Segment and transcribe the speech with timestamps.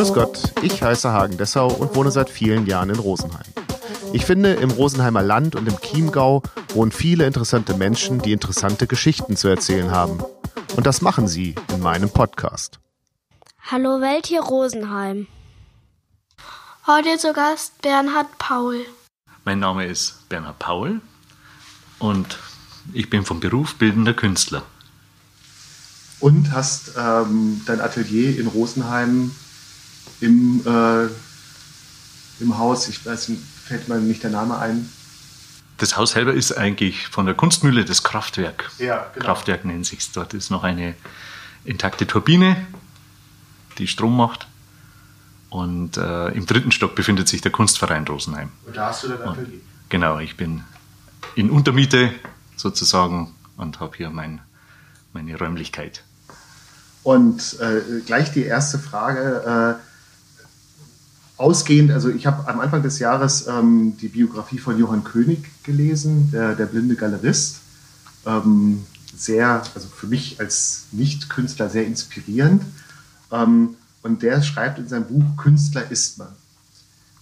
[0.00, 3.44] Grüß Gott, ich heiße Hagen Dessau und wohne seit vielen Jahren in Rosenheim.
[4.14, 6.42] Ich finde, im Rosenheimer Land und im Chiemgau
[6.72, 10.24] wohnen viele interessante Menschen, die interessante Geschichten zu erzählen haben.
[10.74, 12.80] Und das machen sie in meinem Podcast.
[13.70, 15.26] Hallo Welt hier Rosenheim.
[16.86, 18.86] Heute zu Gast Bernhard Paul.
[19.44, 21.02] Mein Name ist Bernhard Paul
[21.98, 22.38] und
[22.94, 24.62] ich bin vom Beruf bildender Künstler.
[26.20, 29.32] Und hast ähm, dein Atelier in Rosenheim
[30.20, 31.06] im, äh,
[32.40, 34.88] im Haus, ich weiß nicht, fällt mir nicht der Name ein.
[35.78, 38.70] Das Haus selber ist eigentlich von der Kunstmühle das Kraftwerk.
[38.78, 39.26] Ja, genau.
[39.26, 40.94] Kraftwerk nennt sich Dort ist noch eine
[41.64, 42.66] intakte Turbine,
[43.78, 44.46] die Strom macht.
[45.48, 48.50] Und äh, im dritten Stock befindet sich der Kunstverein Rosenheim.
[48.66, 49.60] Und da hast du dein Atelier.
[49.88, 50.62] Genau, ich bin
[51.34, 52.12] in Untermiete
[52.56, 54.40] sozusagen und habe hier mein,
[55.12, 56.04] meine Räumlichkeit.
[57.02, 59.78] Und äh, gleich die erste Frage.
[59.80, 59.89] Äh,
[61.40, 66.30] ausgehend, also ich habe am Anfang des Jahres ähm, die Biografie von Johann König gelesen,
[66.30, 67.60] der, der blinde Galerist.
[68.26, 68.84] Ähm,
[69.16, 72.62] sehr, also für mich als Nicht-Künstler sehr inspirierend.
[73.32, 73.70] Ähm,
[74.02, 76.28] und der schreibt in seinem Buch Künstler ist man.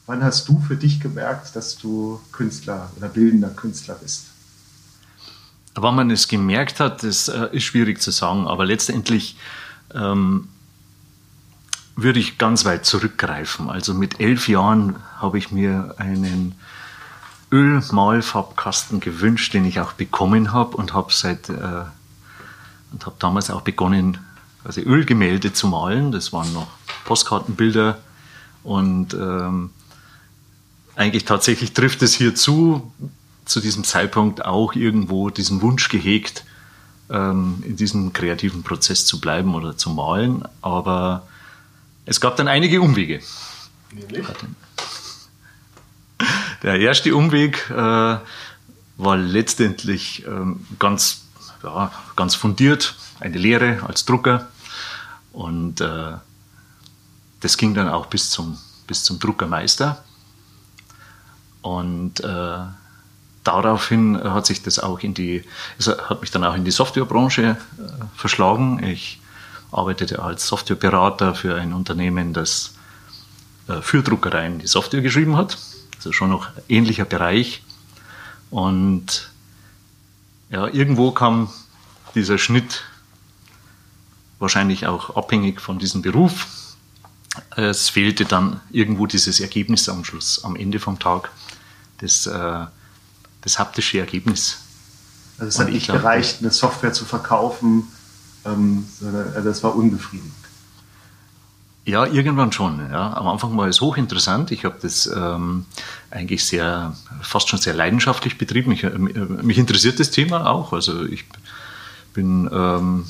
[0.07, 4.25] Wann hast du für dich gemerkt, dass du Künstler oder bildender Künstler bist?
[5.75, 9.37] Wann man es gemerkt hat, das äh, ist schwierig zu sagen, aber letztendlich
[9.95, 10.49] ähm,
[12.01, 13.69] würde ich ganz weit zurückgreifen.
[13.69, 16.55] Also mit elf Jahren habe ich mir einen
[17.51, 21.85] Ölmalfarbkasten gewünscht, den ich auch bekommen habe und habe seit äh,
[22.93, 24.19] und habe damals auch begonnen,
[24.63, 26.13] also Ölgemälde zu malen.
[26.13, 26.69] Das waren noch
[27.05, 27.99] Postkartenbilder
[28.63, 29.71] und ähm,
[30.95, 32.93] eigentlich tatsächlich trifft es hier zu,
[33.45, 36.45] zu diesem Zeitpunkt auch irgendwo diesen Wunsch gehegt,
[37.11, 40.45] ähm, in diesem kreativen Prozess zu bleiben oder zu malen.
[40.63, 41.27] Aber
[42.09, 43.21] es gab dann einige Umwege.
[43.93, 44.27] Nämlich?
[46.63, 47.75] Der erste Umweg äh,
[48.97, 51.27] war letztendlich ähm, ganz,
[51.63, 54.49] ja, ganz fundiert, eine Lehre als Drucker.
[55.33, 56.15] Und äh,
[57.41, 60.03] das ging dann auch bis zum, bis zum Druckermeister.
[61.61, 62.59] Und äh,
[63.45, 65.45] daraufhin hat sich das auch in die,
[65.79, 67.57] es hat mich dann auch in die Softwarebranche äh,
[68.17, 68.83] verschlagen.
[68.83, 69.21] Ich
[69.71, 72.75] arbeitete als Softwareberater für ein Unternehmen, das
[73.69, 75.59] äh, für Druckereien die Software geschrieben hat.
[75.97, 77.63] Also schon noch ähnlicher Bereich.
[78.51, 79.31] Und
[80.51, 81.51] ja, irgendwo kam
[82.15, 82.85] dieser Schnitt
[84.39, 86.47] wahrscheinlich auch abhängig von diesem Beruf.
[87.57, 91.31] Es fehlte dann irgendwo dieses Ergebnis am Schluss, am Ende vom Tag,
[91.99, 92.67] das, äh,
[93.43, 94.59] das haptische Ergebnis.
[95.39, 97.89] Also es hat nicht gereicht, eine Software zu verkaufen,
[98.45, 100.35] ähm, also das war unbefriedigend.
[101.89, 102.81] Ja, irgendwann schon.
[102.91, 103.15] Ja.
[103.15, 104.51] Am Anfang war es hochinteressant.
[104.51, 105.65] Ich habe das ähm,
[106.11, 108.73] eigentlich sehr, fast schon sehr leidenschaftlich betrieben.
[108.73, 110.75] Ich, äh, mich interessiert das Thema auch.
[110.75, 111.25] Also ich
[112.13, 113.07] bin ähm,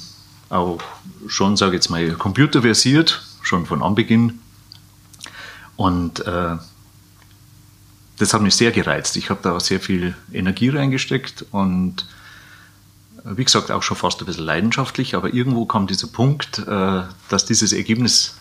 [0.48, 0.78] auch
[1.26, 4.38] schon, sage ich jetzt mal, computerversiert, schon von Anbeginn.
[5.74, 6.56] Und äh,
[8.18, 9.16] das hat mich sehr gereizt.
[9.16, 12.06] Ich habe da sehr viel Energie reingesteckt und
[13.24, 17.44] wie gesagt, auch schon fast ein bisschen leidenschaftlich, aber irgendwo kam dieser Punkt, äh, dass
[17.44, 18.36] dieses Ergebnis,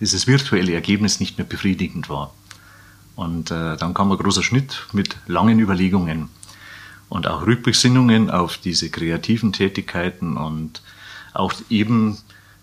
[0.00, 2.32] dieses virtuelle Ergebnis nicht mehr befriedigend war.
[3.16, 6.28] Und äh, dann kam ein großer Schnitt mit langen Überlegungen
[7.08, 10.82] und auch Rückbesinnungen auf diese kreativen Tätigkeiten und
[11.32, 12.18] auch eben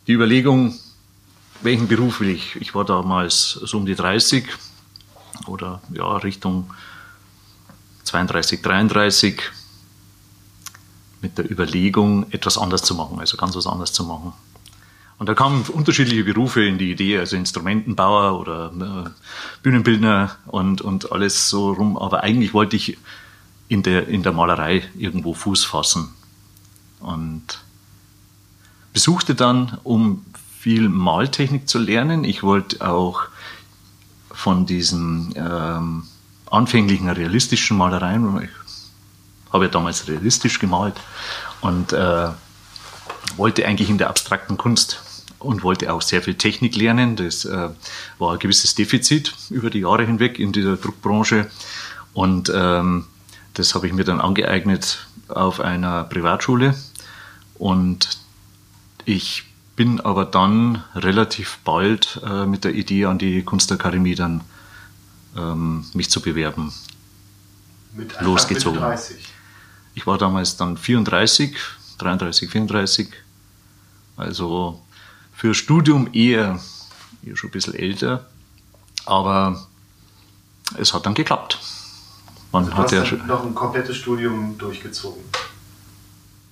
[0.07, 0.75] die Überlegung,
[1.61, 2.55] welchen Beruf will ich?
[2.55, 4.45] Ich war damals so um die 30
[5.47, 6.73] oder ja, Richtung
[8.03, 9.41] 32, 33
[11.21, 14.33] mit der Überlegung, etwas anders zu machen, also ganz was anderes zu machen.
[15.17, 18.71] Und da kamen unterschiedliche Berufe in die Idee, also Instrumentenbauer oder
[19.05, 19.09] äh,
[19.61, 21.95] Bühnenbildner und, und alles so rum.
[21.95, 22.97] Aber eigentlich wollte ich
[23.67, 26.09] in der, in der Malerei irgendwo Fuß fassen.
[26.99, 27.61] Und
[28.93, 30.25] besuchte dann, um
[30.59, 32.23] viel Maltechnik zu lernen.
[32.23, 33.21] Ich wollte auch
[34.31, 36.03] von diesen ähm,
[36.49, 38.49] anfänglichen realistischen Malereien, ich
[39.51, 40.95] habe ja damals realistisch gemalt
[41.61, 42.29] und äh,
[43.37, 45.01] wollte eigentlich in der abstrakten Kunst
[45.39, 47.15] und wollte auch sehr viel Technik lernen.
[47.15, 47.69] Das äh,
[48.19, 51.49] war ein gewisses Defizit über die Jahre hinweg in dieser Druckbranche.
[52.13, 53.05] Und ähm,
[53.53, 56.75] das habe ich mir dann angeeignet auf einer Privatschule.
[57.55, 58.09] Und
[59.05, 59.45] ich
[59.75, 64.41] bin aber dann relativ bald äh, mit der Idee an die Kunstakademie dann
[65.37, 66.73] ähm, mich zu bewerben.
[67.93, 68.79] Mit losgezogen.
[68.79, 69.30] Mit 30.
[69.93, 71.55] Ich war damals dann 34,
[71.97, 73.09] 33, 34.
[74.17, 74.81] Also
[75.33, 76.59] für Studium eher
[77.23, 78.25] ich schon ein bisschen älter.
[79.05, 79.67] Aber
[80.77, 81.59] es hat dann geklappt.
[82.51, 85.23] Man also hat ja noch ein komplettes Studium durchgezogen.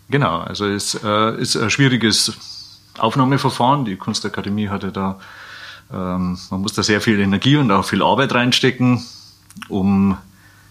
[0.09, 3.85] Genau, also es äh, ist ein schwieriges Aufnahmeverfahren.
[3.85, 5.19] Die Kunstakademie hatte da,
[5.91, 9.05] ähm, man muss da sehr viel Energie und auch viel Arbeit reinstecken,
[9.67, 10.17] um,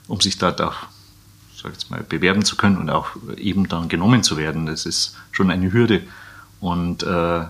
[0.08, 0.74] um sich da auch
[1.62, 4.66] sag jetzt mal, bewerben zu können und auch eben dann genommen zu werden.
[4.66, 6.02] Das ist schon eine Hürde.
[6.60, 7.44] Und äh,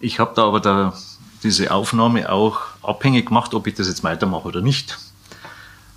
[0.00, 0.94] ich habe da aber da
[1.42, 4.98] diese Aufnahme auch abhängig gemacht, ob ich das jetzt weitermache oder nicht.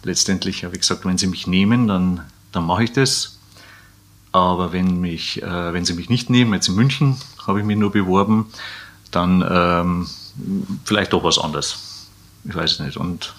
[0.04, 2.22] Letztendlich habe ich gesagt, wenn Sie mich nehmen, dann,
[2.52, 3.40] dann mache ich das.
[4.32, 7.78] Aber wenn, mich, äh, wenn Sie mich nicht nehmen, jetzt in München habe ich mich
[7.78, 8.48] nur beworben,
[9.12, 10.08] dann ähm,
[10.84, 12.08] vielleicht doch was anderes.
[12.44, 12.98] Ich weiß es nicht.
[12.98, 13.34] Und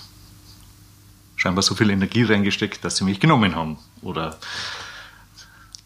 [1.36, 3.78] scheinbar so viel Energie reingesteckt, dass sie mich genommen haben.
[4.02, 4.36] Oder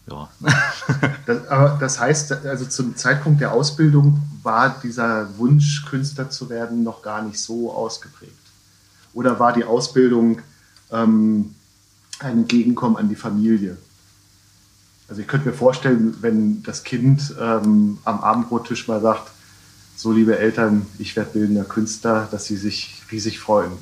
[0.09, 0.29] ja.
[1.25, 6.83] das, aber das heißt, also zum Zeitpunkt der Ausbildung war dieser Wunsch, Künstler zu werden,
[6.83, 8.33] noch gar nicht so ausgeprägt.
[9.13, 10.39] Oder war die Ausbildung
[10.91, 11.53] ähm,
[12.19, 13.77] ein Entgegenkommen an die Familie?
[15.07, 19.29] Also ich könnte mir vorstellen, wenn das Kind ähm, am Abendbrottisch mal sagt,
[19.97, 23.73] so liebe Eltern, ich werde bildender Künstler, dass sie sich riesig freuen.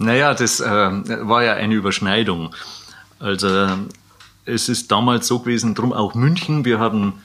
[0.00, 2.54] Naja, das äh, war ja eine Überschneidung.
[3.18, 3.68] Also
[4.46, 6.64] es ist damals so gewesen, drum auch München.
[6.64, 7.20] Wir haben,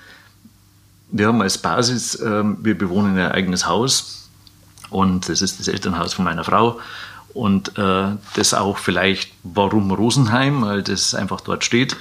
[1.09, 4.29] wir haben als Basis, äh, wir bewohnen ein eigenes Haus
[4.89, 6.81] und das ist das Elternhaus von meiner Frau.
[7.33, 11.95] Und äh, das auch vielleicht, warum Rosenheim, weil das einfach dort steht.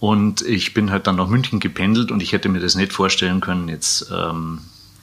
[0.00, 3.40] Und ich bin halt dann nach München gependelt und ich hätte mir das nicht vorstellen
[3.40, 4.60] können, jetzt ähm,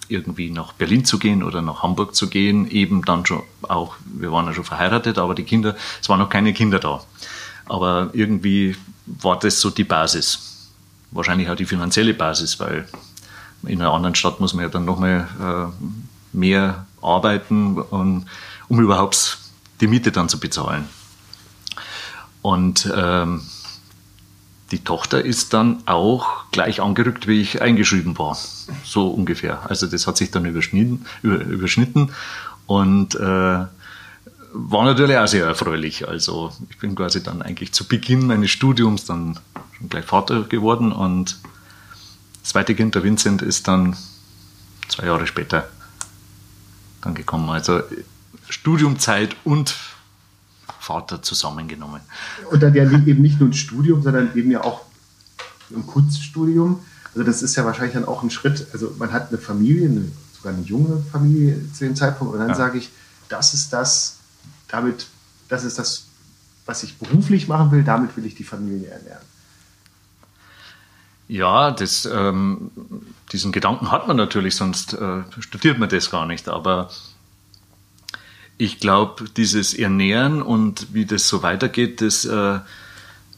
[0.09, 2.69] irgendwie nach Berlin zu gehen oder nach Hamburg zu gehen.
[2.69, 6.29] Eben dann schon auch, wir waren ja schon verheiratet, aber die Kinder, es waren noch
[6.29, 7.03] keine Kinder da.
[7.65, 8.75] Aber irgendwie
[9.05, 10.69] war das so die Basis.
[11.11, 12.87] Wahrscheinlich auch die finanzielle Basis, weil
[13.63, 18.25] in einer anderen Stadt muss man ja dann nochmal äh, mehr arbeiten, um,
[18.67, 19.37] um überhaupt
[19.81, 20.87] die Miete dann zu bezahlen.
[22.41, 23.41] Und ähm,
[24.71, 28.37] die Tochter ist dann auch gleich angerückt, wie ich eingeschrieben war.
[28.83, 29.69] So ungefähr.
[29.69, 32.11] Also das hat sich dann überschnitten, überschnitten
[32.65, 33.65] und äh,
[34.53, 36.07] war natürlich auch sehr erfreulich.
[36.07, 39.39] Also ich bin quasi dann eigentlich zu Beginn meines Studiums dann
[39.77, 41.39] schon gleich Vater geworden und
[42.41, 43.95] das zweite Kind, der Vincent, ist dann
[44.87, 45.67] zwei Jahre später
[47.01, 47.49] dann gekommen.
[47.49, 47.81] Also
[48.49, 49.75] Studiumzeit und
[50.87, 52.01] Vater zusammengenommen.
[52.49, 54.81] Und dann ja eben nicht nur ein Studium, sondern eben ja auch
[55.75, 56.79] ein Kunststudium.
[57.13, 58.67] Also das ist ja wahrscheinlich dann auch ein Schritt.
[58.71, 62.33] Also man hat eine Familie, eine, sogar eine junge Familie zu dem Zeitpunkt.
[62.33, 62.55] Und dann ja.
[62.55, 62.89] sage ich,
[63.27, 64.17] das ist das,
[64.69, 65.07] damit,
[65.49, 66.05] das ist das,
[66.65, 69.25] was ich beruflich machen will, damit will ich die Familie ernähren.
[71.27, 72.71] Ja, das, ähm,
[73.33, 76.47] diesen Gedanken hat man natürlich, sonst äh, studiert man das gar nicht.
[76.47, 76.89] Aber
[78.57, 82.59] ich glaube, dieses Ernähren und wie das so weitergeht, das, äh,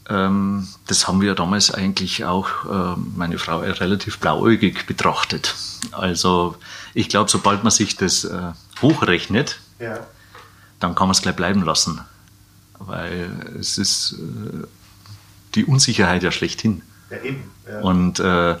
[0.08, 5.54] ähm, das haben wir damals eigentlich auch, äh, meine Frau, relativ blauäugig betrachtet.
[5.92, 6.56] Also
[6.94, 10.06] ich glaube, sobald man sich das äh, hochrechnet, ja.
[10.78, 12.00] dann kann man es gleich bleiben lassen.
[12.78, 13.30] Weil
[13.60, 14.66] es ist äh,
[15.54, 16.80] die Unsicherheit ja schlechthin.
[17.10, 17.50] Ja, eben.
[17.68, 17.80] Ja.
[17.80, 18.56] Und, äh,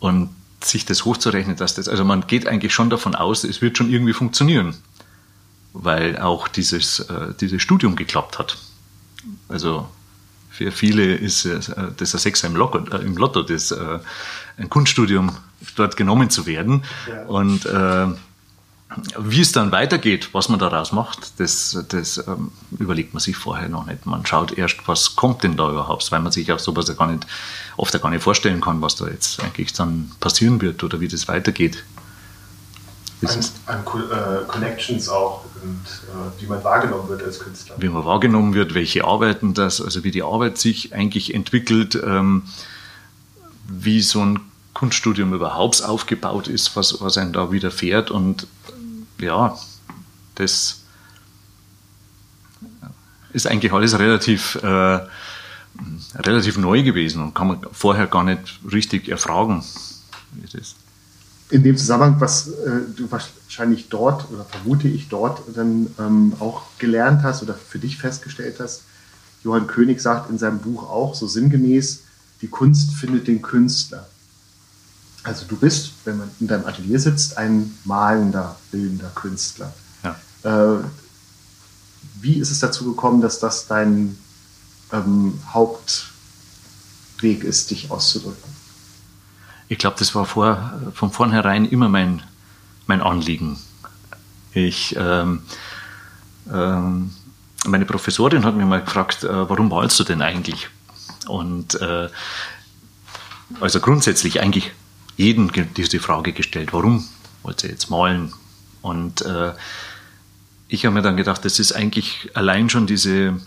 [0.00, 0.30] und
[0.64, 3.90] sich das hochzurechnen, dass das, also man geht eigentlich schon davon aus, es wird schon
[3.90, 4.74] irgendwie funktionieren
[5.82, 8.56] weil auch dieses, äh, dieses Studium geklappt hat.
[9.48, 9.88] Also
[10.50, 11.60] für viele ist äh,
[11.96, 13.98] das ein Sechser im Lotto, äh, im Lotto das, äh,
[14.56, 15.36] ein Kunststudium
[15.76, 16.82] dort genommen zu werden.
[17.08, 17.24] Ja.
[17.24, 18.06] Und äh,
[19.18, 23.68] wie es dann weitergeht, was man daraus macht, das, das ähm, überlegt man sich vorher
[23.68, 24.06] noch nicht.
[24.06, 27.08] Man schaut erst, was kommt denn da überhaupt, weil man sich auch sowas ja gar
[27.08, 27.26] nicht,
[27.76, 31.28] oft gar nicht vorstellen kann, was da jetzt eigentlich dann passieren wird oder wie das
[31.28, 31.84] weitergeht
[33.24, 37.76] an, an äh, Connections auch und äh, wie man wahrgenommen wird als Künstler.
[37.78, 42.42] Wie man wahrgenommen wird, welche Arbeiten das, also wie die Arbeit sich eigentlich entwickelt, ähm,
[43.68, 44.40] wie so ein
[44.74, 48.46] Kunststudium überhaupt aufgebaut ist, was, was einem da widerfährt und
[49.18, 49.56] ja,
[50.34, 50.82] das
[53.32, 55.00] ist eigentlich alles relativ, äh,
[56.16, 59.64] relativ neu gewesen und kann man vorher gar nicht richtig erfragen.
[60.32, 60.74] Wie das
[61.50, 66.62] in dem Zusammenhang, was äh, du wahrscheinlich dort oder vermute ich dort dann ähm, auch
[66.78, 68.82] gelernt hast oder für dich festgestellt hast,
[69.44, 72.00] Johann König sagt in seinem Buch auch so sinngemäß,
[72.42, 74.06] die Kunst findet den Künstler.
[75.22, 79.72] Also du bist, wenn man in deinem Atelier sitzt, ein malender, bildender Künstler.
[80.02, 80.16] Ja.
[80.42, 80.84] Äh,
[82.20, 84.18] wie ist es dazu gekommen, dass das dein
[84.92, 88.55] ähm, Hauptweg ist, dich auszudrücken?
[89.68, 92.22] Ich glaube, das war vor, von vornherein immer mein,
[92.86, 93.58] mein Anliegen.
[94.52, 95.42] Ich, ähm,
[96.52, 97.10] ähm,
[97.66, 100.68] meine Professorin hat mich mal gefragt, äh, warum malst du denn eigentlich?
[101.26, 102.08] Und äh,
[103.60, 104.72] also grundsätzlich eigentlich
[105.16, 107.06] jeden diese Frage gestellt, warum
[107.42, 108.32] wollt ihr jetzt malen?
[108.82, 109.52] Und äh,
[110.68, 113.40] ich habe mir dann gedacht, das ist eigentlich allein schon diese,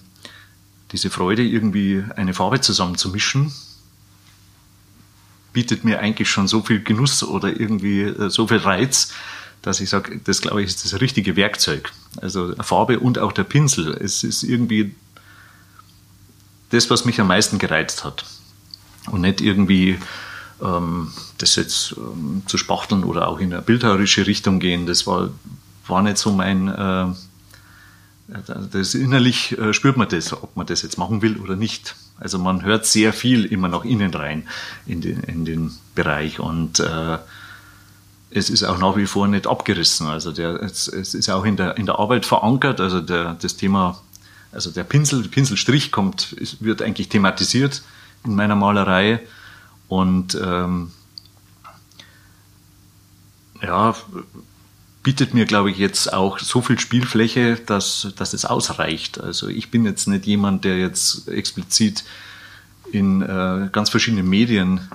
[0.92, 3.54] diese Freude, irgendwie eine Farbe zusammenzumischen,
[5.54, 9.12] bietet mir eigentlich schon so viel Genuss oder irgendwie äh, so viel Reiz,
[9.62, 11.92] dass ich sage, das glaube ich ist das richtige Werkzeug.
[12.22, 13.94] Also Farbe und auch der Pinsel.
[13.94, 14.96] Es ist irgendwie
[16.70, 18.26] das, was mich am meisten gereizt hat.
[19.12, 20.00] Und nicht irgendwie
[20.62, 24.86] ähm, das jetzt ähm, zu spachteln oder auch in eine bildhauerische Richtung gehen.
[24.86, 25.30] Das war,
[25.88, 27.08] war nicht so mein, äh,
[28.72, 31.96] das innerlich äh, spürt man das, ob man das jetzt machen will oder nicht.
[32.20, 34.48] Also man hört sehr viel immer nach innen rein
[34.86, 37.18] in den, in den Bereich und äh,
[38.32, 40.08] es ist auch nach wie vor nicht abgerissen.
[40.08, 42.80] Also der, es, es ist auch in der, in der Arbeit verankert.
[42.80, 44.00] Also der, das Thema,
[44.52, 47.82] also der Pinsel, Pinselstrich kommt, wird eigentlich thematisiert
[48.24, 49.22] in meiner Malerei
[49.88, 50.92] und ähm,
[53.62, 53.96] ja,
[55.04, 59.20] bietet mir, glaube ich, jetzt auch so viel Spielfläche, dass, dass es ausreicht.
[59.20, 62.04] Also ich bin jetzt nicht jemand, der jetzt explizit
[62.92, 64.90] in äh, ganz verschiedenen Medien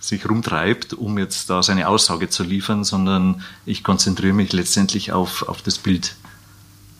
[0.00, 5.48] sich rumtreibt, um jetzt da seine Aussage zu liefern, sondern ich konzentriere mich letztendlich auf,
[5.48, 6.14] auf das Bild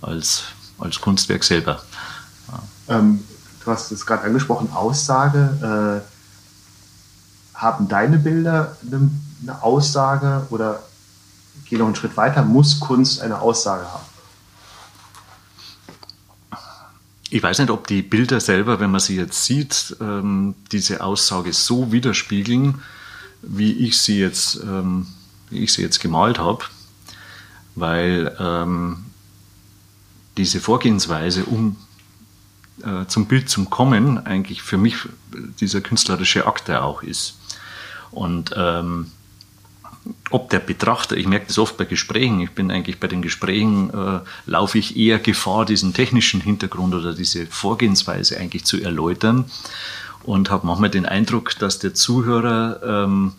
[0.01, 0.45] als,
[0.79, 1.83] als Kunstwerk selber.
[2.49, 2.99] Ja.
[2.99, 3.25] Ähm,
[3.65, 6.03] du hast es gerade angesprochen, Aussage.
[6.03, 6.15] Äh,
[7.59, 9.11] haben deine Bilder eine,
[9.43, 10.83] eine Aussage oder
[11.67, 14.05] gehe noch einen Schritt weiter, muss Kunst eine Aussage haben?
[17.31, 21.53] Ich weiß nicht, ob die Bilder selber, wenn man sie jetzt sieht, ähm, diese Aussage
[21.53, 22.81] so widerspiegeln,
[23.43, 25.09] wie ich sie jetzt, ähm,
[25.51, 26.65] ich sie jetzt gemalt habe,
[27.75, 29.07] weil ähm,
[30.37, 31.77] diese Vorgehensweise, um
[32.83, 34.97] äh, zum Bild zu kommen, eigentlich für mich
[35.61, 37.35] dieser künstlerische Akt auch ist.
[38.11, 39.11] Und ähm,
[40.31, 43.91] ob der Betrachter, ich merke das oft bei Gesprächen, ich bin eigentlich bei den Gesprächen,
[43.91, 49.47] äh, laufe ich eher Gefahr, diesen technischen Hintergrund oder diese Vorgehensweise eigentlich zu erläutern
[50.25, 53.33] und habe manchmal den Eindruck, dass der Zuhörer, ähm,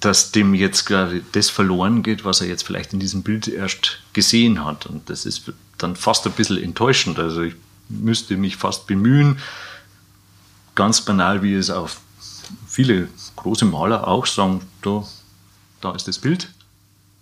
[0.00, 4.00] dass dem jetzt gerade das verloren geht, was er jetzt vielleicht in diesem Bild erst
[4.12, 4.86] gesehen hat.
[4.86, 7.18] Und das ist dann fast ein bisschen enttäuschend.
[7.18, 7.54] Also ich
[7.88, 9.38] müsste mich fast bemühen,
[10.74, 12.00] ganz banal, wie es auf
[12.66, 15.04] viele große Maler auch sagen, da,
[15.84, 16.48] da ist das Bild.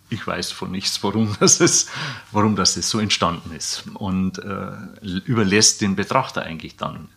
[0.09, 1.89] Ich weiß von nichts, warum das, ist,
[2.33, 3.85] warum das so entstanden ist.
[3.95, 4.73] Und äh,
[5.25, 7.09] überlässt den Betrachter eigentlich dann.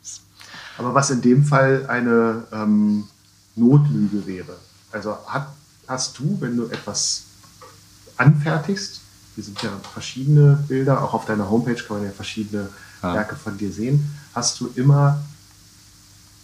[0.77, 3.07] Aber was in dem Fall eine ähm,
[3.55, 4.57] Notlüge wäre.
[4.91, 5.47] Also hat,
[5.87, 7.23] hast du, wenn du etwas
[8.17, 9.01] anfertigst,
[9.35, 12.69] hier sind ja verschiedene Bilder, auch auf deiner Homepage kann man ja verschiedene
[13.01, 13.13] ja.
[13.13, 15.23] Werke von dir sehen, hast du immer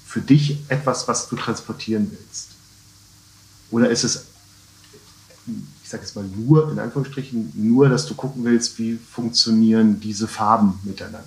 [0.06, 2.50] für dich etwas, was du transportieren willst?
[3.70, 4.26] Oder ist es,
[5.84, 10.28] ich sage jetzt mal nur, in Anführungsstrichen, nur, dass du gucken willst, wie funktionieren diese
[10.28, 11.24] Farben miteinander?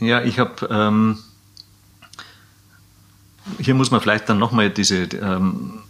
[0.00, 1.18] Ja, ich habe, ähm,
[3.58, 5.80] hier muss man vielleicht dann nochmal diese, ähm,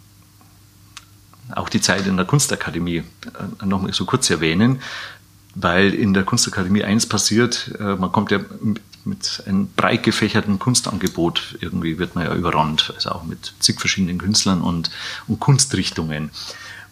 [1.55, 4.81] auch die Zeit in der Kunstakademie äh, nochmal so kurz erwähnen,
[5.55, 8.39] weil in der Kunstakademie eins passiert, äh, man kommt ja
[9.05, 14.17] mit einem breit gefächerten Kunstangebot irgendwie wird man ja überrannt, also auch mit zig verschiedenen
[14.17, 14.91] Künstlern und,
[15.27, 16.31] und Kunstrichtungen.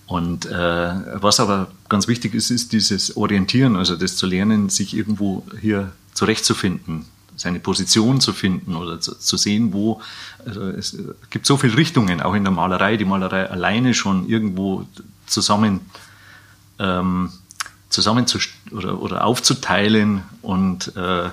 [0.08, 4.96] Und äh, was aber ganz wichtig ist, ist dieses Orientieren, also das zu lernen, sich
[4.96, 10.02] irgendwo hier zurechtzufinden, seine Position zu finden oder zu, zu sehen, wo
[10.46, 10.98] also es
[11.30, 14.88] gibt so viele Richtungen, auch in der Malerei, die Malerei alleine schon irgendwo
[15.28, 15.82] zusammen
[16.80, 17.32] ähm,
[17.90, 18.40] zusammen zu,
[18.72, 21.30] oder, oder aufzuteilen und äh,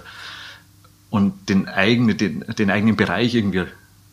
[1.11, 3.65] und den eigenen, den, den eigenen Bereich irgendwie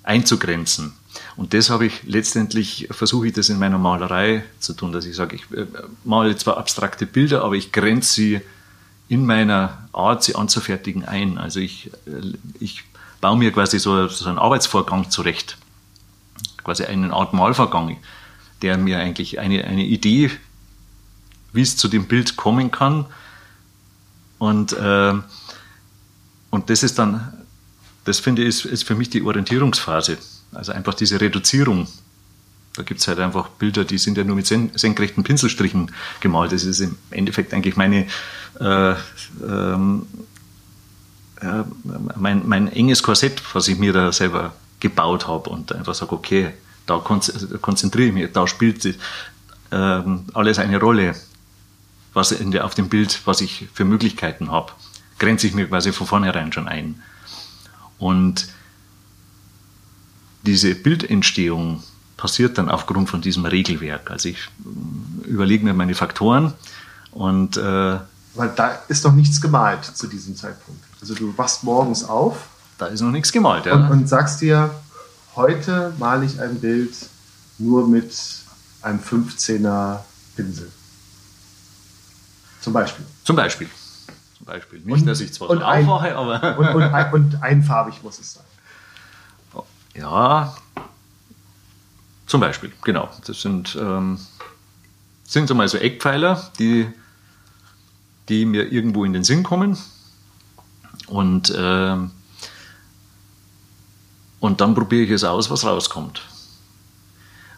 [0.04, 0.94] einzugrenzen.
[1.36, 5.16] Und das habe ich letztendlich, versuche ich das in meiner Malerei zu tun, dass ich
[5.16, 5.66] sage, ich äh,
[6.04, 8.42] male zwar abstrakte Bilder, aber ich grenze sie
[9.10, 11.38] in meiner Art, sie anzufertigen, ein.
[11.38, 12.84] Also ich, äh, ich
[13.22, 15.58] baue mir quasi so, so einen Arbeitsvorgang zurecht,
[16.64, 17.98] quasi eine Art Malvorgang,
[18.62, 20.32] der mir eigentlich eine, eine Idee,
[21.54, 23.06] wie es zu dem Bild kommen kann.
[24.40, 25.14] Und äh,
[26.54, 27.34] und das ist dann,
[28.06, 30.20] das finde ich, ist, ist für mich die Orientierungsphase.
[30.52, 31.88] Also einfach diese Reduzierung.
[32.76, 36.52] Da gibt es halt einfach Bilder, die sind ja nur mit senkrechten Pinselstrichen gemalt.
[36.52, 38.06] Das ist im Endeffekt eigentlich meine,
[38.60, 38.94] äh,
[39.44, 40.06] ähm,
[41.42, 41.64] äh,
[42.18, 46.52] mein, mein enges Korsett, was ich mir da selber gebaut habe und einfach sage, okay,
[46.86, 48.96] da konzentriere ich mich, da spielt
[49.72, 51.16] ähm, alles eine Rolle,
[52.14, 54.72] was in der, auf dem Bild, was ich für Möglichkeiten habe,
[55.24, 57.02] grenze ich mir quasi von vornherein schon ein.
[57.98, 58.48] Und
[60.44, 61.82] diese Bildentstehung
[62.18, 64.12] passiert dann aufgrund von diesem Regelwerk.
[64.12, 66.54] Also ich äh, überlege mir meine Faktoren
[67.12, 68.00] und äh,
[68.36, 70.84] weil da ist noch nichts gemalt zu diesem Zeitpunkt.
[71.00, 72.48] Also du wachst morgens auf.
[72.80, 73.76] Da ist noch nichts gemalt, ja.
[73.76, 74.72] Und, und sagst dir,
[75.36, 76.96] heute male ich ein Bild
[77.60, 78.12] nur mit
[78.82, 80.00] einem 15er
[80.36, 80.72] Pinsel.
[82.60, 83.06] Zum Beispiel.
[83.24, 83.70] Zum Beispiel.
[84.44, 84.80] Zum Beispiel.
[84.80, 86.58] Nicht, und, dass ich zwar und so ein, aufwache, aber.
[86.58, 88.44] und, und, ein, und einfarbig muss es sein.
[89.96, 90.56] Ja,
[92.26, 93.10] zum Beispiel, genau.
[93.26, 94.20] Das sind, ähm,
[95.24, 96.92] sind so mal so Eckpfeiler, die,
[98.28, 99.78] die mir irgendwo in den Sinn kommen.
[101.08, 101.96] Und, äh,
[104.40, 106.22] und dann probiere ich es aus, was rauskommt.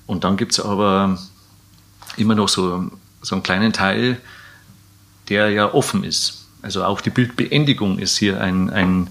[0.06, 1.18] Und dann gibt es aber
[2.18, 4.22] immer noch so, so einen kleinen Teil,
[5.30, 6.45] der ja offen ist.
[6.65, 9.07] Also auch die Bildbeendigung ist hier ein, ein,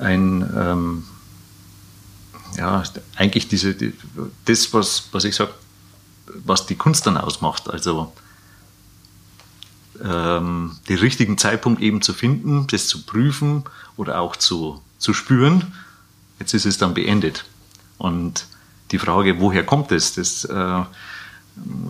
[0.00, 1.04] ein ähm,
[2.56, 2.82] ja,
[3.14, 3.92] eigentlich diese, die,
[4.46, 5.52] das, was, was ich sage,
[6.26, 7.70] was die Kunst dann ausmacht.
[7.70, 8.12] Also
[10.02, 13.62] ähm, den richtigen Zeitpunkt eben zu finden, das zu prüfen
[13.96, 15.72] oder auch zu, zu spüren.
[16.40, 17.44] Jetzt ist es dann beendet.
[17.96, 18.46] Und
[18.90, 20.84] die Frage, woher kommt es, das, das äh,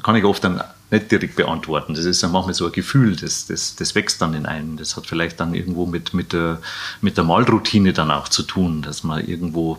[0.02, 1.95] kann ich oft dann nicht direkt beantworten.
[1.95, 4.76] Das ist dann manchmal so ein Gefühl, das, das, das wächst dann in einem.
[4.76, 6.61] Das hat vielleicht dann irgendwo mit, mit, der,
[7.00, 9.78] mit der Malroutine dann auch zu tun, dass man irgendwo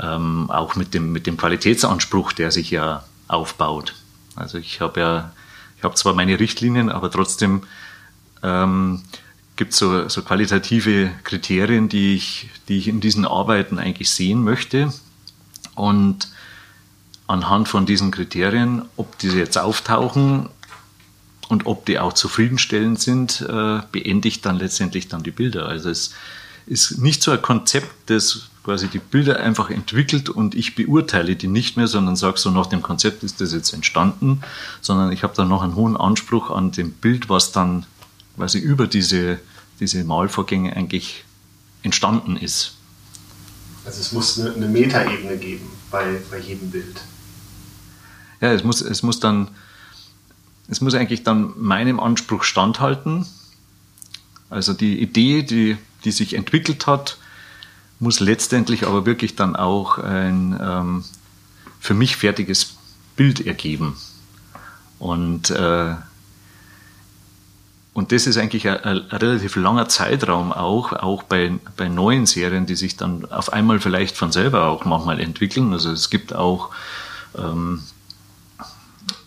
[0.00, 3.94] ähm, auch mit dem, mit dem Qualitätsanspruch, der sich ja aufbaut.
[4.34, 5.32] Also ich habe ja,
[5.78, 7.62] ich habe zwar meine Richtlinien, aber trotzdem
[8.42, 9.02] ähm,
[9.56, 14.42] gibt es so, so qualitative Kriterien, die ich, die ich in diesen Arbeiten eigentlich sehen
[14.42, 14.92] möchte.
[15.76, 16.28] Und
[17.26, 20.48] anhand von diesen Kriterien, ob diese jetzt auftauchen
[21.48, 25.66] und ob die auch zufriedenstellend sind, äh, beende ich dann letztendlich dann die Bilder.
[25.66, 26.12] Also es
[26.66, 31.48] ist nicht so ein Konzept, das quasi die Bilder einfach entwickelt und ich beurteile die
[31.48, 34.40] nicht mehr, sondern sage so nach dem Konzept ist das jetzt entstanden,
[34.80, 37.84] sondern ich habe dann noch einen hohen Anspruch an dem Bild, was dann
[38.36, 39.38] quasi über diese,
[39.80, 41.24] diese Malvorgänge eigentlich
[41.82, 42.74] entstanden ist.
[43.84, 47.02] Also es muss eine, eine Metaebene geben bei, bei jedem Bild.
[48.44, 49.48] Ja, es muss, es muss dann,
[50.68, 53.24] es muss eigentlich dann meinem Anspruch standhalten.
[54.50, 57.16] Also die Idee, die, die sich entwickelt hat,
[58.00, 61.04] muss letztendlich aber wirklich dann auch ein ähm,
[61.80, 62.76] für mich fertiges
[63.16, 63.96] Bild ergeben.
[64.98, 65.94] Und, äh,
[67.94, 72.66] und das ist eigentlich ein, ein, relativ langer Zeitraum auch, auch bei, bei neuen Serien,
[72.66, 75.72] die sich dann auf einmal vielleicht von selber auch manchmal entwickeln.
[75.72, 76.68] Also es gibt auch
[77.38, 77.80] ähm,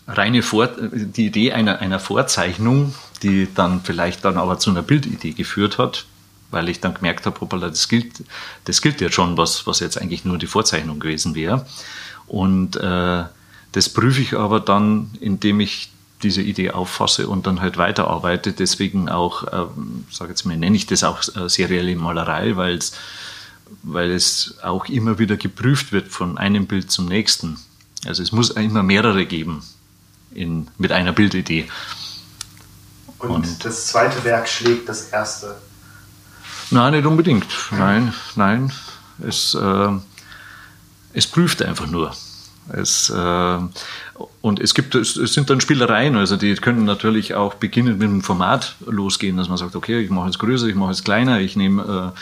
[0.08, 5.32] reine Vor die Idee einer, einer Vorzeichnung, die dann vielleicht dann aber zu einer Bildidee
[5.32, 6.06] geführt hat,
[6.50, 8.24] weil ich dann gemerkt habe, hoppala, das gilt,
[8.64, 11.66] das gilt ja schon, was, was jetzt eigentlich nur die Vorzeichnung gewesen wäre.
[12.26, 13.24] Und äh,
[13.72, 15.90] das prüfe ich aber dann, indem ich
[16.22, 18.52] diese Idee auffasse und dann halt weiterarbeite.
[18.52, 19.66] Deswegen auch, äh,
[20.10, 22.92] sage jetzt mal, nenne ich das auch äh, serielle Malerei, weil es
[23.82, 27.58] weil es auch immer wieder geprüft wird von einem Bild zum nächsten.
[28.06, 29.62] Also es muss immer mehrere geben
[30.38, 31.68] in, mit einer Bildidee.
[33.18, 35.56] Und, und das zweite Werk schlägt das erste
[36.70, 37.46] Nein, nicht unbedingt.
[37.70, 38.72] Nein, nein.
[39.26, 39.88] Es, äh,
[41.14, 42.12] es prüft einfach nur.
[42.70, 43.58] Es, äh,
[44.42, 48.02] und es gibt, es, es, sind dann Spielereien, also die können natürlich auch beginnen mit
[48.02, 51.40] dem Format losgehen, dass man sagt, okay, ich mache es größer, ich mache es kleiner,
[51.40, 52.14] ich nehme,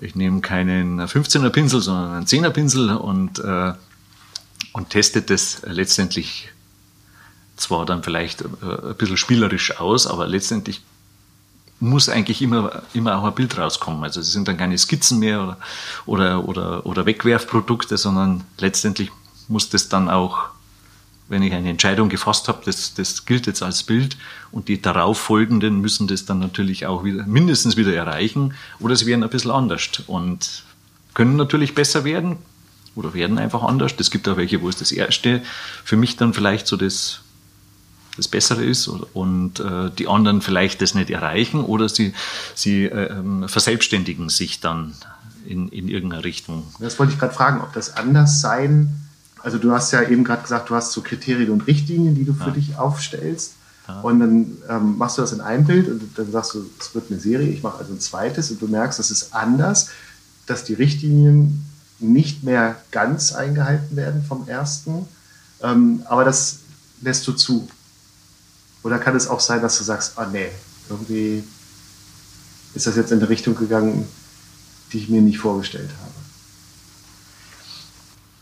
[0.00, 3.72] äh, ich nehme keinen 15er Pinsel, sondern einen 10er Pinsel und, äh,
[4.74, 6.50] und testet das letztendlich
[7.60, 10.80] zwar dann vielleicht äh, ein bisschen spielerisch aus, aber letztendlich
[11.80, 14.02] muss eigentlich immer, immer auch ein Bild rauskommen.
[14.02, 15.58] Also es sind dann keine Skizzen mehr oder,
[16.06, 19.10] oder, oder, oder Wegwerfprodukte, sondern letztendlich
[19.46, 20.50] muss das dann auch,
[21.28, 24.16] wenn ich eine Entscheidung gefasst habe, das, das gilt jetzt als Bild
[24.50, 29.22] und die darauffolgenden müssen das dann natürlich auch wieder, mindestens wieder erreichen oder sie werden
[29.22, 30.64] ein bisschen anders und
[31.14, 32.38] können natürlich besser werden
[32.96, 33.94] oder werden einfach anders.
[33.98, 35.42] Es gibt auch welche, wo es das erste
[35.84, 37.20] für mich dann vielleicht so das
[38.18, 42.12] das Bessere ist und äh, die anderen vielleicht das nicht erreichen oder sie,
[42.54, 44.94] sie äh, verselbstständigen sich dann
[45.46, 46.64] in, in irgendeiner Richtung.
[46.80, 49.08] Das wollte ich gerade fragen, ob das anders sein,
[49.42, 52.34] also du hast ja eben gerade gesagt, du hast so Kriterien und Richtlinien, die du
[52.34, 52.50] für ja.
[52.50, 53.54] dich aufstellst.
[53.86, 54.00] Ja.
[54.00, 57.10] Und dann ähm, machst du das in einem Bild und dann sagst du, es wird
[57.10, 59.88] eine Serie, ich mache also ein zweites und du merkst, das ist anders,
[60.46, 61.64] dass die Richtlinien
[61.98, 65.06] nicht mehr ganz eingehalten werden vom ersten.
[65.62, 66.60] Ähm, aber das
[67.00, 67.68] lässt du zu.
[68.88, 70.48] Oder kann es auch sein, dass du sagst, ah nee,
[70.88, 71.44] irgendwie
[72.72, 74.08] ist das jetzt in eine Richtung gegangen,
[74.90, 75.90] die ich mir nicht vorgestellt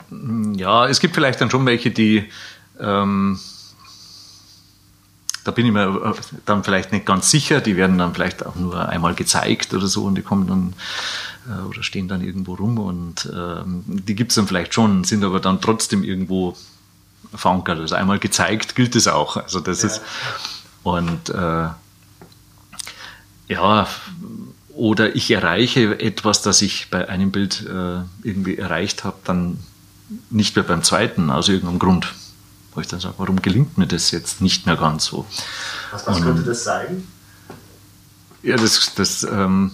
[0.08, 0.56] habe?
[0.56, 2.30] Ja, es gibt vielleicht dann schon welche, die
[2.78, 3.40] ähm,
[5.42, 7.60] da bin ich mir äh, dann vielleicht nicht ganz sicher.
[7.60, 10.74] Die werden dann vielleicht auch nur einmal gezeigt oder so und die kommen dann
[11.48, 15.24] äh, oder stehen dann irgendwo rum und ähm, die gibt es dann vielleicht schon, sind
[15.24, 16.56] aber dann trotzdem irgendwo
[17.34, 17.78] verankert.
[17.78, 19.36] Also einmal gezeigt gilt es auch.
[19.36, 19.88] Also das ja.
[19.88, 20.02] ist
[20.82, 21.68] und äh,
[23.48, 23.86] ja,
[24.68, 29.58] oder ich erreiche etwas, das ich bei einem Bild äh, irgendwie erreicht habe, dann
[30.30, 32.14] nicht mehr beim zweiten, aus irgendeinem Grund
[32.76, 35.26] wo ich dann sage, warum gelingt mir das jetzt nicht mehr ganz so?
[35.90, 37.08] Was, was könnte das sein?
[38.42, 39.72] Ja, das, das ähm,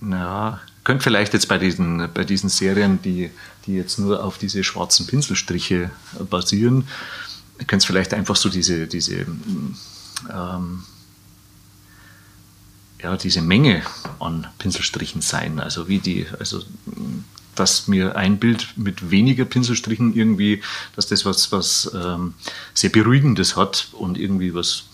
[0.00, 3.30] na, könnte vielleicht jetzt bei diesen, bei diesen Serien, die,
[3.66, 5.90] die jetzt nur auf diese schwarzen Pinselstriche
[6.30, 6.88] basieren,
[7.58, 9.26] könnte es vielleicht einfach so diese, diese,
[10.30, 10.84] ähm,
[13.02, 13.82] ja, diese Menge
[14.18, 15.60] an Pinselstrichen sein.
[15.60, 16.62] Also wie die, also
[17.54, 20.62] dass mir ein Bild mit weniger Pinselstrichen irgendwie,
[20.96, 22.34] dass das was, was ähm,
[22.74, 24.84] sehr Beruhigendes hat und irgendwie was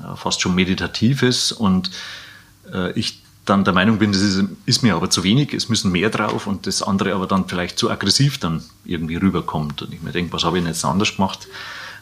[0.00, 1.90] ja, fast schon Meditatives und
[2.72, 5.90] äh, ich dann der Meinung bin, das ist, ist, mir aber zu wenig, es müssen
[5.90, 10.02] mehr drauf und das andere aber dann vielleicht zu aggressiv dann irgendwie rüberkommt und ich
[10.02, 11.48] mir denke, was habe ich denn jetzt anders gemacht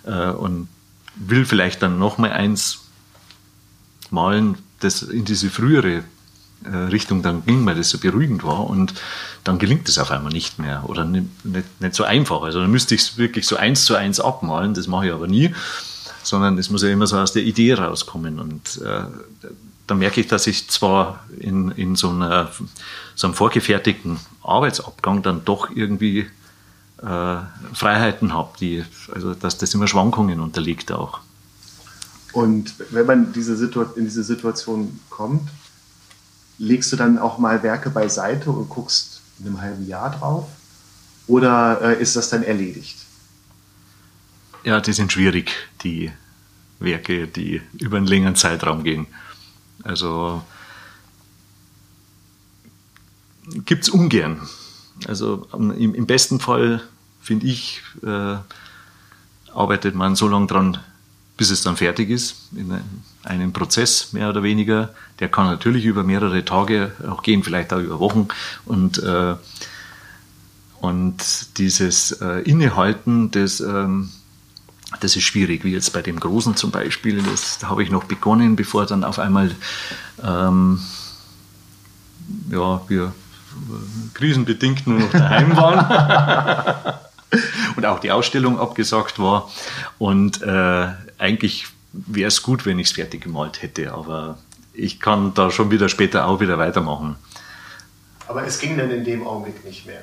[0.05, 0.69] äh, und
[1.15, 2.81] will vielleicht dann nochmal eins
[4.11, 6.05] malen, das in diese frühere
[6.65, 8.95] äh, Richtung dann ging, weil das so beruhigend war und
[9.45, 12.43] dann gelingt es auf einmal nicht mehr oder nicht, nicht, nicht so einfach.
[12.43, 15.29] Also dann müsste ich es wirklich so eins zu eins abmalen, das mache ich aber
[15.29, 15.55] nie,
[16.23, 19.05] sondern es muss ja immer so aus der Idee rauskommen und äh,
[19.89, 22.53] da merke ich, dass ich zwar in, in so, einer,
[23.15, 26.27] so einem vorgefertigten Arbeitsabgang dann doch irgendwie
[27.03, 27.37] äh,
[27.73, 31.21] Freiheiten habe, die, also dass das immer Schwankungen unterliegt auch.
[32.33, 33.55] Und wenn man diese
[33.97, 35.49] in diese Situation kommt,
[36.59, 40.47] legst du dann auch mal Werke beiseite und guckst in einem halben Jahr drauf?
[41.27, 42.99] Oder äh, ist das dann erledigt?
[44.65, 46.13] Ja, die sind schwierig, die
[46.79, 49.07] Werke, die über einen längeren Zeitraum gehen.
[49.85, 50.43] Also
[53.65, 54.41] gibt es ungern.
[55.07, 56.83] Also im, im besten Fall,
[57.21, 58.37] finde ich, äh,
[59.53, 60.79] arbeitet man so lange dran,
[61.37, 62.77] bis es dann fertig ist, in
[63.23, 64.95] einem Prozess mehr oder weniger.
[65.21, 68.29] Der kann natürlich über mehrere Tage auch gehen, vielleicht auch über Wochen.
[68.65, 69.37] Und, äh,
[70.81, 74.11] und dieses äh, Innehalten, das, ähm,
[75.01, 77.23] das ist schwierig, wie jetzt bei dem Großen zum Beispiel.
[77.23, 79.55] Das habe ich noch begonnen, bevor dann auf einmal
[80.23, 80.81] ähm,
[82.51, 83.13] ja, wir
[84.15, 86.95] krisenbedingt nur noch daheim waren.
[87.77, 89.51] und auch die Ausstellung abgesagt war.
[89.99, 94.39] Und äh, eigentlich wäre es gut, wenn ich es fertig gemalt hätte, aber
[94.73, 97.17] ich kann da schon wieder später auch wieder weitermachen.
[98.27, 100.03] Aber es ging dann in dem Augenblick nicht mehr.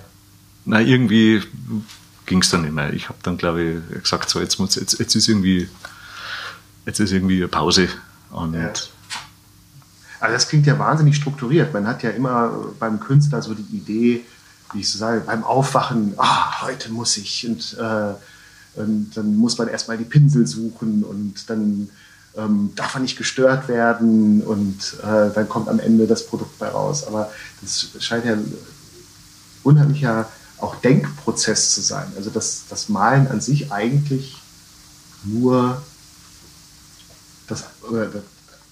[0.66, 1.44] Na, irgendwie
[2.26, 2.94] ging es dann nicht mehr.
[2.94, 5.70] Ich habe dann, glaube ich, gesagt, so jetzt muss jetzt, jetzt ist irgendwie
[6.86, 7.90] jetzt ist irgendwie eine Pause.
[8.32, 8.72] Und ja.
[10.20, 11.74] Also das klingt ja wahnsinnig strukturiert.
[11.74, 14.26] Man hat ja immer beim Künstler so die Idee,
[14.74, 18.14] wie ich so sage, beim Aufwachen, ah, heute muss ich und äh,
[18.76, 21.90] und dann muss man erstmal die Pinsel suchen und dann
[22.36, 26.68] ähm, darf er nicht gestört werden und äh, dann kommt am Ende das Produkt bei
[26.68, 27.08] raus.
[27.08, 28.38] Aber das scheint ja
[29.64, 30.28] unheimlicher
[30.60, 32.12] auch Denkprozess zu sein.
[32.16, 34.38] Also dass das Malen an sich eigentlich
[35.24, 35.82] nur
[37.48, 38.24] das, das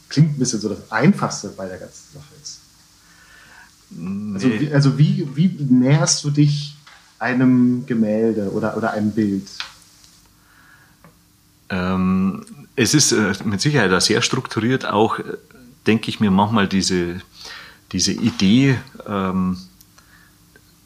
[0.09, 2.59] klingt ein bisschen so das Einfachste bei der ganzen Sache ist.
[4.35, 6.75] Also, wie, also wie, wie näherst du dich
[7.19, 9.47] einem Gemälde oder, oder einem Bild?
[11.69, 15.23] Ähm, es ist äh, mit Sicherheit auch sehr strukturiert, auch äh,
[15.85, 17.21] denke ich mir manchmal diese,
[17.91, 19.57] diese Idee, ähm,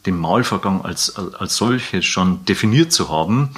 [0.07, 3.51] den Malvorgang als, als solches schon definiert zu haben,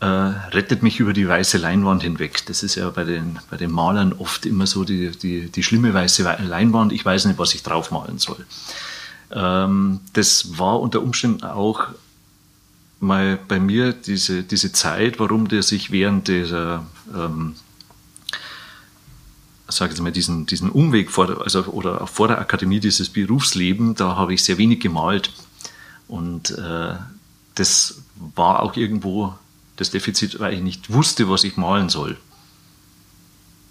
[0.00, 2.46] äh, rettet mich über die weiße Leinwand hinweg.
[2.46, 5.92] Das ist ja bei den, bei den Malern oft immer so die, die, die schlimme
[5.92, 6.92] weiße Leinwand.
[6.92, 8.46] Ich weiß nicht, was ich draufmalen soll.
[9.32, 11.88] Ähm, das war unter Umständen auch
[13.00, 17.54] mal bei mir diese, diese Zeit, warum der sich während dieser, ähm,
[19.68, 24.16] sage ich mal, diesen, diesen Umweg vor also, oder vor der Akademie, dieses Berufsleben, da
[24.16, 25.32] habe ich sehr wenig gemalt.
[26.08, 26.94] Und äh,
[27.54, 28.02] das
[28.34, 29.34] war auch irgendwo
[29.76, 32.16] das Defizit, weil ich nicht wusste, was ich malen soll.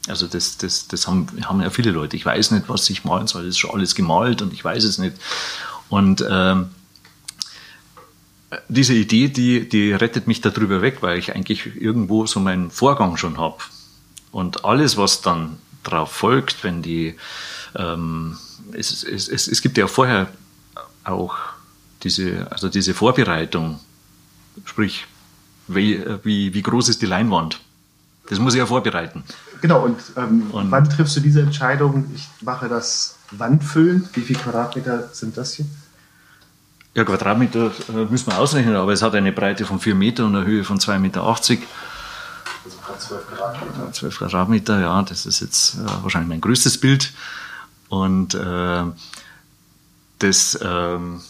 [0.08, 2.15] Also das, das, das haben, haben ja viele Leute.
[2.15, 3.43] Ich weiß nicht, was ich malen soll.
[3.43, 5.17] Das ist schon alles gemalt und ich weiß es nicht.
[5.89, 6.69] Und ähm,
[8.69, 13.17] diese Idee, die, die rettet mich darüber weg, weil ich eigentlich irgendwo so meinen Vorgang
[13.17, 13.58] schon habe.
[14.32, 17.15] Und alles, was dann darauf folgt, wenn die,
[17.76, 18.38] ähm,
[18.71, 20.30] es, es, es, es gibt ja vorher
[21.04, 21.36] auch
[22.03, 23.79] diese, also diese Vorbereitung,
[24.65, 25.05] sprich,
[25.67, 27.60] wie, wie, wie groß ist die Leinwand?
[28.29, 29.23] Das muss ich ja vorbereiten.
[29.62, 32.12] Genau, und, ähm, und wann triffst du diese Entscheidung?
[32.13, 34.07] Ich mache das Wandfüllen.
[34.13, 35.65] Wie viele Quadratmeter sind das hier?
[36.93, 40.36] Ja, Quadratmeter äh, müssen wir ausrechnen, aber es hat eine Breite von 4 Meter und
[40.36, 41.23] eine Höhe von 2,80 Meter.
[41.23, 41.55] Also
[42.97, 43.91] 12 Quadratmeter.
[43.93, 47.13] 12 Quadratmeter, ja, das ist jetzt äh, wahrscheinlich mein größtes Bild.
[47.89, 48.83] Und äh,
[50.19, 51.21] das ähm,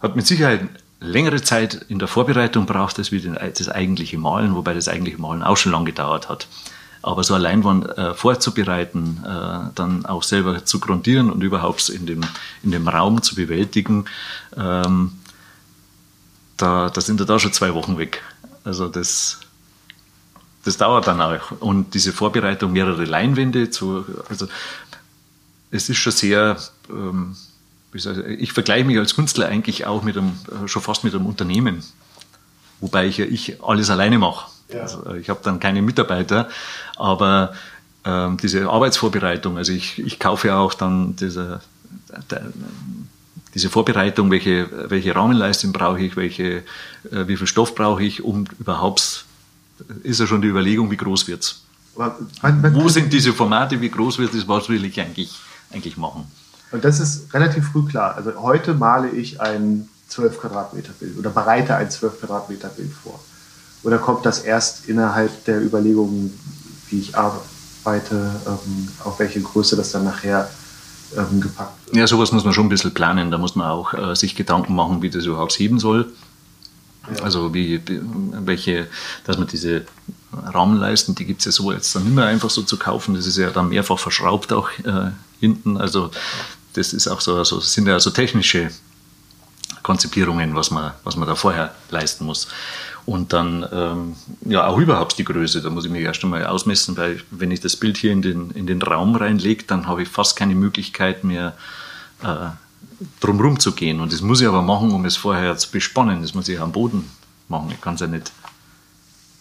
[0.00, 0.68] hat mit Sicherheit
[1.00, 5.42] längere Zeit in der Vorbereitung braucht als wie das eigentliche Malen, wobei das eigentliche Malen
[5.42, 6.46] auch schon lange gedauert hat.
[7.02, 12.22] Aber so Leinwand äh, vorzubereiten, äh, dann auch selber zu grundieren und überhaupt in dem,
[12.62, 14.06] in dem Raum zu bewältigen,
[14.56, 15.12] ähm,
[16.56, 18.22] da, da sind da schon zwei Wochen weg.
[18.64, 19.40] Also das,
[20.64, 21.52] das dauert dann auch.
[21.60, 24.48] Und diese Vorbereitung mehrere Leinwände zu, also
[25.70, 26.56] es ist schon sehr,
[26.90, 27.36] ähm,
[28.38, 30.32] ich vergleiche mich als Künstler eigentlich auch mit einem,
[30.64, 31.82] äh, schon fast mit einem Unternehmen,
[32.80, 34.50] wobei ich ja ich alles alleine mache.
[34.72, 34.80] Ja.
[34.80, 36.48] Also äh, ich habe dann keine Mitarbeiter,
[36.96, 37.54] aber
[38.04, 41.60] ähm, diese Arbeitsvorbereitung, also ich, ich kaufe ja auch dann diese,
[43.54, 46.62] diese Vorbereitung, welche, welche Rahmenleistung brauche ich, welche,
[47.10, 49.24] äh, wie viel Stoff brauche ich, um überhaupt,
[50.02, 51.62] ist ja schon die Überlegung, wie groß wird's.
[52.42, 55.32] Wo sind diese Formate, wie groß wird es, was will ich eigentlich,
[55.72, 56.30] eigentlich machen?
[56.72, 58.16] Und das ist relativ früh klar.
[58.16, 63.20] Also heute male ich ein 12 Quadratmeter Bild oder bereite ein 12 Quadratmeter Bild vor.
[63.82, 66.38] Oder kommt das erst innerhalb der Überlegungen,
[66.88, 70.50] wie ich arbeite, ähm, auf welche Größe das dann nachher
[71.16, 71.96] ähm, gepackt wird?
[71.96, 73.30] Ja, sowas muss man schon ein bisschen planen.
[73.30, 76.12] Da muss man auch äh, sich Gedanken machen, wie das überhaupt heben soll.
[77.16, 77.22] Ja.
[77.22, 78.88] Also wie, welche,
[79.24, 79.84] dass man diese
[80.32, 83.14] Rahmenleisten, die gibt es ja so jetzt dann nicht mehr einfach so zu kaufen.
[83.14, 85.76] Das ist ja dann mehrfach verschraubt auch äh, hinten.
[85.76, 86.10] Also
[86.76, 88.70] das ist auch so, also sind ja so technische
[89.82, 92.48] Konzipierungen, was man, was man da vorher leisten muss.
[93.06, 96.96] Und dann, ähm, ja, auch überhaupt die Größe, da muss ich mich erst einmal ausmessen,
[96.96, 100.08] weil wenn ich das Bild hier in den, in den Raum reinlege, dann habe ich
[100.08, 101.54] fast keine Möglichkeit mehr,
[102.22, 102.48] äh,
[103.20, 104.00] drumherum zu gehen.
[104.00, 106.22] Und das muss ich aber machen, um es vorher zu bespannen.
[106.22, 107.08] Das muss ich am Boden
[107.48, 107.70] machen.
[107.70, 108.32] Ich kann es ja nicht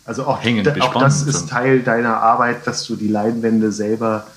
[0.06, 0.95] also auch, hängen, bespannen.
[0.95, 4.28] Auch das ist Teil deiner Arbeit, dass du die Leinwände selber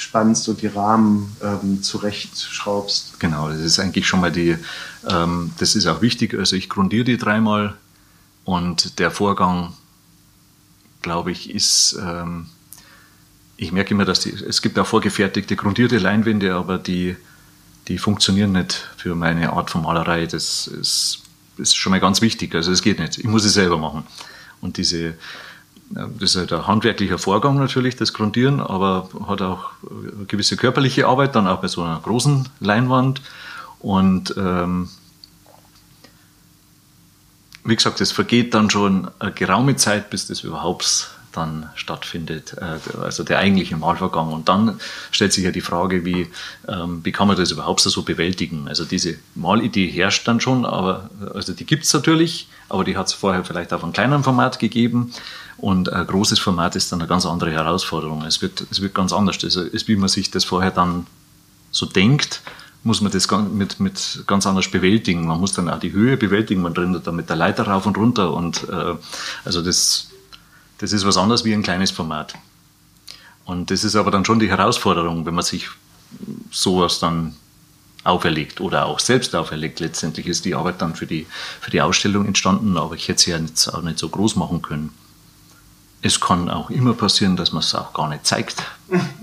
[0.00, 3.20] spannst und die Rahmen ähm, zurechtschraubst.
[3.20, 4.56] Genau, das ist eigentlich schon mal die,
[5.08, 6.34] ähm, das ist auch wichtig.
[6.34, 7.74] Also ich grundiere die dreimal
[8.44, 9.74] und der Vorgang,
[11.02, 12.46] glaube ich, ist, ähm,
[13.56, 17.16] ich merke immer, dass die, es gibt auch vorgefertigte grundierte Leinwände, aber die,
[17.88, 20.26] die funktionieren nicht für meine Art von Malerei.
[20.26, 21.22] Das ist,
[21.58, 22.54] ist schon mal ganz wichtig.
[22.54, 23.18] Also es geht nicht.
[23.18, 24.04] Ich muss es selber machen.
[24.60, 25.14] Und diese,
[25.90, 31.06] das ist halt ein handwerklicher Vorgang natürlich, das Grundieren, aber hat auch eine gewisse körperliche
[31.06, 33.20] Arbeit, dann auch bei so einer großen Leinwand.
[33.80, 34.88] Und ähm,
[37.64, 42.78] wie gesagt, es vergeht dann schon eine geraume Zeit, bis das überhaupt dann stattfindet, äh,
[43.00, 44.32] also der eigentliche Malvorgang.
[44.32, 46.28] Und dann stellt sich ja die Frage, wie,
[46.68, 48.68] ähm, wie kann man das überhaupt so bewältigen?
[48.68, 53.08] Also diese Malidee herrscht dann schon, aber also die gibt es natürlich, aber die hat
[53.08, 55.12] es vorher vielleicht auf einem kleineren Format gegeben.
[55.60, 58.24] Und ein großes Format ist dann eine ganz andere Herausforderung.
[58.24, 59.44] Es wird, es wird ganz anders.
[59.44, 61.06] Also, ist, wie man sich das vorher dann
[61.70, 62.40] so denkt,
[62.82, 65.26] muss man das mit, mit ganz anders bewältigen.
[65.26, 66.62] Man muss dann auch die Höhe bewältigen.
[66.62, 68.32] Man rennt dann mit der Leiter rauf und runter.
[68.32, 68.94] Und äh,
[69.44, 70.08] also das,
[70.78, 72.34] das ist was anderes wie ein kleines Format.
[73.44, 75.68] Und das ist aber dann schon die Herausforderung, wenn man sich
[76.50, 77.34] sowas dann
[78.02, 79.80] auferlegt oder auch selbst auferlegt.
[79.80, 81.26] Letztendlich ist die Arbeit dann für die,
[81.60, 84.62] für die Ausstellung entstanden, aber ich hätte sie ja nicht, auch nicht so groß machen
[84.62, 84.90] können
[86.02, 88.62] es kann auch immer passieren, dass man es auch gar nicht zeigt,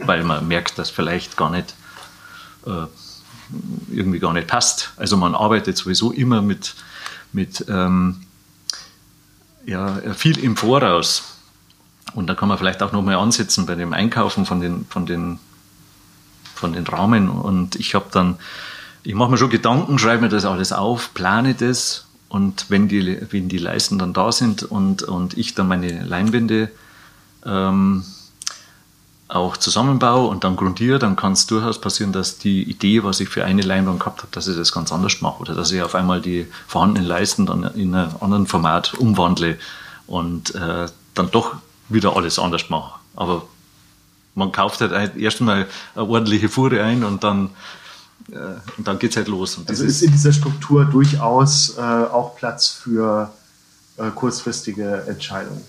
[0.06, 1.74] weil man merkt, dass vielleicht gar nicht
[2.66, 2.86] äh,
[3.92, 4.92] irgendwie gar nicht passt.
[4.98, 6.76] Also man arbeitet sowieso immer mit,
[7.32, 8.26] mit ähm,
[9.66, 11.24] ja, viel im Voraus.
[12.14, 15.40] Und da kann man vielleicht auch nochmal ansetzen bei dem Einkaufen von den, von den,
[16.56, 17.30] von den Rahmen.
[17.30, 18.38] Und ich habe dann,
[19.04, 23.20] ich mache mir schon Gedanken, schreibe mir das alles auf, plane das und wenn die,
[23.32, 26.70] wenn die Leisten dann da sind und, und ich dann meine Leinwände
[27.46, 28.04] ähm,
[29.30, 33.30] auch zusammenbaue und dann grundiere, dann kann es durchaus passieren, dass die Idee, was ich
[33.30, 35.96] für eine Leinwand gehabt habe, dass ich das ganz anders mache oder dass ich auf
[35.96, 39.58] einmal die vorhandenen Leisten dann in einem anderen Format umwandle
[40.06, 41.56] und äh, dann doch
[41.90, 43.00] wieder alles anders mache.
[43.16, 43.44] Aber
[44.36, 47.50] man kauft halt erst mal eine ordentliche Fuhre ein und dann
[48.78, 49.58] und dann geht es halt los.
[49.68, 53.32] Also ist in dieser Struktur durchaus äh, auch Platz für
[53.98, 55.62] äh, kurzfristige Entscheidungen.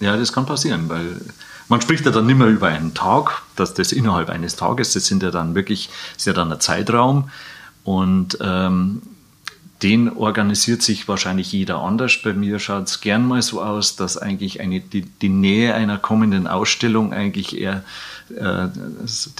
[0.00, 1.20] Ja, das kann passieren, weil
[1.68, 5.06] man spricht ja dann nicht mehr über einen Tag, dass das innerhalb eines Tages, das
[5.06, 7.30] sind ja dann wirklich, ist ja dann ein Zeitraum
[7.82, 9.02] und ähm,
[9.82, 12.18] den organisiert sich wahrscheinlich jeder anders.
[12.22, 15.98] Bei mir schaut es gern mal so aus, dass eigentlich eine, die, die Nähe einer
[15.98, 17.84] kommenden Ausstellung eigentlich eher
[18.34, 18.68] äh,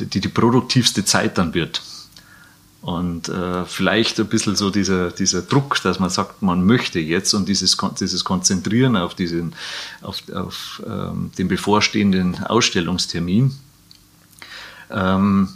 [0.01, 1.81] die, die produktivste Zeit dann wird.
[2.87, 7.35] Und äh, vielleicht ein bisschen so dieser, dieser Druck, dass man sagt, man möchte jetzt
[7.35, 9.57] und dieses, dieses Konzentrieren auf, diesen,
[10.03, 13.51] auf, auf ähm, den bevorstehenden Ausstellungstermin,
[14.93, 15.49] ähm,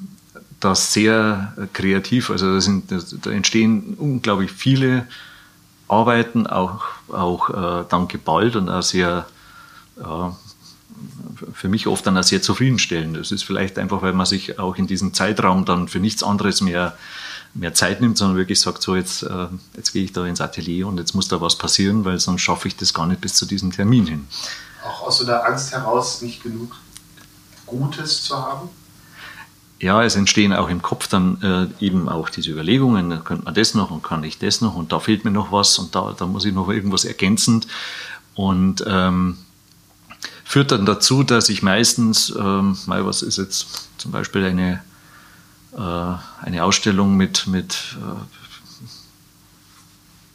[0.59, 5.07] das sehr kreativ, also da, sind, da entstehen unglaublich viele
[5.87, 9.25] Arbeiten, auch, auch äh, dann geballt und auch sehr,
[10.01, 10.37] ja,
[11.53, 13.17] für mich oft dann auch sehr zufriedenstellend.
[13.17, 16.61] Das ist vielleicht einfach, weil man sich auch in diesem Zeitraum dann für nichts anderes
[16.61, 16.97] mehr,
[17.55, 20.87] mehr Zeit nimmt, sondern wirklich sagt, so jetzt, äh, jetzt gehe ich da ins Atelier
[20.87, 23.47] und jetzt muss da was passieren, weil sonst schaffe ich das gar nicht bis zu
[23.47, 24.29] diesem Termin hin.
[24.85, 26.77] Auch aus so der Angst heraus, nicht genug
[27.67, 28.69] Gutes zu haben?
[29.81, 31.41] ja, es entstehen auch im Kopf dann
[31.81, 34.93] äh, eben auch diese Überlegungen, könnte man das noch und kann ich das noch und
[34.93, 37.67] da fehlt mir noch was und da, da muss ich noch irgendwas ergänzend
[38.35, 39.39] und ähm,
[40.51, 44.83] führt dann dazu, dass ich meistens, ähm, mal was ist jetzt zum Beispiel eine,
[45.77, 48.21] äh, eine Ausstellung mit, mit, äh,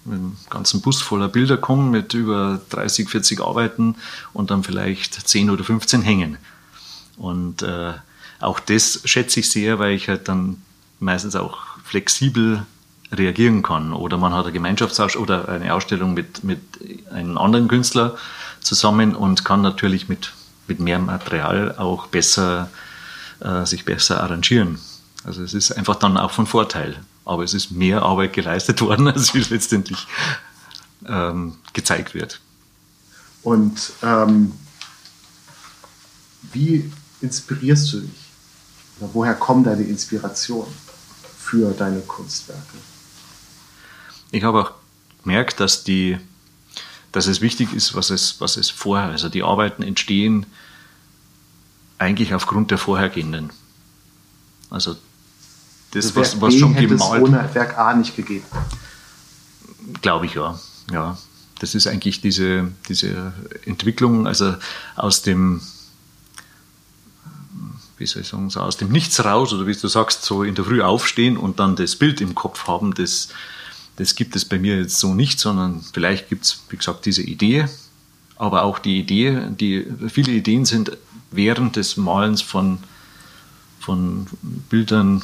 [0.05, 3.97] mit einem ganzen Bus voller Bilder komme, mit über 30, 40 Arbeiten
[4.31, 6.37] und dann vielleicht 10 oder 15 hängen.
[7.17, 7.91] Und äh,
[8.39, 10.61] auch das schätze ich sehr, weil ich halt dann
[11.01, 12.65] meistens auch flexibel
[13.11, 13.91] reagieren kann.
[13.91, 16.61] Oder man hat eine Gemeinschaftsausstellung oder eine Ausstellung mit, mit
[17.11, 18.15] einem anderen Künstler
[18.65, 20.33] zusammen und kann natürlich mit,
[20.67, 22.69] mit mehr Material auch besser,
[23.39, 24.79] äh, sich besser arrangieren.
[25.23, 26.97] Also es ist einfach dann auch von Vorteil.
[27.23, 30.07] Aber es ist mehr Arbeit geleistet worden, als wie letztendlich
[31.07, 32.39] ähm, gezeigt wird.
[33.43, 34.53] Und ähm,
[36.53, 38.25] wie inspirierst du dich?
[38.99, 40.67] Oder woher kommt deine Inspiration
[41.37, 42.77] für deine Kunstwerke?
[44.31, 44.71] Ich habe auch
[45.23, 46.17] gemerkt, dass, die,
[47.15, 50.45] dass es wichtig ist, was es, was es vorher, also die Arbeiten entstehen
[51.97, 53.51] eigentlich aufgrund der vorhergehenden.
[54.69, 54.97] Also
[55.91, 57.23] das, also was, was schon hätte gemalt.
[57.23, 58.43] Es ohne Werk A nicht gegeben.
[60.01, 60.59] Glaube ich ja.
[60.91, 61.17] ja.
[61.59, 63.31] Das ist eigentlich diese, diese
[63.63, 64.55] Entwicklung, also
[64.97, 65.61] aus dem
[67.97, 70.53] wie soll ich sagen, so aus dem Nichts raus oder wie du sagst, so in
[70.53, 73.29] der Früh aufstehen und dann das Bild im Kopf haben, das,
[73.97, 77.21] das gibt es bei mir jetzt so nicht, sondern vielleicht gibt es, wie gesagt, diese
[77.21, 77.67] Idee,
[78.35, 80.91] aber auch die Idee, die viele Ideen sind
[81.31, 82.79] während des Malens von,
[83.79, 84.27] von
[84.69, 85.21] Bildern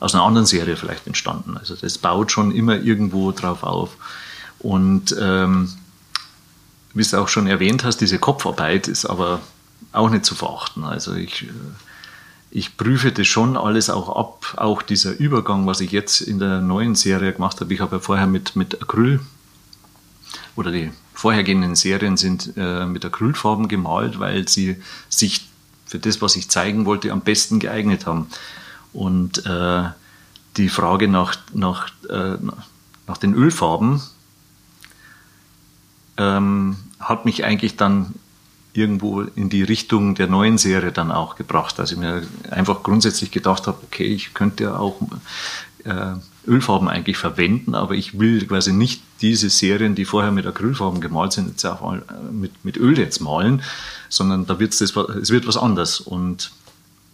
[0.00, 1.56] aus einer anderen Serie vielleicht entstanden.
[1.56, 3.96] Also das baut schon immer irgendwo drauf auf.
[4.58, 5.72] Und ähm,
[6.94, 9.40] wie du auch schon erwähnt hast, diese Kopfarbeit ist aber
[9.92, 10.84] auch nicht zu verachten.
[10.84, 11.50] Also ich, äh,
[12.50, 16.60] ich prüfe das schon alles auch ab, auch dieser Übergang, was ich jetzt in der
[16.60, 17.72] neuen Serie gemacht habe.
[17.74, 19.20] Ich habe ja vorher mit, mit Acryl
[20.56, 24.76] oder die vorhergehenden Serien sind äh, mit Acrylfarben gemalt, weil sie
[25.08, 25.48] sich
[25.84, 28.28] für das, was ich zeigen wollte, am besten geeignet haben.
[28.92, 29.84] Und äh,
[30.56, 32.36] die Frage nach, nach, äh,
[33.06, 34.02] nach den Ölfarben
[36.16, 38.14] ähm, hat mich eigentlich dann
[38.78, 43.30] irgendwo in die Richtung der neuen Serie dann auch gebracht, dass ich mir einfach grundsätzlich
[43.30, 45.00] gedacht habe, okay, ich könnte ja auch
[45.84, 46.14] äh,
[46.46, 51.32] Ölfarben eigentlich verwenden, aber ich will quasi nicht diese Serien, die vorher mit Acrylfarben gemalt
[51.32, 52.00] sind, jetzt auch äh,
[52.32, 53.62] mit, mit Öl jetzt malen,
[54.08, 56.00] sondern da wird's das, es wird was anders.
[56.00, 56.52] Und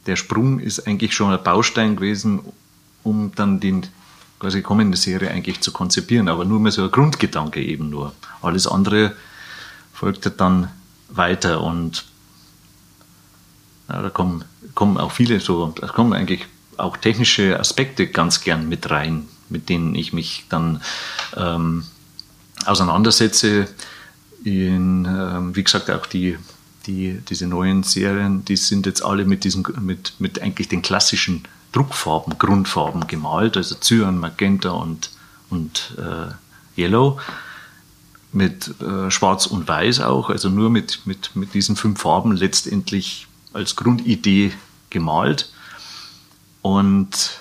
[0.07, 2.41] der Sprung ist eigentlich schon ein Baustein gewesen,
[3.03, 3.83] um dann die
[4.39, 8.13] quasi kommende Serie eigentlich zu konzipieren, aber nur mehr so ein Grundgedanke eben nur.
[8.43, 9.17] Alles andere
[9.93, 10.69] folgte dann
[11.17, 12.05] weiter und
[13.89, 14.45] ja, da kommen,
[14.75, 16.47] kommen auch viele so, da kommen eigentlich
[16.77, 20.83] auch technische Aspekte ganz gern mit rein, mit denen ich mich dann
[21.37, 21.85] ähm,
[22.67, 23.69] auseinandersetze.
[24.45, 26.39] In, ähm, wie gesagt, auch die,
[26.87, 31.45] die, diese neuen Serien, die sind jetzt alle mit, diesen, mit, mit eigentlich den klassischen
[31.73, 35.11] Druckfarben, Grundfarben gemalt, also Cyan, Magenta und,
[35.49, 37.19] und äh, Yellow
[38.35, 43.27] mit äh, Schwarz und Weiß auch, also nur mit, mit, mit diesen fünf Farben letztendlich
[43.53, 44.53] als Grundidee
[44.91, 45.51] gemalt.
[46.63, 47.41] Und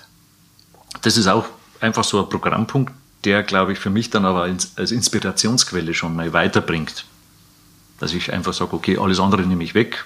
[1.02, 1.46] das ist auch
[1.80, 2.94] einfach so ein Programmpunkt,
[3.26, 7.06] der, glaube ich, für mich dann aber als, Inspirationsquelle schon mal weiterbringt.
[8.00, 10.06] Dass ich einfach sage, okay, alles andere nehme ich weg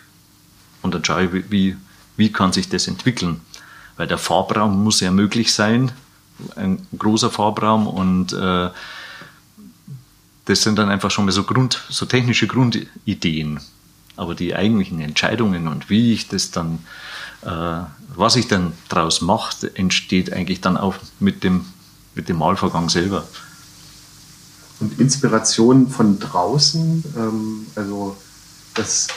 [0.82, 1.76] und dann schaue ich, wie,
[2.16, 3.42] wie kann sich das entwickeln.
[3.98, 5.92] weil der Farbraum muss ja möglich sein,
[6.56, 8.70] ein großer Farbraum und äh,
[10.48, 13.60] das sind dann einfach schon mal so Grund, so technische Grundideen.
[14.16, 16.80] Aber die eigentlichen Entscheidungen und wie ich das dann,
[17.43, 17.82] äh,
[18.16, 21.66] was ich dann daraus mache, entsteht eigentlich dann auch mit dem,
[22.16, 23.28] mit dem Malvorgang selber.
[24.80, 28.16] Und Inspiration von draußen, ähm, also
[28.74, 29.08] das,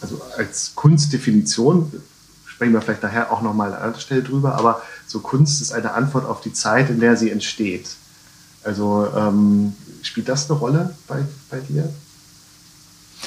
[0.00, 1.92] also als Kunstdefinition
[2.46, 5.92] sprechen wir vielleicht nachher auch nochmal an anderer Stelle drüber, aber so Kunst ist eine
[5.92, 7.88] Antwort auf die Zeit, in der sie entsteht.
[8.68, 11.90] Also ähm, spielt das eine Rolle bei, bei dir?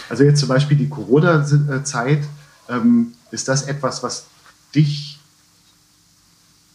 [0.07, 2.23] Also jetzt zum Beispiel die Corona-Zeit,
[2.69, 4.25] ähm, ist das etwas, was
[4.75, 5.19] dich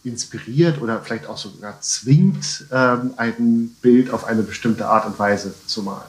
[0.03, 5.53] inspiriert oder vielleicht auch sogar zwingt, ähm, ein Bild auf eine bestimmte Art und Weise
[5.65, 6.03] zu malen?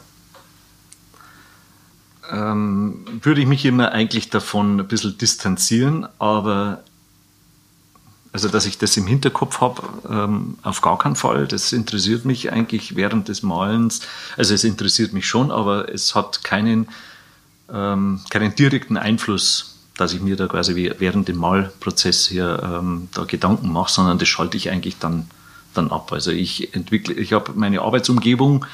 [2.32, 6.82] Ähm, würde ich mich immer eigentlich davon ein bisschen distanzieren, aber
[8.38, 11.48] also dass ich das im Hinterkopf habe, ähm, auf gar keinen Fall.
[11.48, 13.98] Das interessiert mich eigentlich während des Malens.
[14.36, 16.86] Also es interessiert mich schon, aber es hat keinen,
[17.68, 23.24] ähm, keinen direkten Einfluss dass ich mir da quasi während dem Malprozess hier ähm, da
[23.24, 25.28] Gedanken mache, sondern das schalte ich eigentlich dann,
[25.74, 26.12] dann ab.
[26.12, 28.64] Also ich entwickle, ich habe meine Arbeitsumgebung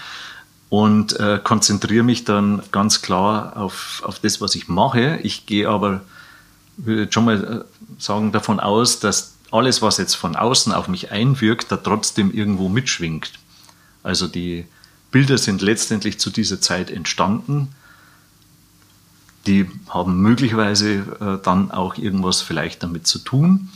[0.68, 5.18] und äh, konzentriere mich dann ganz klar auf, auf das, was ich mache.
[5.22, 6.02] Ich gehe aber,
[6.76, 7.64] würde schon mal äh,
[7.98, 12.68] sagen, davon aus, dass alles, was jetzt von außen auf mich einwirkt, da trotzdem irgendwo
[12.68, 13.32] mitschwingt.
[14.02, 14.66] Also die
[15.10, 17.74] Bilder sind letztendlich zu dieser Zeit entstanden
[19.46, 23.68] die haben möglicherweise äh, dann auch irgendwas vielleicht damit zu tun,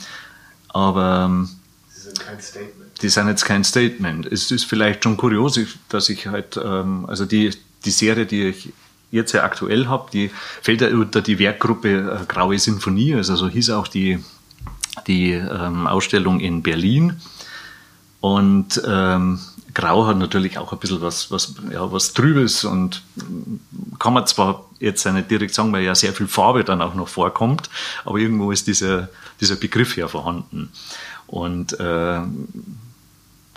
[0.68, 1.48] aber ähm,
[1.88, 3.02] Sie sind kein Statement.
[3.02, 4.26] Die sind jetzt kein Statement.
[4.26, 5.58] Es ist vielleicht schon kurios,
[5.88, 7.50] dass ich halt, ähm, also die,
[7.84, 8.72] die Serie, die ich
[9.10, 10.30] jetzt ja aktuell habe, die
[10.62, 14.18] fällt ja unter die Werkgruppe äh, Graue Sinfonie, also so hieß auch die,
[15.06, 17.20] die ähm, Ausstellung in Berlin.
[18.20, 19.38] Und ähm,
[19.74, 23.02] Grau hat natürlich auch ein bisschen was, was, ja, was Trübes und
[23.98, 27.08] kann man zwar jetzt nicht direkt sagen, weil ja sehr viel Farbe dann auch noch
[27.08, 27.70] vorkommt,
[28.04, 29.08] aber irgendwo ist dieser,
[29.40, 30.70] dieser Begriff ja vorhanden.
[31.26, 32.20] Und äh,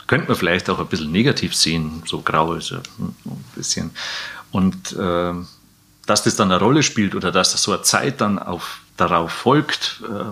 [0.08, 3.16] könnte man vielleicht auch ein bisschen negativ sehen, so grau ist ja ein
[3.56, 3.92] bisschen.
[4.52, 5.34] Und äh,
[6.06, 9.32] dass das dann eine Rolle spielt oder dass das so eine Zeit dann auf, darauf
[9.32, 10.26] folgt, äh,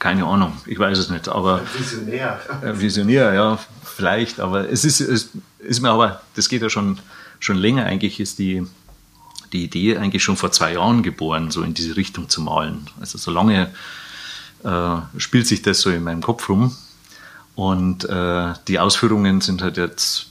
[0.00, 1.60] keine Ahnung, ich weiß es nicht, aber.
[1.78, 2.40] Visionär.
[2.62, 5.28] Äh, Visionär, ja, vielleicht, aber es ist, es
[5.58, 6.98] ist mir aber, das geht ja schon,
[7.38, 7.84] schon länger.
[7.84, 8.66] Eigentlich ist die,
[9.52, 12.86] die Idee eigentlich schon vor zwei Jahren geboren, so in diese Richtung zu malen.
[12.98, 13.70] Also so lange
[14.64, 16.74] äh, spielt sich das so in meinem Kopf rum.
[17.54, 20.28] Und äh, die Ausführungen sind halt jetzt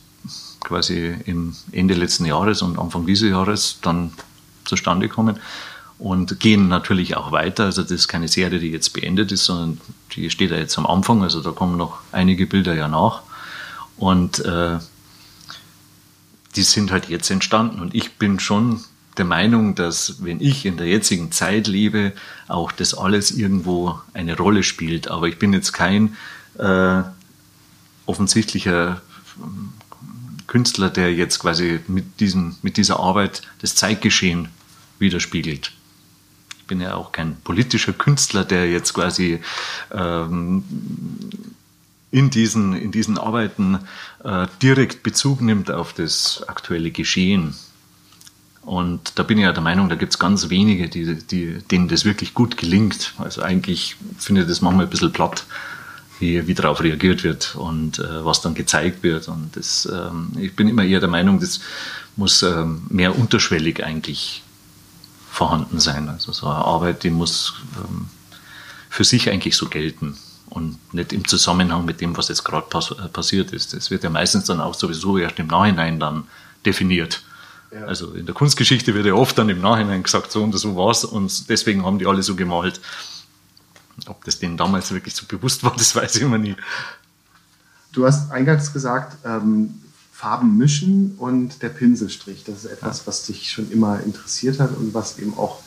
[0.62, 4.14] quasi im Ende letzten Jahres und Anfang dieses Jahres dann
[4.66, 5.40] zustande gekommen
[6.00, 7.66] und gehen natürlich auch weiter.
[7.66, 9.82] Also das ist keine Serie, die jetzt beendet ist, sondern
[10.14, 11.22] die steht ja jetzt am Anfang.
[11.22, 13.22] Also da kommen noch einige Bilder ja nach.
[13.98, 14.80] Und äh,
[16.56, 17.82] die sind halt jetzt entstanden.
[17.82, 18.80] Und ich bin schon
[19.18, 22.14] der Meinung, dass wenn ich in der jetzigen Zeit lebe,
[22.48, 25.10] auch das alles irgendwo eine Rolle spielt.
[25.10, 26.16] Aber ich bin jetzt kein
[26.58, 27.02] äh,
[28.06, 29.02] offensichtlicher
[30.48, 34.48] Künstler, der jetzt quasi mit, diesem, mit dieser Arbeit das Zeitgeschehen
[34.98, 35.74] widerspiegelt
[36.70, 39.42] bin ja auch kein politischer Künstler, der jetzt quasi
[39.92, 40.64] ähm,
[42.12, 43.80] in, diesen, in diesen Arbeiten
[44.24, 47.56] äh, direkt Bezug nimmt auf das aktuelle Geschehen.
[48.62, 51.88] Und da bin ich ja der Meinung, da gibt es ganz wenige, die, die, denen
[51.88, 53.14] das wirklich gut gelingt.
[53.18, 55.46] Also eigentlich finde ich das manchmal ein bisschen platt,
[56.20, 59.28] wie, wie darauf reagiert wird und äh, was dann gezeigt wird.
[59.28, 61.62] Und das, ähm, ich bin immer eher der Meinung, das
[62.16, 64.44] muss ähm, mehr unterschwellig eigentlich
[65.30, 66.10] vorhanden sein.
[66.10, 68.08] Also so eine Arbeit, die muss ähm,
[68.90, 70.18] für sich eigentlich so gelten
[70.50, 73.74] und nicht im Zusammenhang mit dem, was jetzt gerade pass äh, passiert ist.
[73.74, 76.24] Das wird ja meistens dann auch sowieso erst im Nachhinein dann
[76.66, 77.24] definiert.
[77.72, 77.86] Ja.
[77.86, 80.90] Also in der Kunstgeschichte wird ja oft dann im Nachhinein gesagt, so und so war
[80.90, 82.82] es und deswegen haben die alle so gemalt.
[84.08, 86.56] Ob das denen damals wirklich so bewusst war, das weiß ich immer nie.
[87.92, 89.82] Du hast eingangs gesagt, ähm,
[90.20, 92.44] Farben mischen und der Pinselstrich.
[92.44, 95.62] Das ist etwas, was dich schon immer interessiert hat und was eben auch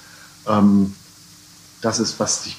[0.47, 0.95] ähm,
[1.81, 2.59] das ist, was dich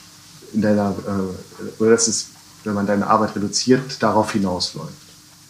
[0.54, 2.30] in deiner, äh, oder das ist,
[2.64, 4.91] wenn man deine Arbeit reduziert, darauf hinausläuft.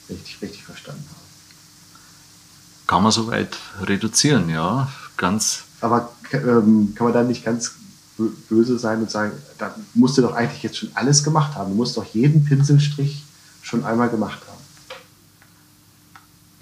[0.10, 1.22] Richtig, richtig verstanden habe.
[2.88, 4.92] Kann man soweit reduzieren, ja.
[5.16, 5.64] Ganz.
[5.80, 7.72] Aber ähm, kann man dann nicht ganz
[8.50, 11.72] böse sein und sagen, da musst du doch eigentlich jetzt schon alles gemacht haben.
[11.72, 13.24] Du musst doch jeden Pinselstrich
[13.62, 14.53] schon einmal gemacht haben.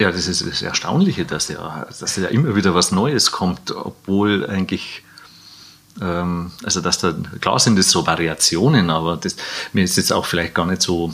[0.02, 4.47] Ja, das ist das Erstaunliche, dass ja, dass ja immer wieder was Neues kommt, obwohl
[4.47, 5.04] eigentlich
[6.02, 9.36] ähm, also dass da, klar sind es so Variationen, aber das,
[9.74, 11.14] mir ist jetzt auch vielleicht gar nicht so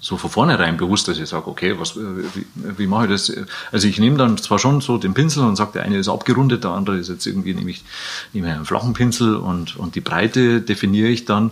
[0.00, 2.46] so von vornherein bewusst, dass ich sage, okay, was, wie,
[2.78, 3.32] wie mache ich das?
[3.70, 6.64] Also ich nehme dann zwar schon so den Pinsel und sage, der eine ist abgerundet,
[6.64, 7.84] der andere ist jetzt irgendwie, nehme ich
[8.32, 11.50] nehme einen flachen Pinsel und, und die Breite definiere ich dann.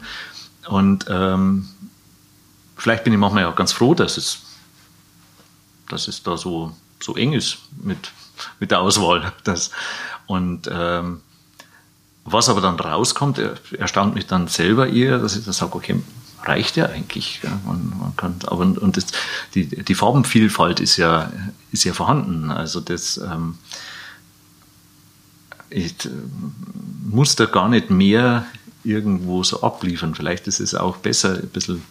[0.69, 1.69] Und ähm,
[2.77, 4.44] vielleicht bin ich manchmal auch ganz froh, dass es,
[5.89, 8.13] dass es da so, so eng ist mit,
[8.61, 9.33] mit der Auswahl.
[9.45, 9.71] Das,
[10.27, 11.21] und ähm,
[12.25, 13.39] was aber dann rauskommt,
[13.79, 16.01] erstaunt mich dann selber eher, dass ich dann sage, okay,
[16.43, 17.41] reicht ja eigentlich.
[17.43, 17.59] Ja.
[17.67, 19.07] Man, man kann, aber und das,
[19.55, 21.31] die, die Farbenvielfalt ist ja,
[21.73, 22.51] ist ja vorhanden.
[22.51, 23.59] Also das ähm,
[25.75, 25.95] ich
[27.11, 28.47] muss da gar nicht mehr
[28.85, 30.15] irgendwo so abliefern.
[30.15, 31.83] Vielleicht ist es auch besser, ein bisschen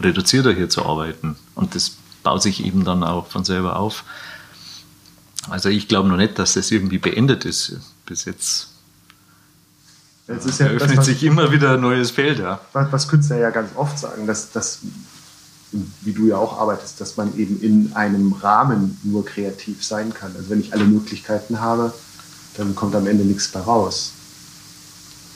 [0.00, 1.36] reduzierter hier zu arbeiten.
[1.56, 4.04] Und das baut sich eben dann auch von selber auf.
[5.48, 7.76] Also ich glaube noch nicht, dass das irgendwie beendet ist.
[8.06, 8.68] Bis jetzt
[10.28, 12.38] es ist ja eröffnet das, was, sich immer wieder ein neues Feld.
[12.38, 12.60] Ja.
[12.74, 14.80] Was, was Künstler ja ganz oft sagen, dass, dass,
[16.02, 20.32] wie du ja auch arbeitest, dass man eben in einem Rahmen nur kreativ sein kann.
[20.36, 21.94] Also wenn ich alle Möglichkeiten habe,
[22.58, 24.12] dann kommt am Ende nichts bei raus.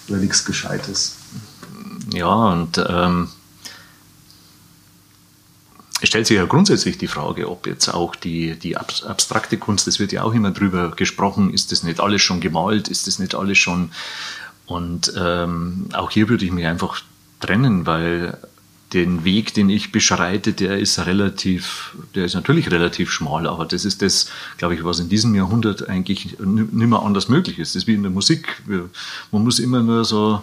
[0.08, 1.16] Oder nichts Gescheites.
[2.12, 3.28] Ja, und ähm,
[6.02, 10.00] es stellt sich ja grundsätzlich die Frage, ob jetzt auch die, die abstrakte Kunst, das
[10.00, 13.36] wird ja auch immer drüber gesprochen, ist das nicht alles schon gemalt, ist das nicht
[13.36, 13.92] alles schon
[14.66, 17.00] und ähm, auch hier würde ich mich einfach
[17.38, 18.36] trennen, weil
[18.92, 23.84] den Weg, den ich beschreite, der ist relativ, der ist natürlich relativ schmal, aber das
[23.84, 24.28] ist das,
[24.58, 27.74] glaube ich, was in diesem Jahrhundert eigentlich nicht mehr anders möglich ist.
[27.74, 28.60] Das ist wie in der Musik.
[28.66, 30.42] Man muss immer nur so,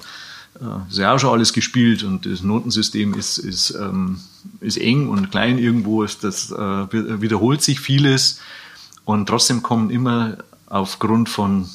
[0.62, 4.20] äh, ist ja auch schon alles gespielt und das Notensystem ist, ist, ähm,
[4.60, 6.56] ist eng und klein irgendwo, ist das, äh,
[7.22, 8.40] wiederholt sich vieles
[9.06, 10.38] und trotzdem kommen immer
[10.68, 11.70] aufgrund von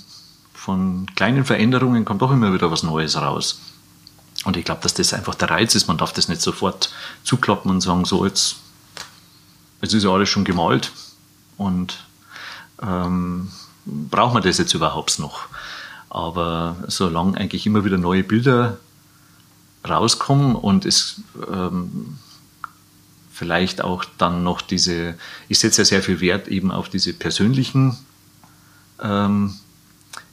[0.64, 3.58] von kleinen Veränderungen kommt doch immer wieder was Neues raus.
[4.44, 5.88] Und ich glaube, dass das einfach der Reiz ist.
[5.88, 6.90] Man darf das nicht sofort
[7.22, 8.56] zuklappen und sagen, so jetzt,
[9.82, 10.90] jetzt ist ja alles schon gemalt
[11.58, 12.06] und
[12.80, 13.50] ähm,
[13.84, 15.48] braucht man das jetzt überhaupt noch?
[16.14, 18.78] Aber solange eigentlich immer wieder neue Bilder
[19.86, 21.20] rauskommen und es
[21.52, 22.18] ähm,
[23.32, 25.16] vielleicht auch dann noch diese,
[25.48, 27.98] ich setze ja sehr viel Wert eben auf diese persönlichen
[29.02, 29.54] ähm,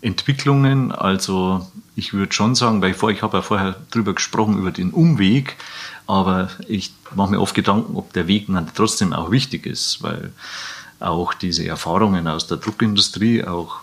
[0.02, 0.92] Entwicklungen.
[0.92, 4.72] Also ich würde schon sagen, weil ich, vor, ich habe ja vorher drüber gesprochen, über
[4.72, 5.58] den Umweg,
[6.06, 10.32] aber ich mache mir oft Gedanken, ob der Weg dann trotzdem auch wichtig ist, weil
[11.02, 13.78] auch diese Erfahrungen aus der Druckindustrie, auch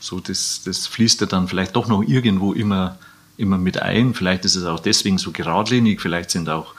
[0.00, 2.98] so, das, das fließt ja dann vielleicht doch noch irgendwo immer,
[3.36, 4.14] immer mit ein.
[4.14, 6.74] Vielleicht ist es auch deswegen so geradlinig, vielleicht sind auch,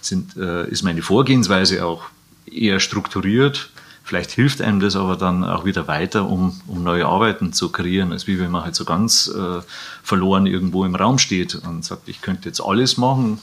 [0.00, 2.04] sind, äh, ist meine Vorgehensweise auch
[2.46, 3.70] eher strukturiert
[4.06, 8.12] Vielleicht hilft einem das aber dann auch wieder weiter, um, um neue Arbeiten zu kreieren,
[8.12, 9.60] als wie wenn man halt so ganz äh,
[10.04, 13.40] verloren irgendwo im Raum steht und sagt, ich könnte jetzt alles machen,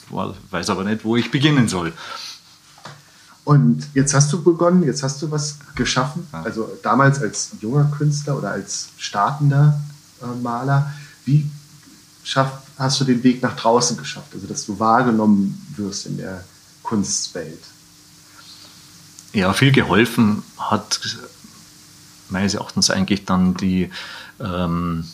[0.51, 1.91] weiß aber nicht, wo ich beginnen soll.
[3.45, 6.25] Und jetzt hast du begonnen, jetzt hast du was geschaffen.
[6.31, 9.79] Also damals als junger Künstler oder als startender
[10.21, 10.93] äh, Maler.
[11.25, 11.49] Wie
[12.23, 14.33] schaff, hast du den Weg nach draußen geschafft?
[14.33, 16.43] Also dass du wahrgenommen wirst in der
[16.83, 17.59] Kunstwelt?
[19.33, 20.99] ja, viel geholfen hat
[22.29, 23.89] meines Erachtens eigentlich dann die,
[24.39, 25.05] ähm,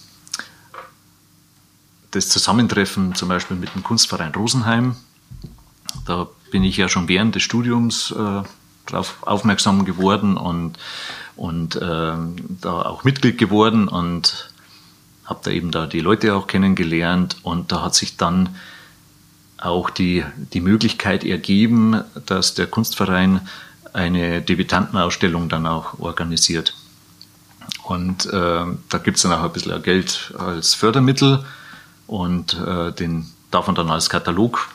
[2.11, 4.95] das Zusammentreffen zum Beispiel mit dem Kunstverein Rosenheim.
[6.05, 8.43] Da bin ich ja schon während des Studiums äh,
[8.85, 10.77] darauf aufmerksam geworden und,
[11.35, 12.13] und äh,
[12.61, 14.49] da auch Mitglied geworden und
[15.25, 18.49] habe da eben da die Leute auch kennengelernt und da hat sich dann
[19.57, 23.41] auch die, die Möglichkeit ergeben, dass der Kunstverein
[23.93, 26.73] eine Debütantenausstellung dann auch organisiert.
[27.83, 31.43] Und äh, da gibt es dann auch ein bisschen Geld als Fördermittel
[32.07, 34.69] und äh, den darf man dann als Katalog,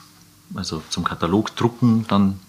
[0.54, 2.40] also zum Katalogdrucken dann